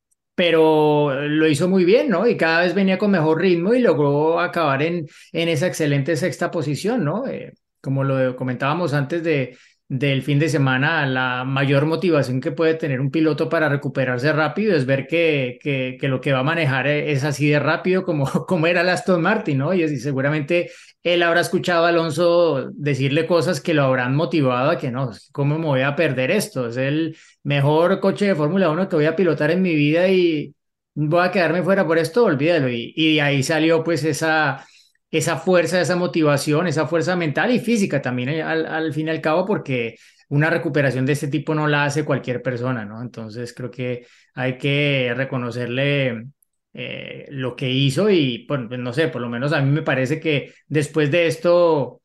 pero 0.43 1.15
lo 1.29 1.47
hizo 1.47 1.69
muy 1.69 1.85
bien, 1.85 2.09
¿no? 2.09 2.27
Y 2.27 2.37
cada 2.37 2.63
vez 2.63 2.75
venía 2.75 2.99
con 2.99 3.13
mejor 3.13 3.41
ritmo 3.41 3.75
y 3.75 3.79
logró 3.79 4.41
acabar 4.41 4.83
en, 4.83 5.07
en 5.31 5.49
esa 5.49 5.69
excelente 5.69 6.17
sexta 6.17 6.51
posición, 6.51 7.05
¿no? 7.05 7.29
Eh, 7.29 7.53
como 7.81 8.03
lo 8.03 8.35
comentábamos 8.35 8.93
antes 8.93 9.23
de, 9.23 9.57
del 9.87 10.23
fin 10.23 10.41
de 10.41 10.49
semana, 10.49 11.07
la 11.07 11.45
mayor 11.45 11.87
motivación 11.87 12.41
que 12.41 12.51
puede 12.51 12.75
tener 12.75 13.01
un 13.01 13.13
piloto 13.13 13.49
para 13.49 13.69
recuperarse 13.69 14.33
rápido 14.33 14.75
es 14.75 14.85
ver 14.85 15.07
que, 15.07 15.61
que, 15.63 16.09
lo 16.09 16.21
que 16.21 16.33
va 16.33 16.41
a 16.41 16.43
manejar 16.43 16.89
es 16.89 17.23
así 17.23 17.49
de 17.49 17.61
rápido 17.61 18.03
como, 18.03 18.25
como 18.49 18.67
era 18.67 18.81
Aston 18.93 19.23
Martin, 19.23 19.59
¿no? 19.59 19.73
Y 19.73 19.97
seguramente 19.97 20.73
él 21.03 21.23
habrá 21.23 21.41
escuchado 21.41 21.85
a 21.85 21.89
Alonso 21.89 22.71
decirle 22.75 23.27
cosas 23.27 23.61
que 23.61 23.75
lo 23.75 23.83
habrán 23.83 24.15
motivado 24.15 24.71
a 24.71 24.79
que 24.79 24.91
no, 24.91 25.11
¿cómo 25.33 25.59
me 25.59 25.67
voy 25.67 25.83
a 25.83 25.97
perder 25.97 26.31
esto? 26.31 26.69
Es 26.69 26.77
el 26.77 27.17
mejor 27.43 28.01
coche 28.01 28.27
de 28.27 28.35
Fórmula 28.37 28.71
1 28.71 28.89
que 28.89 28.97
voy 28.97 29.07
a 29.07 29.17
pilotar 29.17 29.51
en 29.51 29.63
mi 29.63 29.75
vida 29.75 30.09
y, 30.09 30.55
voy 30.95 31.25
a 31.25 31.31
quedarme 31.31 31.63
fuera 31.63 31.87
por 31.87 31.99
esto, 31.99 32.25
olvídalo. 32.25 32.69
Y, 32.69 33.15
de 33.15 33.23
ahí 33.23 33.43
salió 33.43 33.83
pues 33.83 34.05
esa, 34.05 34.65
esa 35.11 35.37
fuerza, 35.39 35.81
esa 35.81 35.97
motivación, 35.97 36.67
esa 36.67 36.87
fuerza 36.87 37.17
mental 37.17 37.51
y 37.51 37.61
física 37.61 38.03
también 38.03 38.29
eh, 38.29 38.43
al, 38.43 38.67
al 38.67 38.93
fin 38.93 39.09
y 39.09 39.11
al 39.11 39.21
cabo, 39.21 39.47
porque 39.47 39.97
una 40.29 40.51
recuperación 40.51 41.07
de 41.07 41.13
este 41.13 41.29
tipo 41.29 41.55
no 41.55 41.67
la 41.67 41.85
hace 41.85 42.05
cualquier 42.05 42.43
persona, 42.43 42.85
¿no? 42.85 43.03
Entonces 43.03 43.53
creo 43.55 43.71
que 43.71 44.07
hay 44.35 44.59
que 44.59 45.13
reconocerle 45.17 46.27
eh, 46.75 47.27
lo 47.31 47.55
que 47.57 47.71
hizo 47.71 48.11
y, 48.11 48.47
bueno, 48.49 48.69
pues 48.69 48.81
no 48.81 48.93
sé, 48.93 49.09
por 49.09 49.21
lo 49.23 49.29
menos 49.29 49.53
a 49.53 49.61
mí 49.63 49.71
me 49.71 49.83
parece 49.83 50.21
que 50.21 50.53
después 50.69 51.11
de 51.11 51.27
esto, 51.27 52.01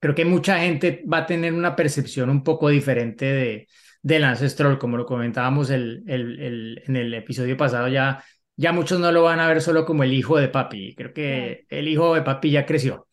creo 0.00 0.14
que 0.14 0.24
mucha 0.24 0.58
gente 0.60 1.02
va 1.10 1.18
a 1.18 1.26
tener 1.26 1.52
una 1.52 1.76
percepción 1.76 2.30
un 2.30 2.42
poco 2.44 2.68
diferente 2.68 3.24
de, 3.24 3.68
de 4.02 4.18
Lance 4.18 4.48
Stroll, 4.48 4.78
como 4.78 4.96
lo 4.96 5.06
comentábamos 5.06 5.70
el, 5.70 6.02
el, 6.06 6.40
el, 6.40 6.82
en 6.86 6.96
el 6.96 7.14
episodio 7.14 7.56
pasado, 7.56 7.88
ya, 7.88 8.22
ya 8.56 8.72
muchos 8.72 9.00
no 9.00 9.10
lo 9.12 9.22
van 9.22 9.40
a 9.40 9.48
ver 9.48 9.60
solo 9.62 9.84
como 9.86 10.02
el 10.02 10.12
hijo 10.12 10.38
de 10.38 10.48
papi, 10.48 10.94
creo 10.94 11.12
que 11.12 11.64
el 11.68 11.88
hijo 11.88 12.14
de 12.14 12.22
papi 12.22 12.50
ya 12.50 12.66
creció. 12.66 13.06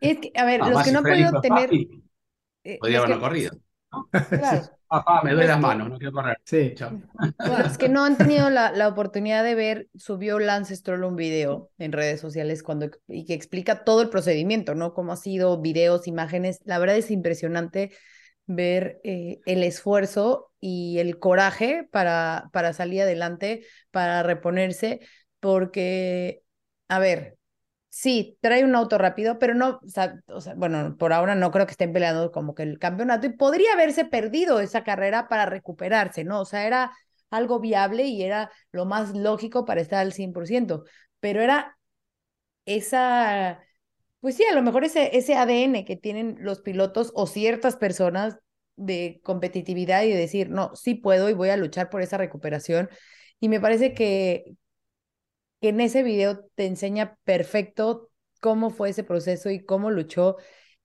Es 0.00 0.18
que, 0.18 0.32
a 0.34 0.44
ver, 0.44 0.60
los 0.60 0.68
Además, 0.68 0.86
que 0.86 0.92
no 0.92 0.98
han 0.98 1.04
podido 1.04 1.40
tener... 1.40 1.64
papi, 1.68 2.02
eh, 2.64 2.78
podría 2.78 2.98
los 2.98 3.04
haberlo 3.06 3.16
que- 3.16 3.28
corrido. 3.28 3.50
claro, 4.28 4.70
Papá, 4.88 5.22
me 5.22 5.32
duele 5.32 5.48
las 5.48 5.56
que- 5.56 5.62
manos, 5.62 5.90
no 5.90 5.98
quiero 5.98 6.12
correr. 6.12 6.38
Sí. 6.44 6.72
Chao. 6.74 6.98
Los 7.38 7.78
que 7.78 7.88
no 7.88 8.04
han 8.04 8.16
tenido 8.16 8.50
la, 8.50 8.72
la 8.72 8.88
oportunidad 8.88 9.44
de 9.44 9.54
ver, 9.54 9.88
subió 9.94 10.38
Lance 10.38 10.74
Stroll 10.74 11.04
un 11.04 11.16
video 11.16 11.70
en 11.78 11.92
redes 11.92 12.20
sociales 12.20 12.62
cuando, 12.62 12.90
y 13.06 13.24
que 13.26 13.34
explica 13.34 13.84
todo 13.84 14.02
el 14.02 14.08
procedimiento, 14.10 14.74
¿no? 14.74 14.92
Cómo 14.94 15.12
ha 15.12 15.16
sido, 15.16 15.60
videos, 15.60 16.06
imágenes. 16.08 16.60
La 16.64 16.78
verdad 16.78 16.96
es 16.96 17.10
impresionante 17.10 17.92
ver 18.46 19.00
eh, 19.04 19.40
el 19.46 19.62
esfuerzo 19.62 20.50
y 20.60 20.98
el 20.98 21.18
coraje 21.18 21.88
para, 21.92 22.50
para 22.52 22.72
salir 22.72 23.02
adelante, 23.02 23.64
para 23.90 24.22
reponerse, 24.22 25.00
porque, 25.40 26.42
a 26.88 26.98
ver, 26.98 27.37
sí, 27.98 28.38
trae 28.40 28.64
un 28.64 28.76
auto 28.76 28.96
rápido, 28.96 29.40
pero 29.40 29.54
no, 29.54 29.80
o 29.82 30.40
sea, 30.40 30.54
bueno, 30.56 30.96
por 30.96 31.12
ahora 31.12 31.34
no 31.34 31.50
creo 31.50 31.66
que 31.66 31.72
estén 31.72 31.92
peleando 31.92 32.30
como 32.30 32.54
que 32.54 32.62
el 32.62 32.78
campeonato 32.78 33.26
y 33.26 33.30
podría 33.30 33.72
haberse 33.72 34.04
perdido 34.04 34.60
esa 34.60 34.84
carrera 34.84 35.26
para 35.28 35.46
recuperarse, 35.46 36.22
¿no? 36.22 36.40
O 36.40 36.44
sea, 36.44 36.64
era 36.64 36.92
algo 37.30 37.58
viable 37.58 38.04
y 38.04 38.22
era 38.22 38.52
lo 38.70 38.84
más 38.86 39.16
lógico 39.16 39.64
para 39.64 39.80
estar 39.80 39.98
al 39.98 40.12
100%, 40.12 40.84
pero 41.18 41.42
era 41.42 41.76
esa, 42.66 43.60
pues 44.20 44.36
sí, 44.36 44.44
a 44.44 44.54
lo 44.54 44.62
mejor 44.62 44.84
ese, 44.84 45.16
ese 45.16 45.34
ADN 45.36 45.84
que 45.84 45.96
tienen 45.96 46.36
los 46.40 46.60
pilotos 46.60 47.12
o 47.14 47.26
ciertas 47.26 47.76
personas 47.76 48.38
de 48.76 49.20
competitividad 49.24 50.04
y 50.04 50.10
de 50.10 50.16
decir, 50.16 50.50
no, 50.50 50.76
sí 50.76 50.94
puedo 50.94 51.30
y 51.30 51.34
voy 51.34 51.50
a 51.50 51.56
luchar 51.56 51.90
por 51.90 52.02
esa 52.02 52.18
recuperación. 52.18 52.88
Y 53.40 53.48
me 53.48 53.60
parece 53.60 53.94
que, 53.94 54.56
que 55.60 55.70
en 55.70 55.80
ese 55.80 56.02
video 56.02 56.44
te 56.54 56.66
enseña 56.66 57.16
perfecto 57.24 58.10
cómo 58.40 58.70
fue 58.70 58.90
ese 58.90 59.04
proceso 59.04 59.50
y 59.50 59.64
cómo 59.64 59.90
luchó. 59.90 60.36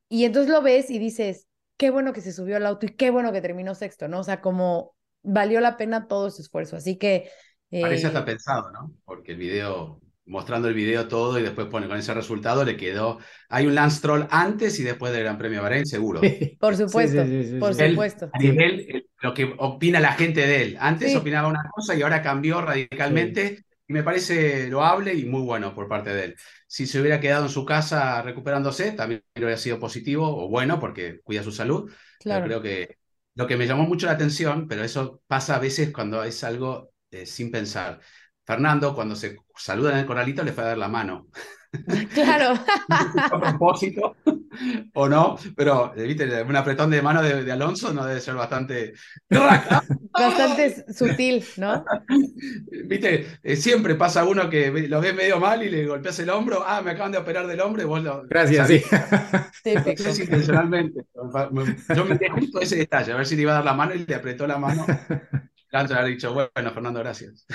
Y 0.09 0.25
entonces 0.25 0.51
lo 0.51 0.61
ves 0.61 0.89
y 0.89 0.99
dices, 0.99 1.47
qué 1.77 1.89
bueno 1.89 2.13
que 2.13 2.21
se 2.21 2.33
subió 2.33 2.57
al 2.57 2.65
auto 2.65 2.85
y 2.85 2.89
qué 2.89 3.09
bueno 3.09 3.31
que 3.31 3.41
terminó 3.41 3.75
sexto, 3.75 4.07
¿no? 4.07 4.19
O 4.19 4.23
sea, 4.23 4.41
como 4.41 4.95
valió 5.21 5.59
la 5.61 5.77
pena 5.77 6.07
todo 6.07 6.27
ese 6.27 6.41
esfuerzo. 6.41 6.75
Así 6.75 6.97
que... 6.97 7.29
Parece 7.69 8.03
eh, 8.03 8.07
hasta 8.07 8.25
pensado, 8.25 8.71
¿no? 8.71 8.91
Porque 9.05 9.31
el 9.31 9.37
video, 9.37 9.99
mostrando 10.25 10.67
el 10.67 10.73
video 10.73 11.07
todo 11.07 11.39
y 11.39 11.43
después 11.43 11.67
pone 11.67 11.87
con 11.87 11.97
ese 11.97 12.13
resultado, 12.13 12.63
le 12.63 12.77
quedó. 12.77 13.19
Hay 13.49 13.65
un 13.67 13.75
Lance 13.75 14.01
Troll 14.01 14.27
antes 14.29 14.79
y 14.79 14.83
después 14.83 15.11
del 15.13 15.23
Gran 15.23 15.37
Premio 15.37 15.59
de 15.59 15.63
Bahrein, 15.63 15.85
seguro. 15.85 16.21
Por 16.59 16.75
supuesto, 16.75 17.23
sí, 17.23 17.43
sí, 17.43 17.49
sí, 17.51 17.59
por 17.59 17.73
sí. 17.73 17.83
Él, 17.83 17.91
supuesto. 17.91 18.29
a 18.31 18.39
nivel, 18.39 18.79
eh, 18.81 19.05
lo 19.21 19.33
que 19.33 19.53
opina 19.57 19.99
la 19.99 20.13
gente 20.13 20.45
de 20.45 20.61
él. 20.63 20.77
Antes 20.79 21.11
Sí. 21.11 21.17
opinaba 21.17 21.47
una 21.47 21.69
cosa 21.71 21.95
y 21.95 22.01
ahora 22.01 22.21
cambió 22.21 22.61
radicalmente. 22.61 23.63
Y 23.87 23.93
me 23.93 24.03
parece 24.03 24.67
loable 24.69 25.13
y 25.13 25.25
muy 25.25 25.41
bueno 25.41 25.73
por 25.75 25.87
parte 25.89 26.11
de 26.13 26.25
él. 26.25 26.35
Si 26.67 26.87
se 26.87 27.01
hubiera 27.01 27.19
quedado 27.19 27.45
en 27.45 27.51
su 27.51 27.65
casa 27.65 28.21
recuperándose, 28.21 28.93
también 28.93 29.23
hubiera 29.35 29.57
sido 29.57 29.79
positivo 29.79 30.25
o 30.45 30.49
bueno 30.49 30.79
porque 30.79 31.19
cuida 31.23 31.43
su 31.43 31.51
salud. 31.51 31.91
Pero 32.25 32.41
Claro. 32.41 32.43
creo 32.43 32.61
que 32.61 32.97
lo 33.35 33.45
que 33.47 33.57
me 33.57 33.67
llamó 33.67 33.83
mucho 33.83 34.05
la 34.07 34.13
atención, 34.13 34.67
pero 34.67 34.83
eso 34.83 35.21
pasa 35.27 35.55
a 35.55 35.59
veces 35.59 35.91
cuando 35.91 36.23
es 36.23 36.43
algo 36.43 36.93
eh, 37.11 37.25
sin 37.25 37.51
pensar. 37.51 37.99
Fernando, 38.45 38.95
cuando 38.95 39.15
se 39.15 39.35
saludan 39.57 39.93
en 39.93 39.99
el 40.01 40.05
corralito, 40.05 40.43
le 40.43 40.53
fue 40.53 40.63
a 40.63 40.67
dar 40.67 40.77
la 40.77 40.87
mano. 40.89 41.27
Claro. 42.13 42.53
a 43.31 43.39
propósito 43.39 44.15
o 44.93 45.09
no, 45.09 45.37
pero 45.55 45.93
eh, 45.95 46.03
viste, 46.03 46.43
un 46.43 46.55
apretón 46.55 46.91
de 46.91 47.01
mano 47.01 47.21
de, 47.21 47.43
de 47.43 47.51
Alonso 47.51 47.93
no 47.93 48.05
debe 48.05 48.21
ser 48.21 48.35
bastante. 48.35 48.93
Bastante 50.15 50.85
sutil, 50.93 51.43
¿no? 51.57 51.83
Viste, 52.85 53.25
Eh, 53.41 53.55
siempre 53.55 53.95
pasa 53.95 54.23
uno 54.25 54.49
que 54.49 54.69
lo 54.87 55.01
ve 55.01 55.13
medio 55.13 55.39
mal 55.39 55.63
y 55.63 55.69
le 55.69 55.87
golpeas 55.87 56.19
el 56.19 56.29
hombro. 56.29 56.63
Ah, 56.65 56.81
me 56.81 56.91
acaban 56.91 57.11
de 57.11 57.17
operar 57.17 57.47
del 57.47 57.61
hombro 57.61 57.81
y 57.81 57.85
vos 57.85 58.03
lo. 58.03 58.23
Gracias, 58.27 58.67
sí. 58.67 58.79
sabés, 58.79 59.51
Típico. 59.63 60.03
no 60.03 60.09
sé 60.09 60.13
si 60.13 60.21
intencionalmente. 60.23 61.01
Yo 61.95 62.05
me 62.05 62.17
justo 62.29 62.59
ese 62.61 62.75
detalle, 62.77 63.11
a 63.13 63.17
ver 63.17 63.25
si 63.25 63.35
le 63.35 63.43
iba 63.43 63.51
a 63.53 63.55
dar 63.55 63.65
la 63.65 63.73
mano 63.73 63.95
y 63.95 64.05
le 64.05 64.15
apretó 64.15 64.45
la 64.47 64.57
mano. 64.57 64.85
Antes 65.71 65.95
haber 65.97 66.11
dicho, 66.11 66.33
bueno, 66.33 66.71
Fernando, 66.71 66.99
gracias. 66.99 67.45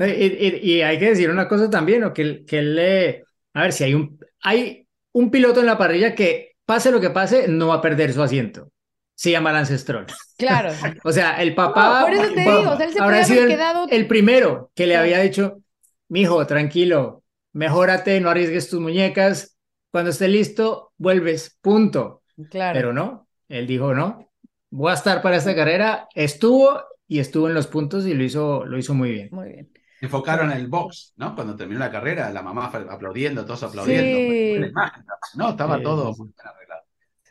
Y, 0.00 0.04
y- 0.04 0.72
y 0.78 0.82
hay 0.82 0.98
que 0.98 1.10
decir 1.10 1.30
una 1.30 1.48
cosa 1.48 1.70
también, 1.70 2.00
¿no? 2.02 2.12
que, 2.12 2.22
él- 2.22 2.44
que 2.46 2.58
él 2.58 2.74
le... 2.76 3.24
A 3.54 3.62
ver, 3.62 3.72
si 3.72 3.84
hay 3.84 3.94
un, 3.94 4.18
hay 4.42 4.86
un 5.12 5.30
piloto 5.30 5.60
en 5.60 5.66
la 5.66 5.78
parrilla 5.78 6.14
que, 6.14 6.52
pase 6.64 6.90
lo 6.90 7.00
que 7.00 7.10
pase, 7.10 7.48
no 7.48 7.68
va 7.68 7.74
a 7.76 7.80
perder 7.80 8.12
su 8.12 8.22
asiento. 8.22 8.70
Se 9.14 9.30
llama 9.30 9.52
Lance 9.52 9.78
Stroll. 9.78 10.06
Claro. 10.38 10.70
O 11.04 11.12
sea, 11.12 11.42
el 11.42 11.54
papá 11.54 12.00
No, 12.00 12.06
por 12.06 12.14
eso 12.14 12.34
te 12.34 12.40
digo, 12.40 12.70
o 12.70 12.76
sea, 12.76 12.86
él 12.86 12.92
se 12.92 13.00
habrá 13.00 13.24
sido 13.24 13.44
el, 13.44 13.58
el 13.90 14.06
primero 14.06 14.70
que 14.74 14.86
le 14.86 14.96
había 14.96 15.20
dicho, 15.20 15.60
mijo, 16.08 16.46
tranquilo, 16.46 17.22
mejórate, 17.52 18.20
no 18.20 18.30
arriesgues 18.30 18.68
tus 18.68 18.80
muñecas, 18.80 19.56
cuando 19.90 20.10
esté 20.10 20.28
listo, 20.28 20.92
vuelves, 20.96 21.58
punto. 21.60 22.22
Claro. 22.50 22.74
Pero 22.74 22.92
no, 22.92 23.28
él 23.48 23.66
dijo, 23.66 23.94
no, 23.94 24.30
voy 24.70 24.90
a 24.90 24.94
estar 24.94 25.20
para 25.20 25.36
esta 25.36 25.54
carrera, 25.54 26.08
estuvo 26.14 26.80
y 27.06 27.18
estuvo 27.18 27.46
en 27.46 27.54
los 27.54 27.66
puntos 27.66 28.06
y 28.06 28.14
lo 28.14 28.24
hizo, 28.24 28.64
lo 28.64 28.78
hizo 28.78 28.94
muy 28.94 29.10
bien. 29.12 29.28
Muy 29.30 29.48
bien. 29.50 29.70
Enfocaron 30.02 30.50
en 30.50 30.58
el 30.58 30.66
box, 30.66 31.14
¿no? 31.16 31.34
Cuando 31.34 31.56
terminó 31.56 31.78
la 31.80 31.90
carrera, 31.90 32.30
la 32.30 32.42
mamá 32.42 32.66
aplaudiendo, 32.90 33.44
todos 33.46 33.62
aplaudiendo. 33.62 34.18
Sí. 34.18 34.50
Buena 34.50 34.66
imagen, 34.66 35.04
No, 35.36 35.50
estaba 35.50 35.76
Sí, 35.78 35.82
todo 35.82 36.14
muy 36.16 36.26
bien 36.28 36.34
arreglado. 36.44 36.82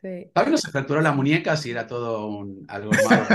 Sí. 0.01 0.31
No 0.51 0.57
se 0.57 0.71
fracturó 0.71 1.01
las 1.01 1.15
muñecas 1.15 1.65
y 1.65 1.71
era 1.71 1.85
todo 1.85 2.27
un, 2.27 2.65
algo 2.67 2.91
malo. 3.09 3.25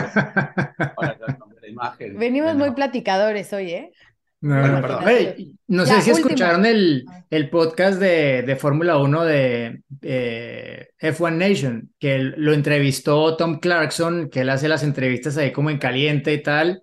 Ahora 0.96 1.16
la 1.61 1.68
imagen. 1.68 2.18
Venimos 2.18 2.53
Bueno, 2.55 2.64
muy 2.66 2.75
platicadores 2.75 3.53
hoy, 3.53 3.70
¿eh? 3.72 3.92
No, 4.40 4.55
Bueno, 4.61 4.75
no, 4.77 4.81
perdón. 4.83 5.05
Oye, 5.05 5.53
no 5.68 5.85
Ya, 5.85 5.94
sé 5.96 6.01
si 6.03 6.11
último. 6.11 6.29
escucharon 6.29 6.66
el, 6.66 7.05
el 7.31 7.51
podcast 7.51 7.99
de, 8.01 8.42
de 8.42 8.57
Fórmula 8.57 8.99
1 8.99 9.25
de 9.25 9.83
eh, 10.03 10.88
F1 11.01 11.33
Nation, 11.37 11.92
que 11.99 12.18
lo 12.18 12.53
entrevistó 12.53 13.37
Tom 13.37 13.59
Clarkson, 13.61 14.29
que 14.31 14.40
él 14.40 14.51
hace 14.51 14.68
las 14.68 14.83
entrevistas 14.83 15.37
ahí 15.37 15.53
como 15.53 15.70
en 15.70 15.79
caliente 15.79 16.33
y 16.35 16.42
tal. 16.42 16.83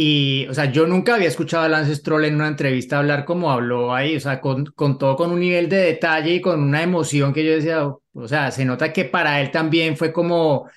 Y, 0.00 0.46
o 0.46 0.54
sea, 0.54 0.66
yo 0.70 0.86
nunca 0.86 1.16
había 1.16 1.26
escuchado 1.26 1.64
a 1.64 1.68
Lance 1.68 1.96
Stroll 1.96 2.26
en 2.26 2.36
una 2.36 2.46
entrevista 2.46 3.00
hablar 3.00 3.24
como 3.24 3.50
habló 3.50 3.92
ahí, 3.92 4.14
o 4.14 4.20
sea, 4.20 4.40
con, 4.40 4.66
con 4.66 4.96
todo 4.96 5.16
con 5.16 5.32
un 5.32 5.40
nivel 5.40 5.68
de 5.68 5.78
detalle 5.78 6.34
y 6.34 6.40
con 6.40 6.62
una 6.62 6.84
emoción 6.84 7.34
que 7.34 7.44
yo 7.44 7.50
decía, 7.50 7.84
o 7.84 8.28
sea, 8.28 8.52
se 8.52 8.64
nota 8.64 8.92
que 8.92 9.06
para 9.06 9.40
él 9.40 9.50
también 9.50 9.96
fue 9.96 10.12
como, 10.12 10.70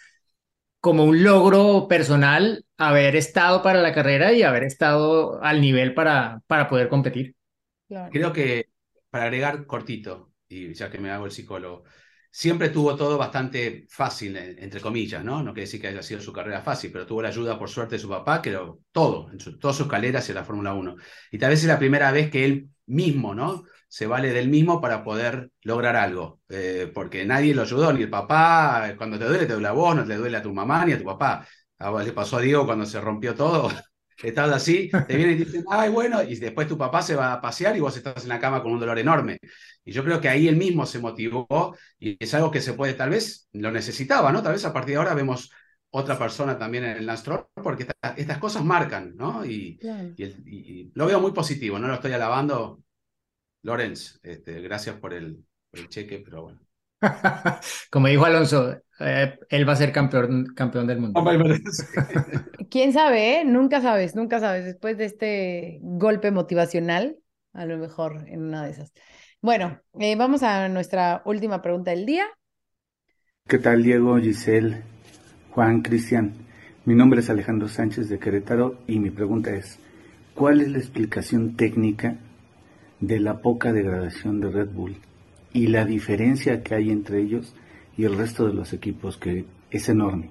como 0.80 1.06
un 1.06 1.24
logro 1.24 1.88
personal 1.88 2.66
haber 2.78 3.16
estado 3.16 3.62
para 3.62 3.84
la 3.84 3.94
carrera 3.94 4.34
y 4.34 4.42
haber 4.42 4.64
estado 4.64 5.40
al 5.44 5.62
nivel 5.62 5.94
para, 5.94 6.42
para 6.48 6.68
poder 6.68 6.90
competir. 6.90 7.36
Claro. 7.88 8.10
Creo 8.12 8.34
que 8.34 8.70
para 9.12 9.26
agregar 9.26 9.68
cortito, 9.68 10.32
y 10.50 10.74
ya 10.74 10.90
que 10.90 10.98
me 10.98 11.12
hago 11.12 11.26
el 11.26 11.32
psicólogo, 11.32 11.84
siempre 12.32 12.70
tuvo 12.70 12.96
todo 12.96 13.18
bastante 13.18 13.86
fácil, 13.90 14.38
eh, 14.38 14.56
entre 14.60 14.80
comillas, 14.82 15.24
¿no? 15.24 15.44
No 15.44 15.54
quiere 15.54 15.66
decir 15.68 15.82
que 15.82 15.88
haya 15.88 16.02
sido 16.02 16.22
su 16.22 16.32
carrera 16.34 16.62
fácil, 16.62 16.92
pero 16.92 17.06
tuvo 17.06 17.22
la 17.22 17.30
ayuda, 17.30 17.60
por 17.60 17.70
suerte, 17.70 17.96
de 17.96 18.00
su 18.00 18.10
papá, 18.10 18.42
que 18.42 18.52
lo, 18.52 18.80
todo, 18.92 19.30
en 19.32 19.40
su, 19.40 19.60
toda 19.60 19.74
su 19.74 19.84
escalera 19.84 20.20
hacia 20.20 20.36
la 20.36 20.46
Fórmula 20.46 20.74
1. 20.74 20.96
Y 21.32 21.38
tal 21.38 21.50
vez 21.52 21.62
es 21.62 21.68
la 21.68 21.80
primera 21.80 22.12
vez 22.12 22.32
que 22.32 22.46
él 22.46 22.70
mismo, 22.86 23.36
¿no? 23.36 23.64
Se 23.88 24.08
vale 24.08 24.32
del 24.32 24.48
mismo 24.50 24.80
para 24.80 25.04
poder 25.04 25.52
lograr 25.64 25.96
algo, 25.98 26.40
eh, 26.50 26.90
porque 26.94 27.26
nadie 27.26 27.54
lo 27.54 27.64
ayudó, 27.64 27.92
ni 27.92 28.04
el 28.04 28.10
papá, 28.10 28.96
cuando 28.98 29.20
te 29.20 29.26
duele, 29.26 29.46
te 29.46 29.54
duele 29.54 29.68
a 29.68 29.72
vos, 29.74 29.96
no 29.96 30.06
te 30.06 30.16
duele 30.16 30.38
a 30.38 30.42
tu 30.42 30.54
mamá 30.54 30.86
ni 30.86 30.94
a 30.94 30.98
tu 30.98 31.04
papá. 31.06 31.46
A 31.80 32.04
le 32.04 32.14
pasó 32.14 32.38
a 32.38 32.42
Diego 32.42 32.66
cuando 32.66 32.86
se 32.86 33.02
rompió 33.02 33.36
todo, 33.36 33.70
estás 34.30 34.52
así, 34.52 34.90
te 35.08 35.16
vienen 35.18 35.36
y 35.36 35.40
te 35.40 35.46
dicen, 35.46 35.66
ay, 35.70 35.90
bueno, 35.90 36.22
y 36.24 36.36
después 36.36 36.68
tu 36.68 36.78
papá 36.78 37.02
se 37.02 37.16
va 37.16 37.34
a 37.34 37.42
pasear 37.42 37.76
y 37.76 37.80
vos 37.80 37.96
estás 37.98 38.24
en 38.24 38.30
la 38.30 38.40
cama 38.40 38.62
con 38.62 38.72
un 38.74 38.80
dolor 38.80 39.00
enorme. 39.00 39.40
Y 39.84 39.92
yo 39.92 40.04
creo 40.04 40.22
que 40.22 40.30
ahí 40.30 40.48
él 40.48 40.56
mismo 40.58 40.86
se 40.86 41.00
motivó 41.00 41.76
y 42.00 42.18
es 42.24 42.34
algo 42.34 42.52
que 42.52 42.62
se 42.62 42.74
puede, 42.74 42.94
tal 42.94 43.10
vez 43.12 43.48
lo 43.54 43.72
necesitaba, 43.72 44.32
¿no? 44.32 44.44
Tal 44.44 44.54
vez 44.54 44.66
a 44.66 44.74
partir 44.74 44.94
de 44.94 44.98
ahora 44.98 45.14
vemos 45.14 45.52
otra 45.90 46.18
persona 46.18 46.58
también 46.58 46.86
en 46.86 46.98
el 47.10 47.18
Stroll, 47.18 47.48
porque 47.56 47.84
esta- 47.84 48.14
estas 48.16 48.38
cosas 48.38 48.64
marcan, 48.64 49.16
¿no? 49.16 49.44
Y, 49.46 49.78
Claro. 49.78 50.14
y 50.16 50.24
el- 50.24 50.44
y- 50.46 50.82
y 50.82 50.92
lo 50.96 51.06
veo 51.08 51.20
muy 51.20 51.32
positivo, 51.34 51.78
no 51.80 51.88
lo 51.88 51.96
estoy 51.96 52.14
alabando. 52.14 52.82
Lorenz, 53.64 54.20
este, 54.24 54.62
gracias 54.62 54.96
por 54.98 55.14
el, 55.14 55.44
por 55.70 55.80
el 55.80 55.90
cheque, 55.90 56.20
pero 56.20 56.44
bueno. 56.44 56.62
Como 57.92 58.08
dijo 58.08 58.26
Alonso, 58.26 58.78
eh, 59.02 59.40
él 59.50 59.68
va 59.68 59.74
a 59.74 59.78
ser 59.78 59.92
campeón, 59.92 60.54
campeón 60.56 60.88
del 60.88 61.00
mundo. 61.00 61.22
¿Quién 62.70 62.94
sabe? 62.94 63.42
eh? 63.42 63.46
Nunca 63.46 63.82
sabes, 63.82 64.16
nunca 64.16 64.40
sabes. 64.40 64.66
Después 64.66 64.98
de 64.98 65.06
este 65.06 65.80
golpe 65.82 66.32
motivacional, 66.32 67.18
a 67.54 67.66
lo 67.66 67.78
mejor 67.78 68.28
en 68.28 68.44
una 68.44 68.66
de 68.66 68.72
esas. 68.72 68.94
Bueno, 69.42 69.80
eh, 70.00 70.16
vamos 70.16 70.44
a 70.44 70.70
nuestra 70.70 71.22
última 71.26 71.62
pregunta 71.62 71.92
del 71.92 72.06
día. 72.06 72.26
¿Qué 73.48 73.58
tal, 73.58 73.84
Diego, 73.84 74.18
Giselle, 74.18 74.84
Juan, 75.50 75.82
Cristian? 75.82 76.34
Mi 76.86 76.96
nombre 76.96 77.20
es 77.20 77.30
Alejandro 77.30 77.68
Sánchez 77.68 78.08
de 78.10 78.20
Querétaro 78.20 78.80
y 78.88 79.00
mi 79.00 79.10
pregunta 79.10 79.52
es, 79.52 79.80
¿cuál 80.36 80.62
es 80.62 80.70
la 80.70 80.78
explicación 80.78 81.56
técnica 81.56 82.18
de 83.00 83.20
la 83.20 83.42
poca 83.42 83.74
degradación 83.74 84.40
de 84.42 84.52
Red 84.52 84.70
Bull 84.70 84.96
y 85.54 85.68
la 85.68 85.86
diferencia 85.86 86.64
que 86.64 86.76
hay 86.76 86.92
entre 86.92 87.20
ellos 87.22 87.56
y 88.02 88.06
el 88.06 88.18
resto 88.18 88.48
de 88.48 88.54
los 88.54 88.74
equipos, 88.74 89.16
que 89.16 89.46
es 89.70 89.88
enorme? 89.88 90.28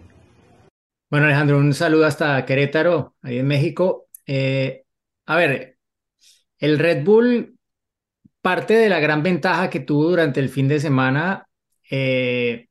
Bueno, 1.09 1.27
Alejandro, 1.27 1.57
un 1.59 1.73
saludo 1.73 2.05
hasta 2.05 2.45
Querétaro, 2.45 3.15
ahí 3.23 3.39
en 3.39 3.47
México. 3.47 4.09
Eh, 4.27 4.83
a 5.27 5.37
ver, 5.37 5.79
el 6.59 6.81
Red 6.81 7.05
Bull, 7.05 7.57
parte 8.43 8.75
de 8.75 8.89
la 8.89 8.99
gran 8.99 9.23
ventaja 9.23 9.71
que 9.71 9.79
tuvo 9.79 10.11
durante 10.11 10.41
el 10.41 10.49
fin 10.49 10.67
de 10.67 10.81
semana, 10.81 11.47
eh, 11.89 12.67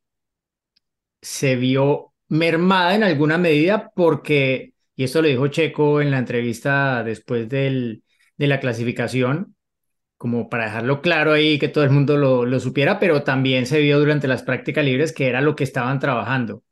se 1.21 1.55
vio 1.55 2.13
mermada 2.27 2.93
en 2.93 3.03
alguna 3.03 3.37
medida 3.37 3.91
porque, 3.95 4.73
y 4.97 5.05
esto 5.05 5.21
lo 5.21 5.29
dijo 5.29 5.47
Checo 5.47 6.01
en 6.01 6.11
la 6.11 6.17
entrevista 6.17 7.05
después 7.05 7.47
del, 7.47 8.03
de 8.35 8.47
la 8.47 8.59
clasificación, 8.59 9.55
como 10.19 10.49
para 10.49 10.65
dejarlo 10.65 11.01
claro 11.01 11.33
ahí, 11.33 11.59
que 11.59 11.69
todo 11.69 11.85
el 11.85 11.91
mundo 11.91 12.17
lo, 12.17 12.45
lo 12.45 12.59
supiera, 12.59 12.99
pero 12.99 13.23
también 13.23 13.65
se 13.65 13.79
vio 13.79 13.99
durante 13.99 14.27
las 14.27 14.43
prácticas 14.43 14.85
libres 14.85 15.13
que 15.13 15.27
era 15.29 15.41
lo 15.41 15.55
que 15.55 15.63
estaban 15.63 15.99
trabajando. 15.99 16.63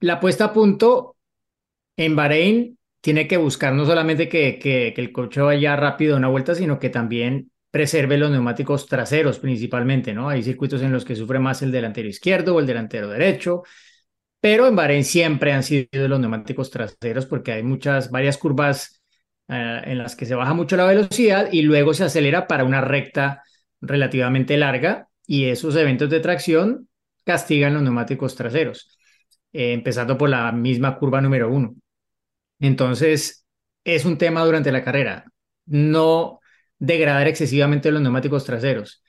La 0.00 0.20
puesta 0.20 0.46
a 0.46 0.52
punto 0.52 1.16
en 1.96 2.16
Bahrein 2.16 2.78
tiene 3.00 3.28
que 3.28 3.36
buscar 3.36 3.72
no 3.72 3.86
solamente 3.86 4.28
que, 4.28 4.58
que, 4.58 4.92
el 4.96 5.12
coche 5.12 5.40
vaya 5.40 5.76
rápido 5.76 6.16
una 6.16 6.28
vuelta, 6.28 6.56
sino 6.56 6.80
que 6.80 6.90
también 6.90 7.52
preserve 7.70 8.18
los 8.18 8.32
neumáticos 8.32 8.86
traseros 8.88 9.38
principalmente, 9.38 10.12
¿no? 10.12 10.28
Hay 10.28 10.42
circuitos 10.42 10.82
en 10.82 10.92
los 10.92 11.04
que 11.04 11.14
sufre 11.14 11.38
más 11.38 11.62
el 11.62 11.70
delantero 11.70 12.08
izquierdo 12.08 12.56
o 12.56 12.60
el 12.60 12.66
delantero 12.66 13.08
derecho, 13.08 13.62
pero 14.40 14.66
en 14.66 14.74
Bahrein 14.76 15.04
siempre 15.04 15.52
han 15.52 15.62
sido 15.62 16.08
los 16.08 16.18
neumáticos 16.18 16.70
traseros 16.70 17.26
porque 17.26 17.52
hay 17.52 17.62
muchas, 17.62 18.10
varias 18.10 18.38
curvas 18.38 19.03
uh, 19.48 19.82
en 19.84 19.98
las 19.98 20.16
que 20.16 20.26
se 20.26 20.34
baja 20.34 20.54
mucho 20.54 20.76
la 20.76 20.84
velocidad 20.84 21.48
y 21.52 21.62
luego 21.62 21.94
se 21.94 22.04
acelera 22.04 22.46
para 22.46 22.64
una 22.64 22.80
recta 22.80 23.42
relativamente 23.80 24.56
larga 24.56 25.08
y 25.26 25.46
esos 25.46 25.76
eventos 25.76 26.10
de 26.10 26.20
tracción 26.20 26.88
castigan 27.24 27.74
los 27.74 27.82
neumáticos 27.82 28.34
traseros, 28.34 28.98
eh, 29.52 29.72
empezando 29.72 30.18
por 30.18 30.28
la 30.28 30.52
misma 30.52 30.98
curva 30.98 31.20
número 31.20 31.50
uno. 31.50 31.74
Entonces, 32.60 33.46
es 33.84 34.04
un 34.04 34.18
tema 34.18 34.44
durante 34.44 34.72
la 34.72 34.84
carrera. 34.84 35.24
No 35.66 36.40
degradar 36.78 37.26
excesivamente 37.28 37.90
los 37.90 38.02
neumáticos 38.02 38.44
traseros. 38.44 39.02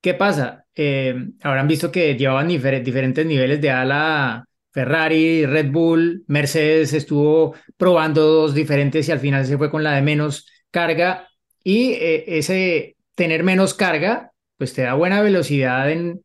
¿Qué 0.00 0.14
pasa? 0.14 0.66
Eh, 0.74 1.14
habrán 1.42 1.68
visto 1.68 1.90
que 1.90 2.16
llevaban 2.16 2.48
difer 2.48 2.82
diferentes 2.82 3.24
niveles 3.24 3.60
de 3.60 3.70
ala 3.70 4.44
Ferrari, 4.74 5.46
Red 5.46 5.70
Bull, 5.70 6.24
Mercedes 6.26 6.92
estuvo 6.92 7.54
probando 7.76 8.22
dos 8.22 8.54
diferentes 8.54 9.08
y 9.08 9.12
al 9.12 9.20
final 9.20 9.46
se 9.46 9.56
fue 9.56 9.70
con 9.70 9.84
la 9.84 9.94
de 9.94 10.02
menos 10.02 10.48
carga. 10.70 11.28
Y 11.62 11.92
eh, 11.92 12.24
ese 12.38 12.96
tener 13.14 13.44
menos 13.44 13.74
carga 13.74 14.32
pues 14.56 14.74
te 14.74 14.82
da 14.82 14.94
buena 14.94 15.22
velocidad 15.22 15.90
en, 15.90 16.24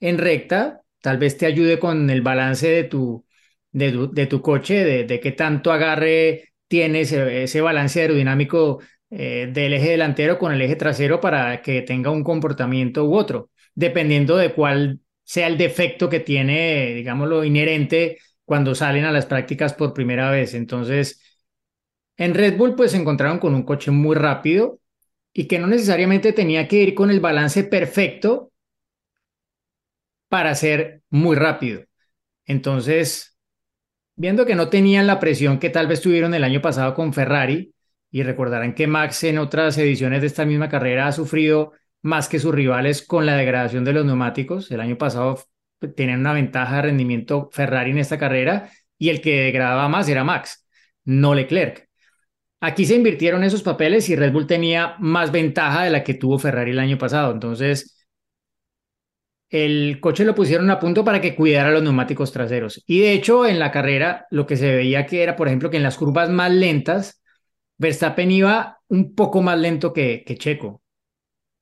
en 0.00 0.18
recta, 0.18 0.82
tal 1.00 1.18
vez 1.18 1.38
te 1.38 1.46
ayude 1.46 1.78
con 1.78 2.10
el 2.10 2.22
balance 2.22 2.68
de 2.68 2.84
tu, 2.84 3.24
de 3.72 4.26
tu, 4.26 4.42
coche, 4.42 4.84
de, 4.84 5.04
de 5.04 5.20
qué 5.20 5.32
tanto 5.32 5.72
agarre 5.72 6.52
tiene 6.68 7.02
ese, 7.02 7.44
ese 7.44 7.60
balance 7.60 8.00
aerodinámico 8.00 8.80
eh, 9.10 9.48
del 9.52 9.74
eje 9.74 9.90
delantero 9.90 10.38
con 10.38 10.52
el 10.52 10.62
eje 10.62 10.76
trasero 10.76 11.20
para 11.20 11.62
que 11.62 11.82
tenga 11.82 12.10
un 12.10 12.24
comportamiento 12.24 13.04
u 13.04 13.14
otro, 13.16 13.50
dependiendo 13.74 14.36
de 14.36 14.52
cuál 14.52 15.00
sea 15.24 15.46
el 15.46 15.58
defecto 15.58 16.08
que 16.08 16.20
tiene, 16.20 16.94
digámoslo, 16.94 17.44
inherente 17.44 18.18
cuando 18.44 18.74
salen 18.74 19.04
a 19.04 19.12
las 19.12 19.26
prácticas 19.26 19.74
por 19.74 19.94
primera 19.94 20.30
vez. 20.30 20.54
Entonces, 20.54 21.20
en 22.16 22.34
Red 22.34 22.56
Bull 22.56 22.76
pues 22.76 22.92
se 22.92 22.98
encontraron 22.98 23.38
con 23.38 23.54
un 23.54 23.64
coche 23.64 23.90
muy 23.90 24.14
rápido 24.14 24.80
y 25.32 25.46
que 25.46 25.58
no 25.58 25.66
necesariamente 25.66 26.32
tenía 26.32 26.68
que 26.68 26.76
ir 26.76 26.94
con 26.94 27.10
el 27.10 27.20
balance 27.20 27.64
perfecto 27.64 28.52
para 30.28 30.54
ser 30.54 31.02
muy 31.10 31.36
rápido. 31.36 31.82
Entonces, 32.46 33.36
viendo 34.16 34.46
que 34.46 34.54
no 34.54 34.68
tenían 34.68 35.06
la 35.06 35.20
presión 35.20 35.58
que 35.58 35.70
tal 35.70 35.86
vez 35.86 36.00
tuvieron 36.00 36.34
el 36.34 36.44
año 36.44 36.60
pasado 36.60 36.94
con 36.94 37.12
Ferrari, 37.12 37.74
y 38.14 38.22
recordarán 38.22 38.74
que 38.76 38.86
Max 38.86 39.24
en 39.24 39.38
otras 39.38 39.76
ediciones 39.76 40.20
de 40.20 40.28
esta 40.28 40.44
misma 40.44 40.68
carrera 40.68 41.08
ha 41.08 41.12
sufrido 41.12 41.72
más 42.04 42.28
que 42.28 42.38
sus 42.38 42.54
rivales 42.54 43.02
con 43.02 43.24
la 43.24 43.34
degradación 43.34 43.82
de 43.84 43.94
los 43.94 44.04
neumáticos. 44.04 44.70
El 44.70 44.80
año 44.80 44.98
pasado 44.98 45.42
tenían 45.96 46.20
una 46.20 46.34
ventaja 46.34 46.76
de 46.76 46.82
rendimiento 46.82 47.48
Ferrari 47.50 47.92
en 47.92 47.98
esta 47.98 48.18
carrera 48.18 48.70
y 48.98 49.08
el 49.08 49.22
que 49.22 49.40
degradaba 49.40 49.88
más 49.88 50.06
era 50.08 50.22
Max, 50.22 50.68
no 51.04 51.34
Leclerc. 51.34 51.88
Aquí 52.60 52.84
se 52.84 52.94
invirtieron 52.94 53.42
esos 53.42 53.62
papeles 53.62 54.08
y 54.10 54.16
Red 54.16 54.32
Bull 54.32 54.46
tenía 54.46 54.96
más 54.98 55.32
ventaja 55.32 55.84
de 55.84 55.90
la 55.90 56.04
que 56.04 56.14
tuvo 56.14 56.38
Ferrari 56.38 56.72
el 56.72 56.78
año 56.78 56.98
pasado. 56.98 57.32
Entonces, 57.32 58.06
el 59.48 59.98
coche 60.00 60.26
lo 60.26 60.34
pusieron 60.34 60.70
a 60.70 60.78
punto 60.78 61.04
para 61.04 61.22
que 61.22 61.34
cuidara 61.34 61.70
los 61.70 61.82
neumáticos 61.82 62.32
traseros. 62.32 62.82
Y 62.86 63.00
de 63.00 63.12
hecho, 63.12 63.46
en 63.46 63.58
la 63.58 63.70
carrera, 63.70 64.26
lo 64.30 64.46
que 64.46 64.56
se 64.58 64.74
veía 64.74 65.06
que 65.06 65.22
era, 65.22 65.36
por 65.36 65.48
ejemplo, 65.48 65.70
que 65.70 65.78
en 65.78 65.82
las 65.82 65.96
curvas 65.96 66.28
más 66.28 66.50
lentas, 66.52 67.22
Verstappen 67.78 68.30
iba 68.30 68.80
un 68.88 69.14
poco 69.14 69.40
más 69.42 69.58
lento 69.58 69.92
que, 69.92 70.22
que, 70.26 70.36
Checo, 70.36 70.82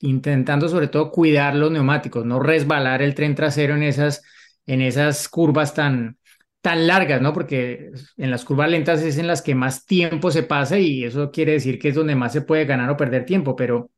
intentando 0.03 0.69
sobre 0.69 0.89
todo 0.89 1.11
cuidar 1.11 1.55
los 1.55 1.71
neumáticos, 1.71 2.27
no 2.27 2.41
resbalar 2.41 3.03
el 3.03 3.15
tren 3.15 3.35
trasero 3.35 3.75
en 3.75 3.83
esas, 3.83 4.23
en 4.67 4.83
esas 4.83 5.29
curvas 5.29 5.75
tan, 5.75 6.19
tan 6.61 6.87
largas, 6.87 7.23
¿no? 7.23 7.33
Porque 7.33 7.91
en 8.17 8.31
las 8.31 8.45
curvas 8.45 8.71
lentas 8.71 9.03
es 9.03 9.19
en 9.19 9.27
las 9.27 9.43
que 9.43 9.55
más 9.55 9.87
tiempo 9.87 10.31
se 10.31 10.43
pasa 10.43 10.79
y 10.79 11.05
eso 11.05 11.31
quiere 11.31 11.53
decir 11.53 11.79
que 11.79 11.89
es 11.89 11.95
donde 11.95 12.17
más 12.17 12.33
se 12.33 12.43
puede 12.43 12.67
ganar 12.67 12.91
o 12.91 12.97
perder 12.97 13.25
tiempo, 13.25 13.57
pero 13.57 13.91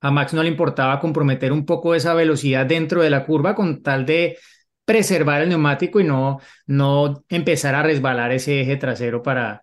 a 0.00 0.10
Max 0.10 0.34
no 0.34 0.42
le 0.42 0.48
importaba 0.48 1.00
comprometer 1.00 1.52
un 1.52 1.66
poco 1.66 1.94
esa 1.94 2.14
velocidad 2.14 2.66
dentro 2.66 3.02
de 3.02 3.10
la 3.10 3.24
curva 3.26 3.54
con 3.54 3.82
tal 3.82 4.06
de 4.06 4.38
preservar 4.84 5.42
el 5.42 5.48
neumático 5.50 6.00
y 6.00 6.04
no, 6.04 6.40
no 6.66 7.24
empezar 7.28 7.74
a 7.74 7.82
resbalar 7.82 8.32
ese 8.32 8.62
eje 8.62 8.76
trasero 8.76 9.22
para, 9.22 9.62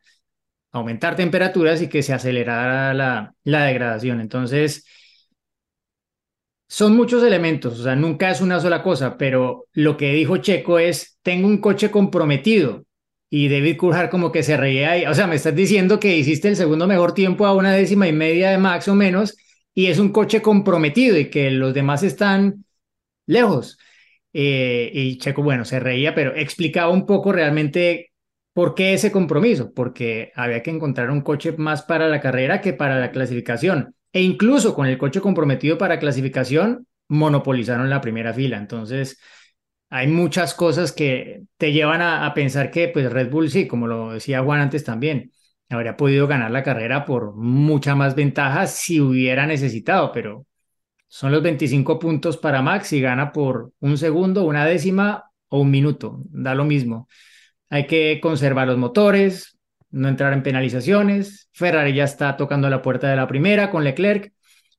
aumentar 0.71 1.15
temperaturas 1.15 1.81
y 1.81 1.87
que 1.89 2.03
se 2.03 2.13
acelerara 2.13 2.93
la, 2.93 3.33
la 3.43 3.65
degradación. 3.65 4.21
Entonces, 4.21 4.85
son 6.69 6.95
muchos 6.95 7.23
elementos, 7.23 7.79
o 7.79 7.83
sea, 7.83 7.95
nunca 7.95 8.29
es 8.29 8.41
una 8.41 8.59
sola 8.59 8.83
cosa, 8.83 9.17
pero 9.17 9.65
lo 9.73 9.97
que 9.97 10.13
dijo 10.13 10.37
Checo 10.37 10.79
es, 10.79 11.17
tengo 11.23 11.47
un 11.47 11.57
coche 11.59 11.91
comprometido. 11.91 12.85
Y 13.31 13.49
David 13.49 13.77
Coulthard 13.77 14.09
como 14.09 14.31
que 14.31 14.43
se 14.43 14.57
reía 14.57 14.91
ahí, 14.91 15.05
o 15.05 15.13
sea, 15.13 15.27
me 15.27 15.35
estás 15.35 15.55
diciendo 15.55 15.99
que 15.99 16.17
hiciste 16.17 16.47
el 16.47 16.55
segundo 16.55 16.87
mejor 16.87 17.13
tiempo 17.13 17.45
a 17.45 17.55
una 17.55 17.73
décima 17.73 18.07
y 18.07 18.13
media 18.13 18.51
de 18.51 18.57
Max 18.59 18.87
o 18.87 18.95
menos, 18.95 19.35
y 19.73 19.87
es 19.87 19.99
un 19.99 20.11
coche 20.11 20.41
comprometido 20.41 21.17
y 21.17 21.29
que 21.29 21.51
los 21.51 21.73
demás 21.73 22.03
están 22.03 22.65
lejos. 23.27 23.77
Eh, 24.33 24.91
y 24.93 25.17
Checo, 25.19 25.43
bueno, 25.43 25.65
se 25.65 25.79
reía, 25.79 26.15
pero 26.15 26.35
explicaba 26.35 26.91
un 26.91 27.05
poco 27.05 27.31
realmente 27.33 28.09
¿Por 28.53 28.75
qué 28.75 28.93
ese 28.93 29.11
compromiso? 29.11 29.71
Porque 29.73 30.31
había 30.35 30.61
que 30.63 30.71
encontrar 30.71 31.11
un 31.11 31.21
coche 31.21 31.53
más 31.53 31.83
para 31.83 32.09
la 32.09 32.19
carrera 32.19 32.59
que 32.61 32.73
para 32.73 32.99
la 32.99 33.11
clasificación. 33.11 33.95
E 34.11 34.21
incluso 34.21 34.73
con 34.73 34.87
el 34.87 34.97
coche 34.97 35.21
comprometido 35.21 35.77
para 35.77 35.99
clasificación, 35.99 36.87
monopolizaron 37.09 37.89
la 37.89 38.01
primera 38.01 38.33
fila. 38.33 38.57
Entonces, 38.57 39.19
hay 39.89 40.07
muchas 40.07 40.53
cosas 40.53 40.91
que 40.91 41.43
te 41.57 41.71
llevan 41.73 42.01
a, 42.01 42.33
pensar 42.33 42.71
que 42.71 42.89
pues 42.89 43.11
Red 43.11 43.29
Bull 43.29 43.49
sí, 43.49 43.67
como 43.67 43.87
lo 43.87 44.13
decía 44.13 44.43
Juan 44.43 44.61
antes 44.61 44.83
también, 44.83 45.31
habría 45.69 45.97
podido 45.97 46.27
ganar 46.27 46.51
la 46.51 46.63
carrera 46.63 47.05
por 47.05 47.35
mucha 47.35 47.95
más 47.95 48.15
ventaja 48.15 48.67
si 48.67 48.99
hubiera 49.01 49.45
necesitado, 49.45 50.11
pero 50.11 50.45
son 51.07 51.31
los 51.31 51.41
25 51.43 51.99
puntos 51.99 52.37
para 52.37 52.61
Max 52.61 52.93
y 52.93 53.01
gana 53.01 53.31
por 53.31 53.73
un 53.79 53.97
segundo, 53.97 54.45
una 54.45 54.65
décima 54.65 55.31
o 55.49 55.61
un 55.61 55.71
minuto, 55.71 56.21
da 56.29 56.53
lo 56.55 56.65
mismo. 56.65 57.07
Hay 57.69 57.87
que 57.87 58.19
conservar 58.21 58.67
los 58.67 58.77
motores, 58.77 59.58
no 59.91 60.07
entrar 60.07 60.33
en 60.33 60.43
penalizaciones. 60.43 61.49
Ferrari 61.53 61.93
ya 61.93 62.03
está 62.03 62.37
tocando 62.37 62.69
la 62.69 62.81
puerta 62.81 63.09
de 63.09 63.15
la 63.15 63.27
primera 63.27 63.69
con 63.71 63.83
Leclerc. 63.83 64.31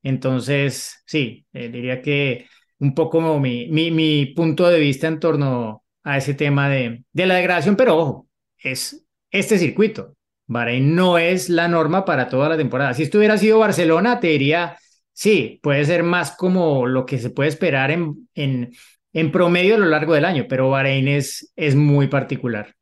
Entonces, 0.03 1.03
sí, 1.07 1.47
eh, 1.53 1.69
diría 1.69 2.01
que 2.03 2.47
un 2.79 2.95
poco 2.95 3.39
mi, 3.39 3.69
mi, 3.69 3.91
mi, 3.91 4.27
punto 4.27 4.69
de 4.69 4.79
vista 4.81 5.07
en 5.09 5.21
torno 5.21 5.85
a 6.03 6.17
ese 6.17 6.35
tema 6.35 6.69
de, 6.69 7.05
de 7.13 7.27
la 7.27 7.35
degradación, 7.35 7.77
pero 7.77 7.99
ojo, 7.99 8.29
es 8.59 9.07
este 9.31 9.59
circuito. 9.59 10.17
Bahrein 10.47 10.95
no 10.97 11.19
es 11.19 11.49
la 11.49 11.69
norma 11.69 12.05
para 12.05 12.29
toda 12.29 12.49
la 12.49 12.57
temporada. 12.57 12.95
Si 12.95 13.05
esto 13.05 13.19
hubiera 13.19 13.39
sido 13.39 13.59
Barcelona, 13.59 14.19
te 14.19 14.29
diría, 14.29 14.77
sí, 15.13 15.61
puede 15.63 15.85
ser 15.85 16.03
más 16.03 16.33
como 16.33 16.87
lo 16.87 17.07
que 17.07 17.19
se 17.19 17.31
puede 17.31 17.51
esperar 17.51 17.91
en, 17.91 18.29
en, 18.35 18.73
en 19.13 19.31
promedio 19.31 19.77
a 19.77 19.79
lo 19.79 19.87
largo 19.87 20.15
del 20.15 20.25
año, 20.25 20.47
pero 20.49 20.71
Bahrein 20.71 21.07
es, 21.07 21.53
es 21.55 21.77
muy 21.77 22.09
particular. 22.09 22.75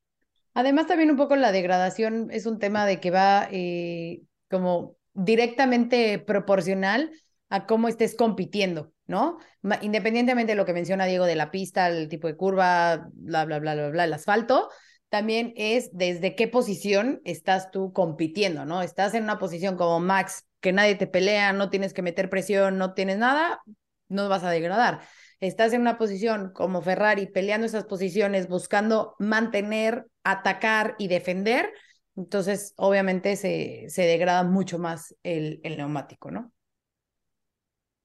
Además, 0.59 0.89
también 0.89 1.13
un 1.13 1.17
poco 1.17 1.37
la 1.37 1.53
degradación 1.53 2.33
es 2.33 2.45
un 2.45 2.59
tema 2.59 2.85
de 2.85 2.99
que 2.99 3.13
va 3.13 3.47
eh, 3.53 4.23
como 4.51 4.97
directamente 5.15 6.19
proporcional 6.19 7.13
a 7.49 7.65
cómo 7.65 7.87
estés 7.87 8.17
compitiendo, 8.17 8.93
¿no? 9.07 9.39
Independientemente 9.83 10.51
de 10.51 10.57
lo 10.57 10.65
que 10.65 10.73
menciona 10.73 11.05
Diego 11.05 11.27
de 11.27 11.37
la 11.37 11.53
pista, 11.53 11.87
el 11.87 12.09
tipo 12.09 12.27
de 12.27 12.35
curva, 12.35 13.09
bla, 13.13 13.45
bla, 13.45 13.61
bla, 13.61 13.77
bla, 13.77 13.91
bla, 13.91 14.03
el 14.03 14.13
asfalto, 14.13 14.69
también 15.11 15.53
es 15.55 15.91
desde 15.93 16.35
qué 16.35 16.49
posición 16.49 17.21
estás 17.23 17.71
tú 17.71 17.93
compitiendo, 17.93 18.65
¿no? 18.65 18.83
Estás 18.83 19.15
en 19.15 19.23
una 19.23 19.39
posición 19.39 19.77
como 19.77 20.01
Max, 20.01 20.45
que 20.59 20.73
nadie 20.73 20.97
te 20.97 21.07
pelea, 21.07 21.53
no 21.53 21.71
tienes 21.71 21.95
que 21.95 22.03
meter 22.03 22.29
presión, 22.29 22.79
no 22.79 22.95
tienes 22.95 23.19
nada, 23.19 23.63
no 24.09 24.29
vas 24.29 24.43
a 24.43 24.51
degradar. 24.51 25.03
Estás 25.39 25.73
en 25.73 25.83
una 25.83 25.99
posición 25.99 26.51
como 26.53 26.83
Ferrari, 26.83 27.27
peleando 27.27 27.65
esas 27.65 27.85
posiciones, 27.85 28.49
buscando 28.49 29.15
mantener, 29.21 30.07
atacar 30.31 30.95
y 30.99 31.09
defender, 31.09 31.73
entonces 32.17 32.75
obviamente 32.77 33.37
se, 33.37 33.87
se 33.89 34.03
degrada 34.03 34.45
mucho 34.45 34.79
más 34.79 35.15
el, 35.23 35.61
el 35.65 35.77
neumático, 35.77 36.31
¿no? 36.31 36.53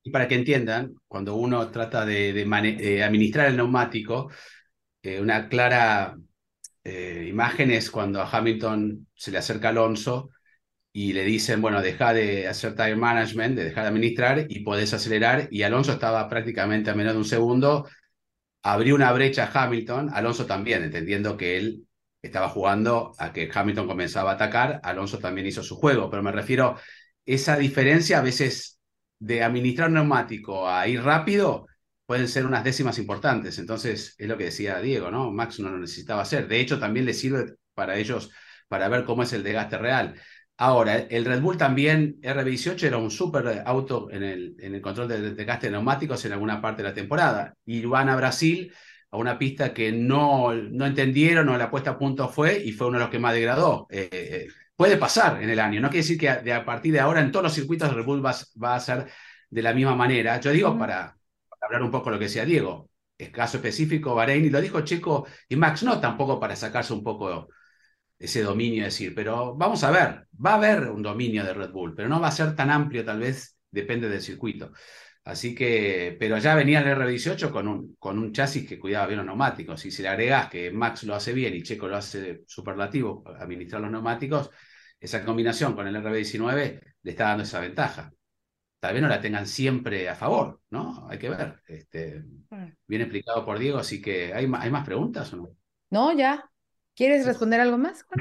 Y 0.03 0.11
para 0.11 0.27
que 0.27 0.35
entiendan, 0.35 0.95
cuando 1.07 1.35
uno 1.35 1.69
trata 1.71 2.05
de, 2.05 2.33
de 2.33 2.45
de 2.77 3.03
administrar 3.03 3.47
el 3.47 3.55
neumático, 3.57 4.29
eh, 5.03 5.21
una 5.21 5.49
clara 5.49 6.17
eh, 6.83 7.27
imagen 7.29 7.71
es 7.71 7.91
cuando 7.91 8.21
a 8.21 8.29
Hamilton 8.29 9.07
se 9.15 9.31
le 9.31 9.39
acerca 9.39 9.69
Alonso 9.69 10.31
y 10.93 11.13
le 11.13 11.25
dicen, 11.25 11.61
bueno, 11.61 11.81
deja 11.81 12.13
de 12.13 12.47
hacer 12.47 12.75
time 12.75 12.95
management, 12.97 13.57
de 13.57 13.65
dejar 13.65 13.83
de 13.85 13.89
administrar 13.89 14.45
y 14.49 14.61
podés 14.61 14.93
acelerar. 14.93 15.47
Y 15.51 15.63
Alonso 15.63 15.93
estaba 15.93 16.29
prácticamente 16.29 16.89
a 16.91 16.95
menos 16.95 17.13
de 17.13 17.19
un 17.19 17.25
segundo, 17.25 17.87
abrió 18.63 18.95
una 18.95 19.11
brecha 19.13 19.45
a 19.53 19.63
Hamilton, 19.65 20.09
Alonso 20.13 20.45
también, 20.45 20.83
entendiendo 20.83 21.37
que 21.37 21.57
él 21.57 21.87
estaba 22.23 22.49
jugando 22.49 23.13
a 23.19 23.33
que 23.33 23.49
Hamilton 23.53 23.85
comenzaba 23.87 24.31
a 24.31 24.35
atacar, 24.35 24.79
Alonso 24.83 25.19
también 25.19 25.45
hizo 25.45 25.61
su 25.61 25.75
juego, 25.75 26.09
pero 26.09 26.23
me 26.23 26.31
refiero, 26.31 26.77
esa 27.25 27.57
diferencia 27.57 28.19
a 28.19 28.21
veces 28.21 28.79
de 29.19 29.43
administrar 29.43 29.89
un 29.89 29.95
neumático 29.95 30.67
a 30.67 30.87
ir 30.87 31.01
rápido 31.03 31.67
pueden 32.05 32.27
ser 32.27 32.45
unas 32.45 32.63
décimas 32.63 32.97
importantes. 32.97 33.59
Entonces, 33.59 34.15
es 34.17 34.27
lo 34.27 34.37
que 34.37 34.45
decía 34.45 34.79
Diego, 34.79 35.11
¿no? 35.11 35.31
Max 35.31 35.59
no 35.59 35.69
lo 35.69 35.79
necesitaba 35.79 36.21
hacer. 36.21 36.47
De 36.47 36.59
hecho, 36.59 36.79
también 36.79 37.05
le 37.05 37.13
sirve 37.13 37.55
para 37.73 37.97
ellos 37.97 38.31
para 38.67 38.87
ver 38.89 39.05
cómo 39.05 39.23
es 39.23 39.33
el 39.33 39.43
desgaste 39.43 39.77
real. 39.77 40.15
Ahora, 40.57 40.97
el 40.97 41.25
Red 41.25 41.41
Bull 41.41 41.57
también, 41.57 42.19
RB18 42.21 42.83
era 42.83 42.97
un 42.97 43.11
súper 43.11 43.63
auto 43.65 44.09
en 44.11 44.23
el, 44.23 44.55
en 44.59 44.75
el 44.75 44.81
control 44.81 45.07
de 45.07 45.33
desgaste 45.33 45.67
de 45.67 45.71
neumáticos 45.71 46.23
en 46.25 46.33
alguna 46.33 46.61
parte 46.61 46.83
de 46.83 46.89
la 46.89 46.95
temporada. 46.95 47.55
Y 47.65 47.85
van 47.85 48.09
a 48.09 48.15
Brasil 48.15 48.71
a 49.13 49.17
una 49.17 49.37
pista 49.37 49.73
que 49.75 49.91
no, 49.91 50.51
no 50.53 50.85
entendieron 50.87 51.47
o 51.47 51.55
la 51.55 51.69
puesta 51.69 51.91
a 51.91 51.99
punto 51.99 52.27
fue 52.29 52.57
y 52.65 52.71
fue 52.71 52.87
uno 52.87 52.97
de 52.97 53.03
los 53.03 53.11
que 53.11 53.19
más 53.19 53.33
degradó. 53.33 53.85
Eh, 53.91 54.09
eh, 54.11 54.47
puede 54.75 54.97
pasar 54.97 55.41
en 55.43 55.51
el 55.51 55.59
año, 55.59 55.79
no 55.79 55.89
quiere 55.89 56.01
decir 56.01 56.17
que 56.17 56.29
a, 56.29 56.37
de 56.41 56.51
a 56.51 56.65
partir 56.65 56.93
de 56.93 56.99
ahora 56.99 57.21
en 57.21 57.31
todos 57.31 57.43
los 57.43 57.53
circuitos 57.53 57.93
Red 57.93 58.05
Bull 58.05 58.25
va, 58.25 58.35
va 58.61 58.75
a 58.75 58.79
ser 58.79 59.05
de 59.51 59.61
la 59.61 59.71
misma 59.71 59.95
manera. 59.95 60.39
Yo 60.39 60.49
digo, 60.49 60.75
para 60.79 61.15
hablar 61.61 61.83
un 61.83 61.91
poco 61.91 62.09
de 62.09 62.15
lo 62.15 62.19
que 62.19 62.25
decía 62.25 62.43
Diego, 62.43 62.89
es 63.15 63.29
caso 63.29 63.57
específico, 63.57 64.15
Bahrein, 64.15 64.45
y 64.45 64.49
lo 64.49 64.59
dijo 64.59 64.81
Checo 64.81 65.27
y 65.47 65.57
Max, 65.57 65.83
no 65.83 65.99
tampoco 66.01 66.39
para 66.39 66.55
sacarse 66.55 66.91
un 66.93 67.03
poco 67.03 67.49
ese 68.17 68.41
dominio, 68.41 68.83
decir, 68.83 69.13
pero 69.13 69.55
vamos 69.55 69.83
a 69.83 69.91
ver, 69.91 70.27
va 70.43 70.53
a 70.53 70.55
haber 70.55 70.89
un 70.89 71.03
dominio 71.03 71.43
de 71.43 71.53
Red 71.53 71.69
Bull, 71.71 71.93
pero 71.93 72.09
no 72.09 72.19
va 72.19 72.29
a 72.29 72.31
ser 72.31 72.55
tan 72.55 72.71
amplio, 72.71 73.05
tal 73.05 73.19
vez 73.19 73.59
depende 73.69 74.09
del 74.09 74.21
circuito. 74.21 74.71
Así 75.25 75.55
que, 75.55 76.17
pero 76.19 76.37
ya 76.37 76.53
venía 76.55 76.79
el 76.81 76.87
R18 76.87 77.51
con 77.51 77.67
un, 77.67 77.95
con 77.97 78.19
un 78.19 78.33
chasis 78.33 78.67
que 78.67 78.77
cuidaba 78.79 79.07
bien 79.07 79.17
los 79.17 79.25
neumáticos. 79.25 79.85
Y 79.85 79.91
si 79.91 80.01
le 80.03 80.09
agregás 80.09 80.49
que 80.49 80.71
Max 80.71 81.03
lo 81.03 81.15
hace 81.15 81.31
bien 81.33 81.55
y 81.55 81.63
Checo 81.63 81.87
lo 81.87 81.95
hace 81.97 82.43
superlativo, 82.47 83.23
administrar 83.39 83.81
los 83.81 83.91
neumáticos, 83.91 84.49
esa 84.99 85.23
combinación 85.23 85.75
con 85.75 85.87
el 85.87 85.95
RB19 85.95 86.81
le 87.03 87.11
está 87.11 87.25
dando 87.29 87.43
esa 87.43 87.59
ventaja. 87.61 88.13
Tal 88.79 88.93
vez 88.93 89.01
no 89.03 89.09
la 89.09 89.21
tengan 89.21 89.47
siempre 89.47 90.09
a 90.09 90.15
favor, 90.15 90.61
¿no? 90.71 91.07
Hay 91.09 91.19
que 91.19 91.29
ver. 91.29 91.61
Este, 91.67 92.23
bien 92.87 93.01
explicado 93.01 93.45
por 93.45 93.59
Diego, 93.59 93.79
así 93.79 94.01
que 94.01 94.33
¿hay, 94.33 94.49
¿hay 94.59 94.71
más 94.71 94.85
preguntas 94.85 95.31
o 95.33 95.37
no? 95.37 95.49
No, 95.89 96.11
ya. 96.11 96.49
¿Quieres 96.95 97.25
responder 97.25 97.61
algo 97.61 97.77
más? 97.77 98.03
Juan? 98.03 98.19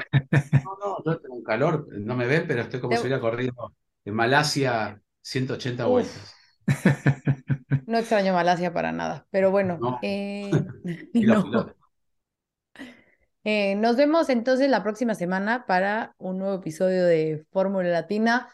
No, 0.63 0.77
no, 0.79 1.03
yo 1.05 1.19
tengo 1.19 1.35
un 1.35 1.43
calor, 1.43 1.87
no 1.99 2.15
me 2.15 2.25
ven, 2.25 2.45
pero 2.47 2.61
estoy 2.61 2.79
como 2.79 2.95
Te- 2.95 3.01
si 3.01 3.03
hubiera 3.07 3.19
corrido 3.21 3.53
en 4.05 4.13
Malasia 4.15 5.01
180 5.21 5.87
Uf. 5.87 5.91
vueltas. 5.91 6.32
No 7.85 7.97
extraño 7.97 8.33
Malasia 8.33 8.73
para 8.73 8.91
nada, 8.91 9.27
pero 9.29 9.51
bueno, 9.51 9.77
No. 9.81 9.99
eh, 10.01 10.51
no. 11.13 11.73
Eh, 13.43 13.75
nos 13.75 13.97
vemos 13.97 14.29
entonces 14.29 14.69
la 14.69 14.83
próxima 14.83 15.15
semana 15.15 15.65
para 15.65 16.15
un 16.17 16.37
nuevo 16.39 16.55
episodio 16.55 17.05
de 17.05 17.45
Fórmula 17.51 17.89
Latina. 17.89 18.49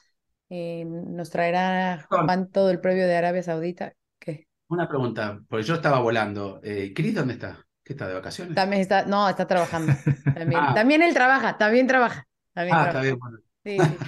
Eh, 0.50 0.84
nos 0.86 1.30
traerá 1.30 2.06
Juan 2.10 2.50
todo 2.50 2.72
el 2.72 2.80
previo 2.82 3.06
de 3.06 3.16
Arabia 3.16 3.44
Saudita. 3.44 3.94
¿Qué? 4.18 4.48
Una 4.70 4.88
pregunta, 4.88 5.40
porque 5.48 5.64
yo 5.66 5.76
estaba 5.76 6.00
volando. 6.00 6.60
¿Chris 6.62 7.14
dónde 7.14 7.34
está? 7.34 7.64
¿Qué 7.84 7.94
está 7.94 8.08
de 8.08 8.16
vacaciones? 8.16 8.56
También 8.56 8.82
está, 8.82 9.06
no, 9.06 9.30
está 9.30 9.46
trabajando. 9.48 9.94
También, 10.36 10.62
Ah. 10.62 10.74
también 10.74 11.02
él 11.04 11.14
trabaja, 11.14 11.58
también 11.58 11.88
trabaja. 11.88 12.28
También 12.54 12.76
Ah, 12.78 12.82
trabaja. 12.82 13.00
está 13.00 13.02
bien, 13.02 13.20
bueno. 13.20 13.38
Sí, 13.64 13.78
sí. 13.80 14.00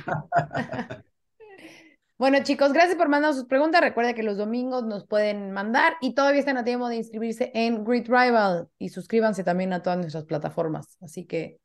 Bueno, 2.22 2.38
chicos, 2.44 2.72
gracias 2.72 2.98
por 2.98 3.10
mandar 3.10 3.34
sus 3.34 3.46
preguntas. 3.46 3.82
Recuerda 3.82 4.14
que 4.14 4.22
los 4.22 4.38
domingos 4.38 4.84
nos 4.84 5.08
pueden 5.08 5.52
mandar 5.54 5.94
y 6.02 6.14
todavía 6.14 6.40
están 6.40 6.56
a 6.56 6.64
tiempo 6.64 6.88
de 6.88 6.98
inscribirse 6.98 7.50
en 7.56 7.84
Grid 7.84 8.06
Rival 8.08 8.68
y 8.78 8.90
suscríbanse 8.90 9.44
también 9.44 9.74
a 9.74 9.82
todas 9.82 9.98
nuestras 9.98 10.26
plataformas. 10.26 11.00
Así 11.02 11.26
que 11.26 11.60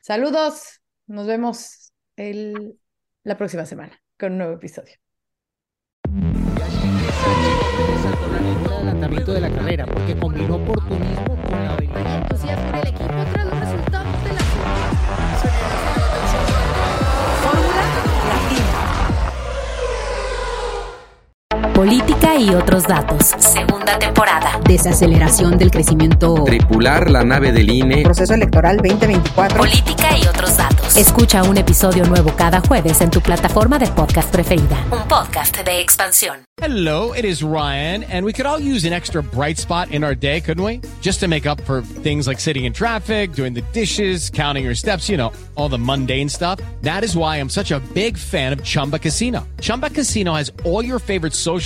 saludos, 0.00 0.80
nos 1.06 1.28
vemos 1.28 1.92
el, 2.16 2.76
la 3.22 3.36
próxima 3.36 3.64
semana 3.66 4.02
con 4.18 4.32
un 4.32 4.38
nuevo 4.38 4.54
episodio. 4.54 4.94
Política 21.76 22.36
y 22.36 22.54
otros 22.54 22.84
datos. 22.84 23.34
Segunda 23.38 23.98
temporada. 23.98 24.58
Desaceleración 24.66 25.58
del 25.58 25.70
crecimiento. 25.70 26.42
Tripular 26.44 27.10
la 27.10 27.22
nave 27.22 27.52
del 27.52 27.68
INE. 27.68 28.02
Proceso 28.02 28.32
electoral 28.32 28.78
2024. 28.78 29.58
Política 29.58 30.16
y 30.16 30.26
otros 30.26 30.56
datos. 30.56 30.96
Escucha 30.96 31.42
un 31.42 31.58
episodio 31.58 32.04
nuevo 32.06 32.32
cada 32.34 32.62
jueves 32.62 33.02
en 33.02 33.10
tu 33.10 33.20
plataforma 33.20 33.78
de 33.78 33.88
podcast 33.88 34.32
preferida. 34.32 34.86
Un 34.90 35.06
podcast 35.06 35.54
de 35.66 35.82
expansión. 35.82 36.46
Hello, 36.58 37.12
it 37.12 37.26
is 37.26 37.42
Ryan, 37.42 38.04
and 38.04 38.24
we 38.24 38.32
could 38.32 38.46
all 38.46 38.58
use 38.58 38.86
an 38.86 38.94
extra 38.94 39.22
bright 39.22 39.58
spot 39.58 39.90
in 39.90 40.02
our 40.02 40.14
day, 40.14 40.40
couldn't 40.40 40.64
we? 40.64 40.80
Just 41.02 41.20
to 41.20 41.28
make 41.28 41.44
up 41.44 41.60
for 41.66 41.82
things 41.82 42.26
like 42.26 42.40
sitting 42.40 42.64
in 42.64 42.72
traffic, 42.72 43.34
doing 43.34 43.52
the 43.52 43.60
dishes, 43.74 44.30
counting 44.30 44.64
your 44.64 44.74
steps, 44.74 45.10
you 45.10 45.18
know, 45.18 45.30
all 45.54 45.68
the 45.68 45.78
mundane 45.78 46.30
stuff. 46.30 46.58
That 46.80 47.04
is 47.04 47.14
why 47.14 47.36
I'm 47.36 47.50
such 47.50 47.72
a 47.72 47.80
big 47.92 48.16
fan 48.16 48.54
of 48.54 48.64
Chumba 48.64 48.98
Casino. 48.98 49.46
Chumba 49.60 49.90
Casino 49.90 50.32
has 50.32 50.50
all 50.64 50.82
your 50.82 50.98
favorite 50.98 51.34
social 51.34 51.65